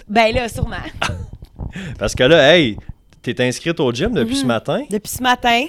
[0.08, 0.76] Ben là, sûrement.
[1.98, 2.76] Parce que là, hey,
[3.22, 4.40] t'es inscrite au gym depuis Mhm.
[4.42, 4.82] ce matin?
[4.90, 5.66] Depuis ce matin,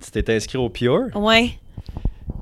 [0.00, 1.08] Tu t'es inscrit au Pure?
[1.16, 1.58] ouais.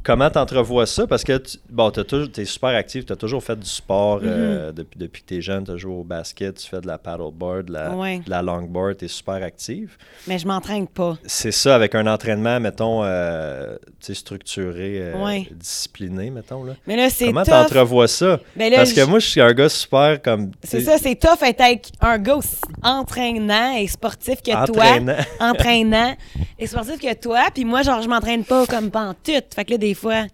[0.06, 1.04] Comment t'entrevois ça?
[1.08, 4.28] Parce que, tu, bon, t'es super actif, t'as toujours fait du sport Mhm.
[4.28, 7.66] euh, depuis, depuis que t'es jeune, t'as joué au basket, tu fais de la paddleboard,
[7.66, 8.18] de la, Ouais.
[8.24, 9.96] de la longboard, t'es super active.
[10.28, 11.18] Mais je m'entraîne pas.
[11.26, 15.48] C'est ça, avec un entraînement, mettons, euh, tu sais, structuré, euh, Ouais.
[15.50, 16.74] discipliné, mettons, là.
[16.86, 18.38] Mais là, c'est Comment t'entrevois ça?
[18.54, 20.52] Ben là, Parce que moi, je suis un gars super comme...
[20.62, 25.14] C'est tu ça, c'est tough être avec un gars aussi entraînant et sportif que Entraînant.
[25.38, 25.48] toi.
[25.50, 26.14] Entraînant
[26.58, 27.46] et sportif que toi.
[27.52, 29.32] Puis moi, genre, je m'entraîne pas comme tout.
[29.54, 30.26] Fait que là, des fois,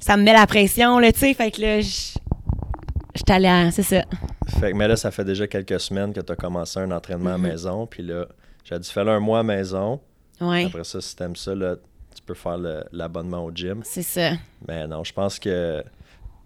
[0.00, 1.34] ça me met la pression, là, tu sais.
[1.34, 2.14] Fait que là, je suis
[3.28, 4.02] allée à- C'est ça.
[4.60, 7.34] Fait que, mais là, ça fait déjà quelques semaines que tu as commencé un entraînement
[7.34, 7.46] à Mhm.
[7.48, 7.86] maison.
[7.86, 8.26] Puis là,
[8.64, 10.00] j'ai dit, fais-le un mois à maison.
[10.40, 11.76] Ouais, Après ça, si t'aimes ça, là,
[12.14, 12.58] tu peux faire
[12.92, 13.80] l'abonnement au gym.
[13.84, 14.32] c'est ça.
[14.66, 15.82] Mais non, je pense que.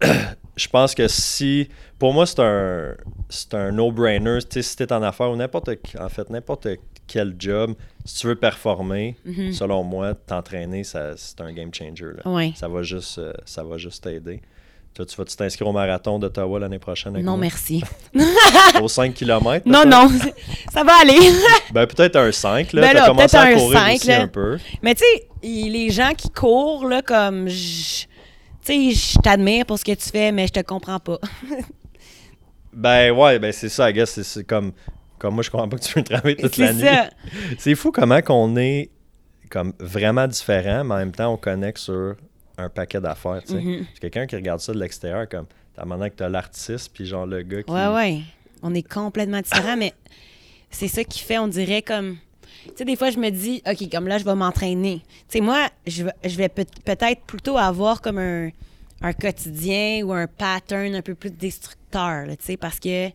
[0.55, 1.69] je pense que si.
[1.99, 2.95] Pour moi, c'est un.
[3.29, 4.39] C'est un no-brainer.
[4.41, 5.69] Tu sais, si t'es en affaires ou n'importe.
[5.99, 6.67] En fait, n'importe
[7.07, 7.73] quel job,
[8.05, 9.53] si tu veux performer, Mhm.
[9.53, 12.05] selon moi, t'entraîner, c'est un game changer.
[12.23, 12.31] là.
[12.31, 12.53] Ouais.
[12.55, 14.41] Ça va juste euh, ça va juste t'aider.
[14.93, 17.19] Toi, tu vas-tu t'inscrire au marathon d'Ottawa l'année prochaine?
[17.21, 17.83] Non, merci.
[18.81, 19.67] Au 5 km?
[19.67, 20.07] Non, non,
[20.71, 21.17] ça va aller.
[21.73, 22.81] Ben, peut-être un 5, là.
[22.81, 24.21] Ben T'as commencé peut-être à un courir 5, aussi là.
[24.21, 24.59] un peu.
[24.83, 27.47] Mais tu sais, les gens qui courent, là, comme.
[27.49, 28.05] je-
[28.63, 31.17] tu sais, je t'admire pour ce que tu fais, mais je te comprends pas.
[32.75, 34.19] Ben ouais, ben c'est ça, I guess.
[34.21, 34.71] C'est comme,
[35.23, 36.81] comme moi, je comprends pas que tu veux travailler toute la C'est nuit.
[36.83, 37.09] ça.
[37.57, 38.89] C'est fou comment qu'on est
[39.49, 42.15] comme vraiment différent, mais en même temps, on connecte sur
[42.57, 43.41] un paquet d'affaires.
[43.45, 45.45] C'est quelqu'un qui regarde ça de l'extérieur, comme,
[45.75, 47.71] t'as maintenant que t'as l'artiste, puis genre le gars qui...
[47.71, 48.19] Ouais, ouais.
[48.61, 49.93] On est complètement différents, mais
[50.69, 52.17] c'est ça qui fait, on dirait comme.
[52.65, 55.01] Tu sais, des fois, je me dis, OK, comme là, je vais m'entraîner.
[55.29, 58.49] Tu sais, moi, je vais, je vais peut- peut-être plutôt avoir comme un,
[59.01, 63.09] un quotidien ou un pattern un peu plus destructeur, tu sais, parce que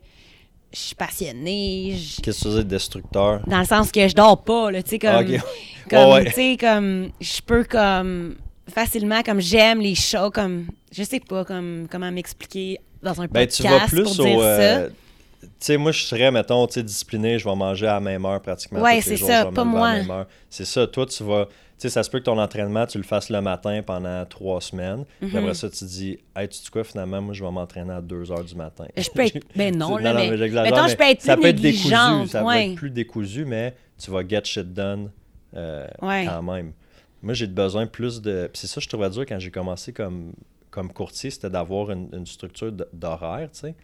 [0.73, 3.41] je suis passionnée, je- Qu'est-ce que tu veux dire, destructeur?
[3.47, 5.09] dans le sens que je dors pas, là, tu sais, comme.
[5.11, 5.23] Ah,
[5.89, 6.25] comme, ouais.
[6.25, 7.09] tu sais, comme.
[7.19, 8.35] Je peux, comme.
[8.73, 10.67] Facilement, comme j'aime les shows, comme.
[10.91, 14.23] Je sais pas comme, comment m'expliquer dans un Ben, podcast tu vas plus pour au...
[14.25, 14.93] dire euh, ça.
[15.41, 18.25] tu sais, moi, je serais, mettons, tu sais, discipliné, je vais manger à la même
[18.25, 20.27] heure pratiquement Ouais, tous les c'est jours, ça, pas moi.
[20.49, 21.47] C'est ça, toi, tu vas...
[21.79, 24.59] Tu sais, ça se peut que ton entraînement, tu le fasses le matin pendant trois
[24.59, 25.05] semaines.
[25.21, 25.33] Mhm.
[25.33, 28.31] après ça, tu dis, hey, tu sais quoi, finalement, moi, je vais m'entraîner à 2
[28.33, 28.85] heures du matin.
[28.97, 29.39] Je peux être.
[29.55, 30.37] Ben non, là, mais.
[30.37, 31.89] j'exagère, mettons, mais je peux être ça peut être décousu,
[32.27, 35.09] ça peut être plus décousu, mais tu vas get shit done
[35.55, 36.25] euh, Ouais.
[36.27, 36.73] quand même.
[37.21, 38.49] Moi, j'ai besoin plus de.
[38.51, 40.33] puis C'est ça que je trouvais dur quand j'ai commencé comme,
[40.69, 43.75] comme courtier, c'était d'avoir une, une structure d'horaire, tu sais.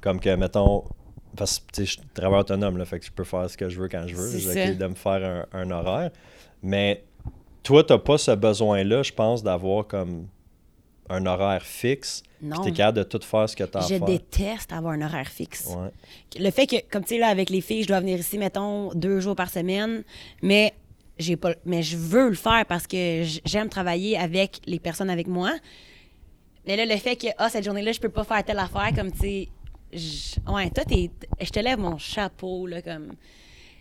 [0.00, 0.84] Comme que, mettons,
[1.36, 3.78] parce que je suis travailleur autonome, là, fait que je peux faire ce que je
[3.80, 4.38] veux quand je veux.
[4.38, 6.10] J'ai de me faire un, un horaire.
[6.62, 7.04] Mais
[7.62, 10.26] toi, tu n'as pas ce besoin-là, je pense, d'avoir comme
[11.08, 12.22] un horaire fixe.
[12.42, 12.60] Non.
[12.62, 14.04] Tu es capable de tout faire ce que tu as à Je faire.
[14.04, 15.66] déteste avoir un horaire fixe.
[15.68, 15.90] Ouais.
[16.38, 18.92] Le fait que, comme tu sais, là, avec les filles, je dois venir ici, mettons,
[18.94, 20.02] deux jours par semaine,
[20.42, 20.74] mais
[21.18, 25.28] j'ai pas mais je veux le faire parce que j'aime travailler avec les personnes avec
[25.28, 25.52] moi.
[26.66, 29.12] Mais là, le fait que, ah, cette journée-là, je peux pas faire telle affaire, comme,
[29.12, 29.48] tu sais,
[30.48, 33.12] ouais, toi, t'es- je te lève mon chapeau, là, comme,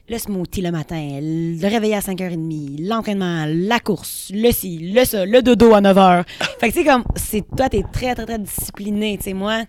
[0.08, 5.26] le smoothie le matin, le réveil à 5h30, l'entraînement, la course, le ci, le ça,
[5.26, 6.26] le dodo à 9h.
[6.60, 9.64] fait que, tu sais, comme, c'est, toi, t'es très, très, très discipliné, tu sais, moi,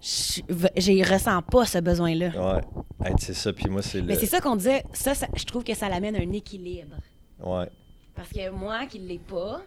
[0.00, 2.28] je ressens pas ce besoin-là.
[2.28, 2.60] Ouais.
[3.04, 4.06] Hey, c'est ça, puis moi, c'est le.
[4.06, 6.96] Mais c'est ça qu'on disait, ça, ça, je trouve que ça l'amène un équilibre.
[7.42, 7.66] Ouais.
[8.14, 9.62] Parce que moi qui l'ai pas,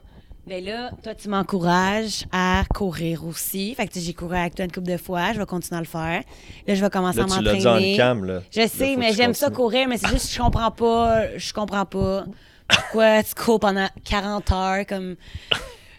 [0.47, 3.75] ben là, toi, tu m'encourages à courir aussi.
[3.75, 5.77] Fait que tu sais, j'ai couru avec toi une couple de fois, je vais continuer
[5.77, 6.23] à le faire.
[6.67, 7.97] Là, je vais commencer Là, à tu l'as dit en m'entraîner.
[7.97, 8.41] cam, là.
[8.51, 11.85] Je sais, mais j'aime ça courir, mais c'est juste que je comprends pas, je comprends
[11.85, 12.25] pas
[12.67, 15.15] pourquoi tu cours pendant 40 heures, comme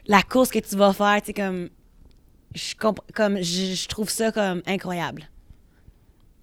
[0.07, 1.69] la course que tu vas faire, tu sais, comme,
[2.55, 2.75] je,
[3.15, 5.29] comme je, je trouve ça comme incroyable.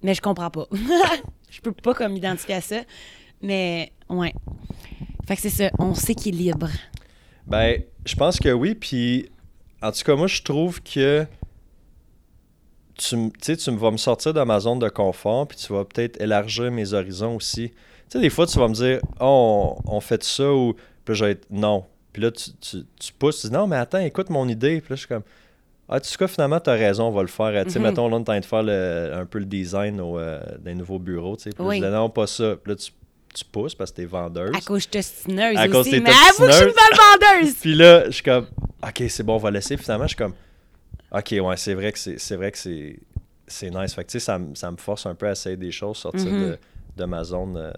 [0.02, 0.66] Mais je comprends pas.
[1.50, 2.76] je peux pas comme m'identifier à ça,
[3.42, 4.32] mais ouais.
[5.26, 6.70] Fait que c'est ça, on s'équilibre.
[7.48, 9.30] Ben, je pense que oui, puis
[9.82, 11.24] en tout cas, moi, je trouve que
[12.96, 15.72] tu, tu sais, tu me vas me sortir de ma zone de confort, puis tu
[15.72, 17.70] vas peut-être élargir mes horizons aussi.
[17.70, 17.74] Tu
[18.08, 20.74] sais, des fois, tu vas me dire, oh, on, on fait ça, ou
[21.04, 21.84] puis là, je vais être non.
[22.12, 24.80] Puis là, tu, tu, tu pousses, tu dis, non, mais attends, écoute mon idée.
[24.80, 25.22] Puis là, je suis comme,
[25.88, 27.64] ah, tu sais quoi, finalement, tu as raison, on va le faire.
[27.64, 27.84] Tu sais, Mhm.
[27.86, 30.40] mettons, là, on est en train de faire le- un peu le design au, euh,
[30.58, 31.50] des nouveaux bureaux, tu sais.
[31.50, 31.78] Puis Oui.
[31.80, 32.56] je dis, non, pas ça.
[32.56, 32.90] Puis là, tu,
[33.34, 34.54] tu pousses parce que t'es vendeuse.
[34.56, 36.00] À cause de stineuse À cause aussi.
[36.00, 36.98] Mais avoue que je suis une bonne
[37.42, 37.54] vendeuse!
[37.60, 38.46] Puis là, je suis comme,
[38.82, 39.76] OK, c'est bon, on va laisser.
[39.76, 40.34] Finalement, je suis comme,
[41.12, 42.98] OK, ouais, c'est vrai que c'est c'est vrai que c'est
[43.46, 43.94] c'est nice.
[43.94, 45.96] Fait que, tu sais, ça, me- ça me force un peu à essayer des choses,
[45.96, 46.40] sortir Mhm.
[46.40, 46.58] de,
[46.96, 47.56] de ma zone.
[47.56, 47.72] euh,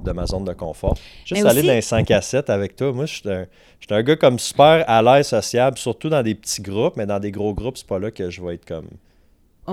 [0.00, 0.94] de ma zone de confort.
[1.24, 2.92] Juste aller dans les 5 à 7 avec toi.
[2.92, 3.46] Moi, je suis un,
[3.80, 7.04] je suis un gars comme super à l'aise sociable, surtout dans des petits groupes, mais
[7.04, 8.86] dans des gros groupes, c'est pas là que je vais être comme.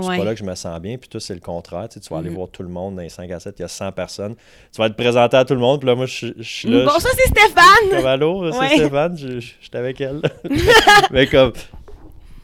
[0.02, 0.18] C'est Ouais.
[0.18, 0.98] pas là que je me sens bien.
[0.98, 1.88] Puis toi, c'est le contraire.
[1.90, 2.36] Tu, sais, tu vas aller Mhm.
[2.36, 3.56] voir tout le monde dans les 5 à 7.
[3.60, 4.36] Il y a 100 personnes.
[4.74, 5.80] Tu vas être présenté à tout le monde.
[5.80, 6.86] Puis là, moi, je, je suis là.
[6.86, 7.90] Bon, je- ça, c'est Stéphane!
[7.98, 8.70] comme allô, c'est Ouais.
[8.76, 10.22] Stéphane, je- j'étais avec elle.
[11.12, 11.54] mais comme,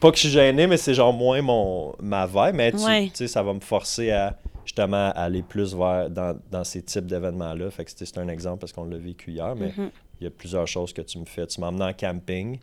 [0.00, 2.54] pas que je suis gêné, mais c'est genre moins mon, ma vibe.
[2.54, 3.04] Mais tu, Ouais.
[3.08, 7.06] tu sais, ça va me forcer à justement aller plus vers dans, dans ces types
[7.06, 7.70] d'événements-là.
[7.70, 9.90] Fait que c'était- c'est un exemple parce qu'on l'a vécu hier, mais Mhm.
[10.20, 11.46] il y a plusieurs choses que tu me fais.
[11.46, 12.58] Tu m'emmenes en camping.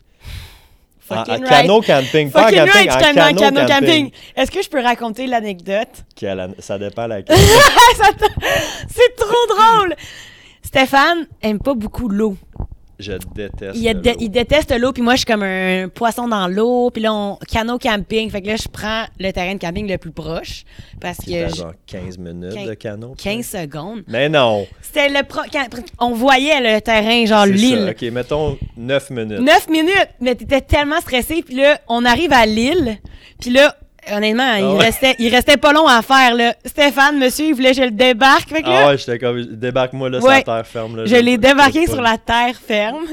[1.10, 1.48] Fucking right.
[1.48, 4.10] canot camping, pas Fucking camping, right, en canot canot camping.
[4.36, 6.04] Est-ce que je peux raconter l'anecdote?
[6.60, 7.36] Ça dépend laquelle.
[8.88, 9.96] C'est trop drôle!
[10.62, 12.36] Stéphane aime pas beaucoup l'eau.
[13.00, 13.76] Je déteste.
[13.76, 17.02] Il, dé- il déteste l'eau, puis moi, je suis comme un poisson dans l'eau, puis
[17.02, 18.30] là, on canot camping.
[18.30, 20.64] Fait que là, je prends le terrain de camping le plus proche,
[21.00, 23.14] parce que je- genre 15 minutes de canot.
[23.16, 24.02] 15 secondes.
[24.08, 24.66] Mais non.
[24.82, 25.40] C'était le pro-
[25.98, 27.88] on voyait le terrain, genre l'île.
[27.90, 29.40] Ok, mettons 9 minutes.
[29.40, 31.42] 9 minutes, mais t'étais tellement stressé.
[31.42, 32.98] Puis là, on arrive à Lille.
[33.40, 33.74] Puis là,
[34.12, 34.84] honnêtement, il, Ah ouais.
[34.84, 36.34] restait, il restait pas long à faire.
[36.34, 36.54] Là.
[36.64, 38.48] Stéphane, monsieur, il voulait que je le débarque.
[38.48, 40.96] Fait que là, Ah ouais, j'étais comme, débarque-moi là sur la terre ferme.
[40.96, 43.06] Là, je l'ai débarqué sur la terre ferme.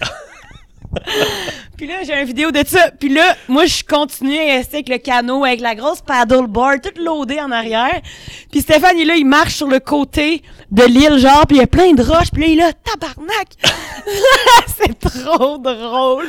[1.76, 2.90] puis là, j'ai une vidéo de ça.
[2.98, 6.98] Puis là, moi, je continue à rester avec le canot, avec la grosse paddleboard, toute
[6.98, 8.00] loadée en arrière.
[8.50, 11.64] Puis Stéphane, il là, il marche sur le côté de l'île, genre, puis il y
[11.64, 12.30] a plein de roches.
[12.32, 13.48] Puis là, il est là, tabarnak!
[14.76, 16.26] C'est trop drôle!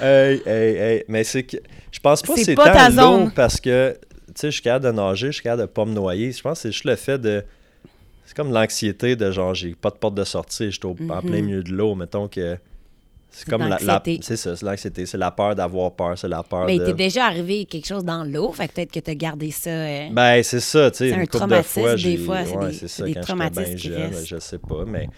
[0.00, 1.04] Hey, hey, hey.
[1.06, 1.58] Mais c'est que.
[1.92, 3.96] Je pense pas que C'est tant ta l'eau parce que,
[4.28, 6.32] tu sais, je suis capable de nager, je suis capable de pas me noyer.
[6.32, 7.44] Je pense que c'est juste le fait de.
[8.24, 11.22] C'est comme l'anxiété de genre, j'ai pas de porte de sortie, je suis en Mhm.
[11.22, 12.56] plein milieu de l'eau, mettons que.
[13.34, 13.68] C'est comme la.
[13.78, 14.18] la- l'anxiété.
[14.22, 15.06] C'est ça, c'est l'anxiété.
[15.06, 16.86] C'est la peur d'avoir peur, c'est la peur Mais de.
[16.86, 19.70] t'es déjà arrivé quelque chose dans l'eau, fait que peut-être que t'as gardé ça.
[19.70, 21.10] euh, Ben, c'est ça, tu sais.
[21.10, 23.26] C'est un de traumatisme, fois, des fois, c'est ouais, des- c'est ça, des quand j'étais
[23.26, 25.08] traumatismes bien jeune, je sais pas, mais.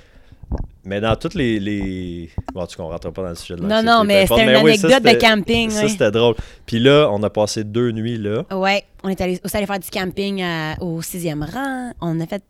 [0.85, 1.59] Mais dans toutes les.
[1.59, 2.31] les...
[2.53, 4.77] Bon, cas, on rentre pas dans le sujet de Non, non, mais c'était une oui,
[4.77, 6.35] ça, anecdote de camping, Ça, c'était drôle.
[6.67, 8.45] Puis là, on a passé deux nuits là.
[8.55, 11.93] Ouais, on est allé aussi allé faire du camping à- au sixième rang.
[12.03, 12.43] On a fait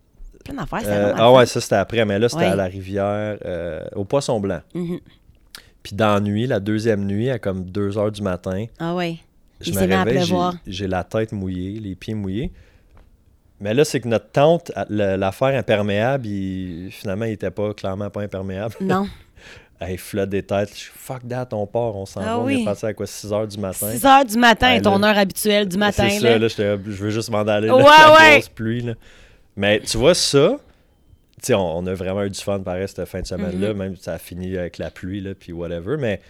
[0.44, 0.82] plein d'affaires.
[0.84, 2.50] Euh, ah ouais, ça c'était après, mais là c'était Ouais.
[2.50, 4.60] à la rivière, euh, au Poisson Blanc.
[4.74, 4.98] Mhm.
[5.82, 9.18] Puis dans la nuit, la deuxième nuit, à comme 2 heures du matin, Ah ouais.
[9.60, 10.24] je Il me réveille,
[10.66, 12.50] j'ai la tête mouillée, les pieds mouillés.
[13.60, 18.20] Mais là, c'est que notre tente, l'affaire imperméable, il- finalement, il était pas, clairement pas
[18.22, 18.74] imperméable.
[18.80, 19.06] Non.
[19.88, 20.70] il flotte des têtes.
[20.72, 22.38] Je suis, fuck that, on part, on s'en Ah va.
[22.38, 23.90] On est passé à quoi, 6 heures du matin?
[23.90, 25.10] 6 heures du matin Ouais, ton là.
[25.10, 26.08] heure habituelle du matin.
[26.10, 27.68] C'est ça, là, je veux juste m'en aller.
[27.68, 28.32] là, Ouais, la ouais.
[28.38, 28.94] grosse pluie, là.
[29.56, 30.56] Mais tu vois, ça,
[31.40, 33.78] tu sais, on, on a vraiment eu du fun pareil cette fin de semaine-là, Mhm.
[33.78, 36.20] même ça a fini avec la pluie, là, puis whatever, mais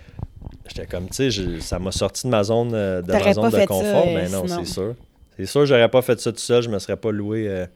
[0.68, 3.66] j'étais comme, tu sais, ça m'a sorti de ma zone, euh, de ma zone de
[3.66, 4.04] confort.
[4.08, 4.64] euh, mais non, sinon.
[4.64, 4.94] c'est sûr.
[5.36, 7.66] C'est sûr, j'aurais pas fait ça tout seul, je me serais pas loué euh,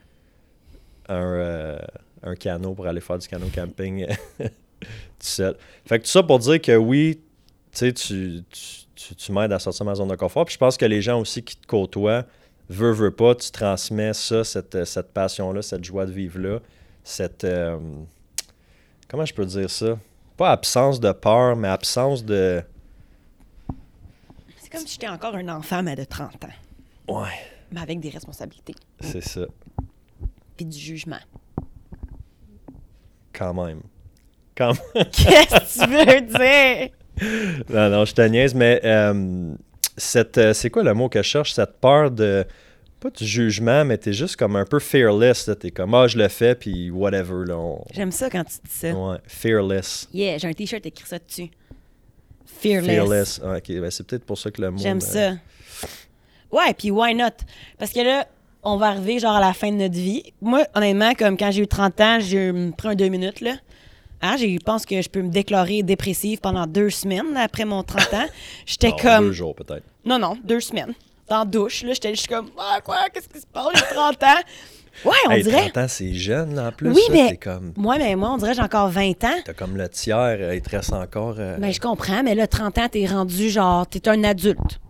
[1.09, 1.79] un, euh,
[2.23, 4.07] un canot pour aller faire du canot camping
[4.39, 4.47] tout
[5.19, 5.57] seul.
[5.85, 7.21] Fait que tout ça pour dire que oui,
[7.73, 8.45] tu tu,
[8.95, 10.45] tu, tu, m'aides à sortir ma zone de confort.
[10.45, 12.25] Puis je pense que les gens aussi qui te côtoient,
[12.69, 16.61] veut, veut pas, tu transmets ça, cette, cette passion-là, cette joie de vivre-là,
[17.03, 17.45] cette.
[17.45, 17.79] euh,
[19.09, 19.99] comment je peux dire ça?
[20.37, 22.63] Pas absence de peur, mais absence de.
[24.59, 26.49] C'est comme si j'étais encore un enfant, mais de 30 ans.
[27.09, 27.29] Ouais,
[27.73, 28.75] Mais avec des responsabilités.
[29.01, 29.47] c'est ça,
[30.57, 31.19] Puis du jugement.
[33.33, 33.81] quand même.
[34.57, 35.05] Quand même.
[35.13, 37.65] Qu'est-ce que tu veux dire?
[37.71, 39.55] Non, non, je te niaise, mais euh,
[39.97, 41.53] cette, euh, c'est quoi le mot que je cherche?
[41.53, 42.45] Cette peur de.
[43.01, 45.49] Pas du jugement, mais t'es juste comme un peu fearless.
[45.61, 47.45] T'es comme, ah, je le fais, puis whatever.
[47.47, 48.93] Là, on- J'aime ça quand tu dis ça.
[48.93, 50.09] Ouais, fearless.
[50.13, 51.49] Yeah, j'ai un t-shirt écrit ça dessus.
[52.45, 52.91] Fearless.
[52.91, 53.41] Fearless.
[53.45, 54.79] Ah, ok, ben, c'est peut-être pour ça que le mot.
[54.79, 55.35] J'aime me- ça.
[56.53, 57.31] Ouais, puis why not?
[57.79, 58.27] Parce que là,
[58.63, 60.23] on va arriver genre à la fin de notre vie.
[60.41, 63.53] Moi, honnêtement, comme quand j'ai eu 30 ans, j'ai hum, pris un deux minutes, là.
[64.21, 68.15] Hein, je pense que je peux me déclarer dépressive pendant deux semaines après mon 30
[68.15, 68.27] ans.
[68.67, 69.27] J'étais comme...
[69.27, 69.85] Deux jours, peut-être.
[70.05, 70.93] Non, non, deux semaines.
[71.29, 72.49] Dans la douche, là, j'étais juste comme...
[72.59, 72.97] Ah, quoi?
[73.15, 73.69] Qu'est-ce qui se passe?
[73.75, 74.27] J'ai 30 ans.
[75.05, 75.71] Ouais, on Hey, dirait...
[75.71, 76.91] 30 ans, c'est jeune, là, en plus.
[76.91, 77.73] Oui, là, mais- comme.
[77.77, 79.37] Moi, mais moi, on dirait que j'ai encore 20 ans.
[79.45, 81.37] T'as comme le tiers, euh, il te reste encore.
[81.39, 83.87] euh, Ben, je comprends, mais là, 30 ans, t'es rendu genre...
[83.87, 84.81] T'es un adulte.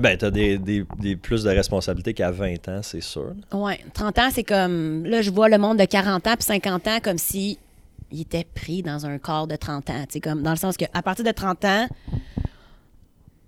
[0.00, 3.32] Ben, t'as des, des, des plus de responsabilités qu'à 20 ans, c'est sûr.
[3.52, 5.04] Ouais, 30 ans, c'est comme.
[5.04, 7.58] Là, je vois le monde de 40 ans puis 50 ans comme si
[8.10, 10.04] il était pris dans un corps de 30 ans.
[10.08, 11.88] Tu sais, comme dans le sens que à partir de 30 ans,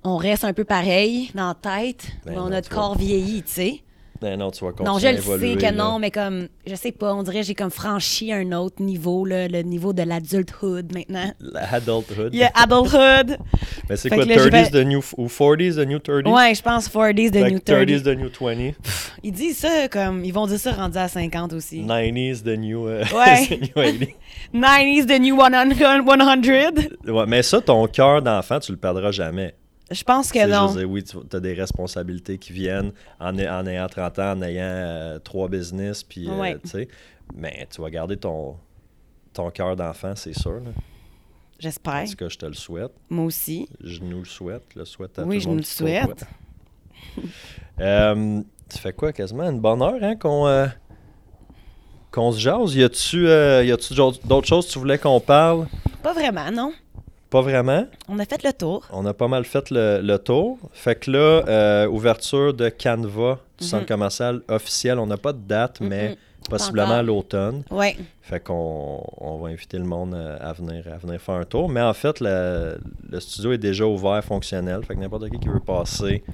[0.02, 3.42] on reste un peu pareil dans la tête, Ben mais on a notre corps vieilli,
[3.42, 3.82] tu sais.
[4.20, 5.72] Ben non, tu vas continuer Non, je à le sais que là.
[5.72, 9.24] non, mais comme, je sais pas, on dirait que j'ai comme franchi un autre niveau,
[9.24, 11.32] là, le niveau de l'adulthood maintenant.
[11.40, 12.30] L'adulthood.
[12.34, 13.38] Il y a adulthood.
[13.88, 15.00] Mais c'est Fait quoi, que là, je 30s vais- the new...
[15.16, 16.28] ou 40s the new 30s?
[16.30, 17.78] Ouais, je pense 40s de Fait que New 30.
[17.88, 18.72] 30s the new 20.
[19.22, 21.82] Ils disent ça comme, ils vont dire ça rendu à 50 aussi.
[21.82, 23.46] 90s the new, euh, Ouais.
[23.46, 24.06] the new 80.
[24.54, 27.12] 90s de New 100.
[27.12, 29.54] Ouais, mais ça, ton cœur d'enfant, tu le perdras jamais.
[29.90, 30.68] Je pense que je non.
[30.68, 34.32] veux dire, oui, tu as des responsabilités qui viennent en, ay- en ayant 30 ans,
[34.32, 36.58] en ayant euh, trois business, puis, euh, Ouais.
[36.62, 36.88] tu sais.
[37.34, 38.56] Mais tu vas garder ton,
[39.32, 40.60] ton cœur d'enfant, c'est sûr.
[41.58, 42.04] J'espère.
[42.08, 42.92] Tout cas, je te le souhaite.
[43.10, 43.68] Moi aussi.
[43.82, 44.62] Je nous le souhaite.
[44.76, 46.24] Le souhaite à Oui, tout je nous le souhaite.
[47.80, 49.48] Euh, tu fais quoi, quasiment?
[49.48, 50.68] Une bonne heure, hein, qu'on
[52.10, 52.74] qu'on se jase?
[52.74, 53.24] Y a-tu
[54.26, 55.66] d'autres choses que tu voulais qu'on parle?
[56.02, 56.72] Pas vraiment, non.
[57.30, 57.86] Pas vraiment.
[58.08, 58.84] On a fait le tour.
[58.92, 60.58] On a pas mal fait le, le tour.
[60.72, 63.88] Fait que là, euh, ouverture de Canva du centre Mhm.
[63.88, 64.98] commercial officiel.
[64.98, 66.16] On n'a pas de date, mais Mhm.
[66.48, 66.96] possiblement encore.
[66.98, 67.62] à l'automne.
[67.70, 67.96] Ouais.
[68.22, 71.68] Fait qu'on on va inviter le monde euh, à venir, à venir faire un tour.
[71.68, 72.78] Mais en fait, le,
[73.08, 74.80] le studio est déjà ouvert, fonctionnel.
[74.84, 76.24] Fait que n'importe qui qui veut passer.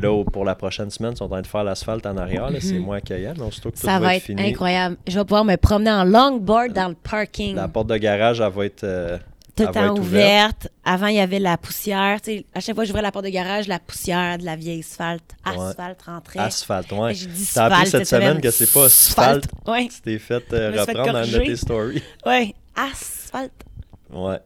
[0.00, 2.50] Là, pour la prochaine semaine, ils sont en train de faire l'asphalte en arrière.
[2.50, 2.82] là, C'est Mhm.
[2.82, 3.34] moins accueillant.
[3.36, 4.96] Mais aussitôt que tout Ça va être être fini, incroyable.
[5.06, 7.54] Je vais pouvoir me promener en longboard dans le parking.
[7.54, 9.18] la porte de garage, elle va être, euh,
[9.56, 10.68] Tout le temps ouverte.
[10.84, 12.20] Avant, il y avait la poussière.
[12.20, 14.56] Tu sais, à chaque fois que j'ouvrais la porte de garage, la poussière de la
[14.56, 15.36] vieille asphalte.
[15.46, 15.52] Ouais.
[15.52, 16.38] Asphalte rentrait.
[16.40, 16.92] asphalte.
[16.92, 17.14] Ouais.
[17.14, 19.46] J'ai dit T'as appris cette semaine que c'est pas asphalte.
[19.66, 19.88] Ouais.
[19.88, 22.02] Tu t'es fait euh, reprendre dans une de tes stories.
[22.26, 22.54] Ouais.
[22.74, 23.64] Asphalte.
[24.10, 24.40] Ouais.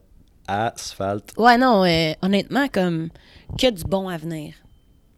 [0.46, 1.32] Asphalte.
[1.36, 3.08] Ouais, non, euh, honnêtement, comme
[3.58, 4.54] que du bon à venir.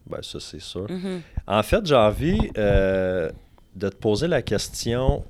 [0.07, 0.91] Ben, ça, c'est sûr.
[0.91, 1.23] Mhm.
[1.47, 3.31] En fait, j'ai envie euh,
[3.75, 5.25] de te poser la question.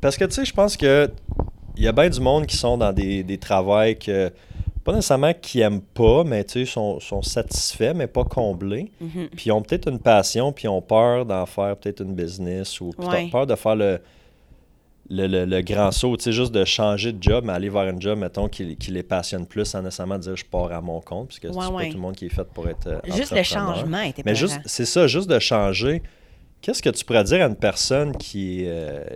[0.00, 1.10] Parce que, tu sais, je pense que
[1.76, 4.30] il y a bien du monde qui sont dans des, des travails que
[4.84, 8.90] pas nécessairement qui aiment pas, mais tu sais, sont, sont satisfaits, mais pas comblés.
[9.00, 9.28] Mhm.
[9.36, 12.80] Puis ils ont peut-être une passion, puis ils ont peur d'en faire peut-être une business
[12.80, 13.28] ou Ouais.
[13.30, 14.00] peur de faire le,
[15.08, 17.82] le, le- le grand saut, tu sais, juste de changer de job, mais aller vers
[17.82, 21.00] un job, mettons, qui, qui les passionne plus sans nécessairement dire je pars à mon
[21.00, 22.98] compte, parce que Ouais, c'est pas tout le monde qui est fait pour être euh,
[23.14, 26.02] Juste le changement était Mais juste, c'est ça, juste de changer.
[26.60, 29.14] Qu'est-ce que tu pourrais dire à une personne qui, euh, tu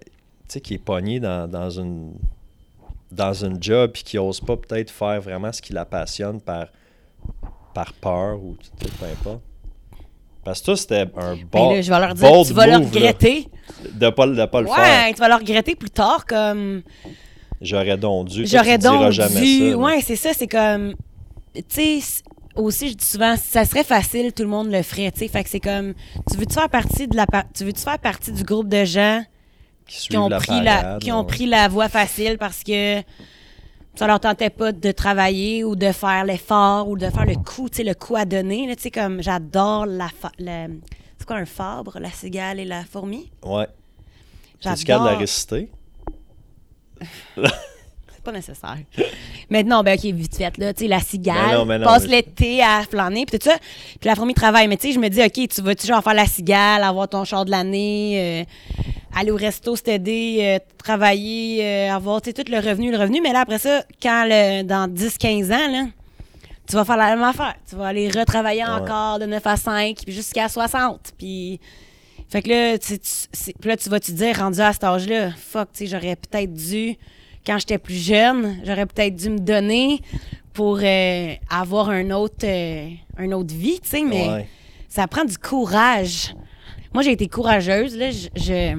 [0.48, 2.12] sais, qui est pognée dans, dans une
[3.10, 6.66] dans une job puis qui n'ose pas peut-être faire vraiment ce qui la passionne par,
[7.74, 9.42] par peur ou tu sais, peu importe.
[10.44, 13.48] Parce que toi, c'était un bon je vais leur dire, tu vas le là, regretter.
[13.92, 15.14] de pas, de pas le ouais, faire.
[15.14, 16.82] tu vas le regretter plus tard, comme.
[17.60, 18.46] J'aurais donc dû.
[18.46, 19.70] J'aurais donc jamais dû.
[19.72, 20.94] ça, ouais, c'est ça, c'est comme.
[21.54, 22.22] Tu sais,
[22.54, 25.28] aussi, je dis souvent, ça serait facile, tout le monde le ferait, tu sais.
[25.28, 25.94] Fait que c'est comme.
[26.30, 27.26] Tu veux-tu faire partie de la.
[27.26, 29.24] par- Tu veux-tu faire partie du groupe de gens
[29.86, 33.00] Qui, qui ont, la pris, la, qui ont pris la voie facile parce que
[33.94, 37.68] ça leur tentait pas de travailler ou de faire l'effort ou de faire le coup,
[37.68, 38.74] tu sais, le coup à donner.
[38.76, 40.08] Tu sais, comme j'adore la,
[41.18, 43.30] C'est quoi un fabre, la cigale et la fourmi?
[43.44, 43.68] Ouais.
[44.60, 45.18] Tu capable de la J'adore.
[45.20, 45.70] réciter?
[47.36, 48.78] C'est pas nécessaire.
[49.50, 52.02] Maintenant, ben, OK, vite fait, là, tu sais, la cigale Mais non, mais non, passe
[52.08, 53.56] mais- l'été à flâner, puis tout ça.
[54.00, 54.66] Puis la fourmi travaille.
[54.66, 57.24] Mais tu sais, je me dis, OK, tu vas-tu genre faire la cigale, avoir ton
[57.24, 58.44] char de l'année, euh,
[59.18, 63.20] aller au resto, s'aider, euh, travailler, euh, avoir, tout le revenu, le revenu.
[63.22, 65.86] Mais là, après ça, quand, le, dans 10-15 ans, là,
[66.68, 67.54] tu vas faire la même affaire.
[67.68, 68.68] Tu vas aller retravailler Ouais.
[68.70, 71.12] encore de 9 à 5, puis jusqu'à 60.
[71.18, 71.58] Puis...
[72.28, 72.98] Fait que là, tu,
[73.64, 76.96] là, tu vas te dire, rendu à cet âge-là, fuck, tu sais, j'aurais peut-être dû,
[77.46, 80.00] quand j'étais plus jeune, j'aurais peut-être dû me donner
[80.52, 84.48] pour euh, avoir un autre, euh, un autre vie, tu sais, mais Ouais.
[84.88, 86.34] ça prend du courage.
[86.92, 88.74] Moi, j'ai été courageuse, là, je, je,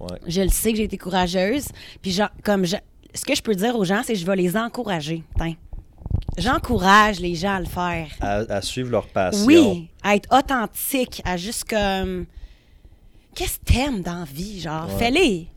[0.00, 0.18] Ouais.
[0.26, 1.66] je le sais que j'ai été courageuse.
[2.02, 2.76] Puis, genre, comme je-
[3.14, 5.22] ce que je peux dire aux gens, c'est que je vais les encourager.
[6.38, 8.08] J'encourage les gens à le faire.
[8.20, 9.44] À, à suivre leur passion.
[9.46, 12.26] Oui, à être authentique, à juste comme.
[13.34, 14.60] Qu'est-ce que t'aimes dans la vie?
[14.60, 14.98] Genre, Ouais.
[14.98, 15.48] fais-les.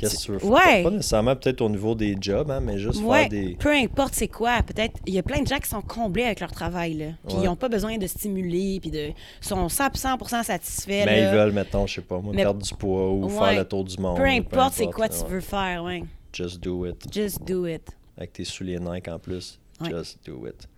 [0.00, 0.50] Qu'est-ce que tu veux faire?
[0.50, 0.82] Ouais.
[0.82, 3.56] Pas nécessairement peut-être au niveau des jobs, hein, mais juste Ouais, faire des.
[3.58, 4.62] peu importe c'est quoi.
[4.62, 7.06] Peut-être, il y a plein de gens qui sont comblés avec leur travail, là.
[7.26, 7.42] Puis Ouais.
[7.42, 9.10] ils n'ont pas besoin de stimuler, puis de.
[9.40, 11.04] sont 100%, satisfaits.
[11.04, 11.30] Mais là.
[11.30, 13.84] ils veulent, mettons, je sais pas, moi, Mais- perdre du poids ou faire le tour
[13.84, 14.16] du monde.
[14.16, 16.02] Peu ou importe c'est quoi tu veux faire, ouais.
[16.32, 16.96] Just do it.
[17.12, 17.82] Just do it.
[18.16, 19.58] Avec tes souliers Nike en plus.
[19.88, 20.68] Just do it.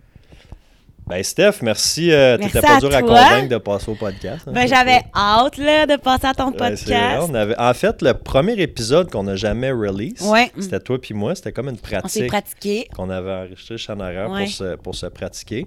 [1.10, 2.10] Ben, Steph, merci.
[2.12, 4.44] euh, Merci T'étais pas dur à convaincre de passer au podcast.
[4.46, 7.26] hein, Ben, j'avais hâte, là, de passer à ton Ouais, podcast.
[7.28, 7.58] on avait...
[7.58, 10.50] En fait, le premier épisode qu'on n'a jamais release, Ouais.
[10.58, 11.34] c'était toi puis moi.
[11.34, 12.88] C'était comme une On s'est pratique pratiqué.
[12.94, 14.44] qu'on avait enregistré chez Honoraire Ouais.
[14.44, 15.66] pour, se, pour se pratiquer.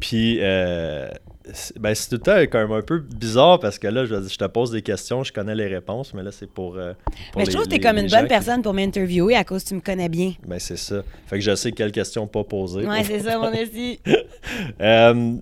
[0.00, 1.08] Puis, euh,
[1.52, 4.14] c'est- ben, c'est tout le temps quand même un peu bizarre parce que là, je,
[4.28, 6.76] je te pose des questions, je connais les réponses, mais là, c'est pour.
[6.76, 6.94] euh,
[7.32, 9.36] pour Mais je les- trouve que t'es les- comme une bonne qui- personne pour m'interviewer
[9.36, 10.32] à cause que tu me connais bien.
[10.46, 11.02] Ben, c'est ça.
[11.26, 12.86] Fait que je sais quelles questions pas poser.
[12.86, 14.00] Ouais, c'est ça, mon aussi.
[14.80, 15.34] Euh,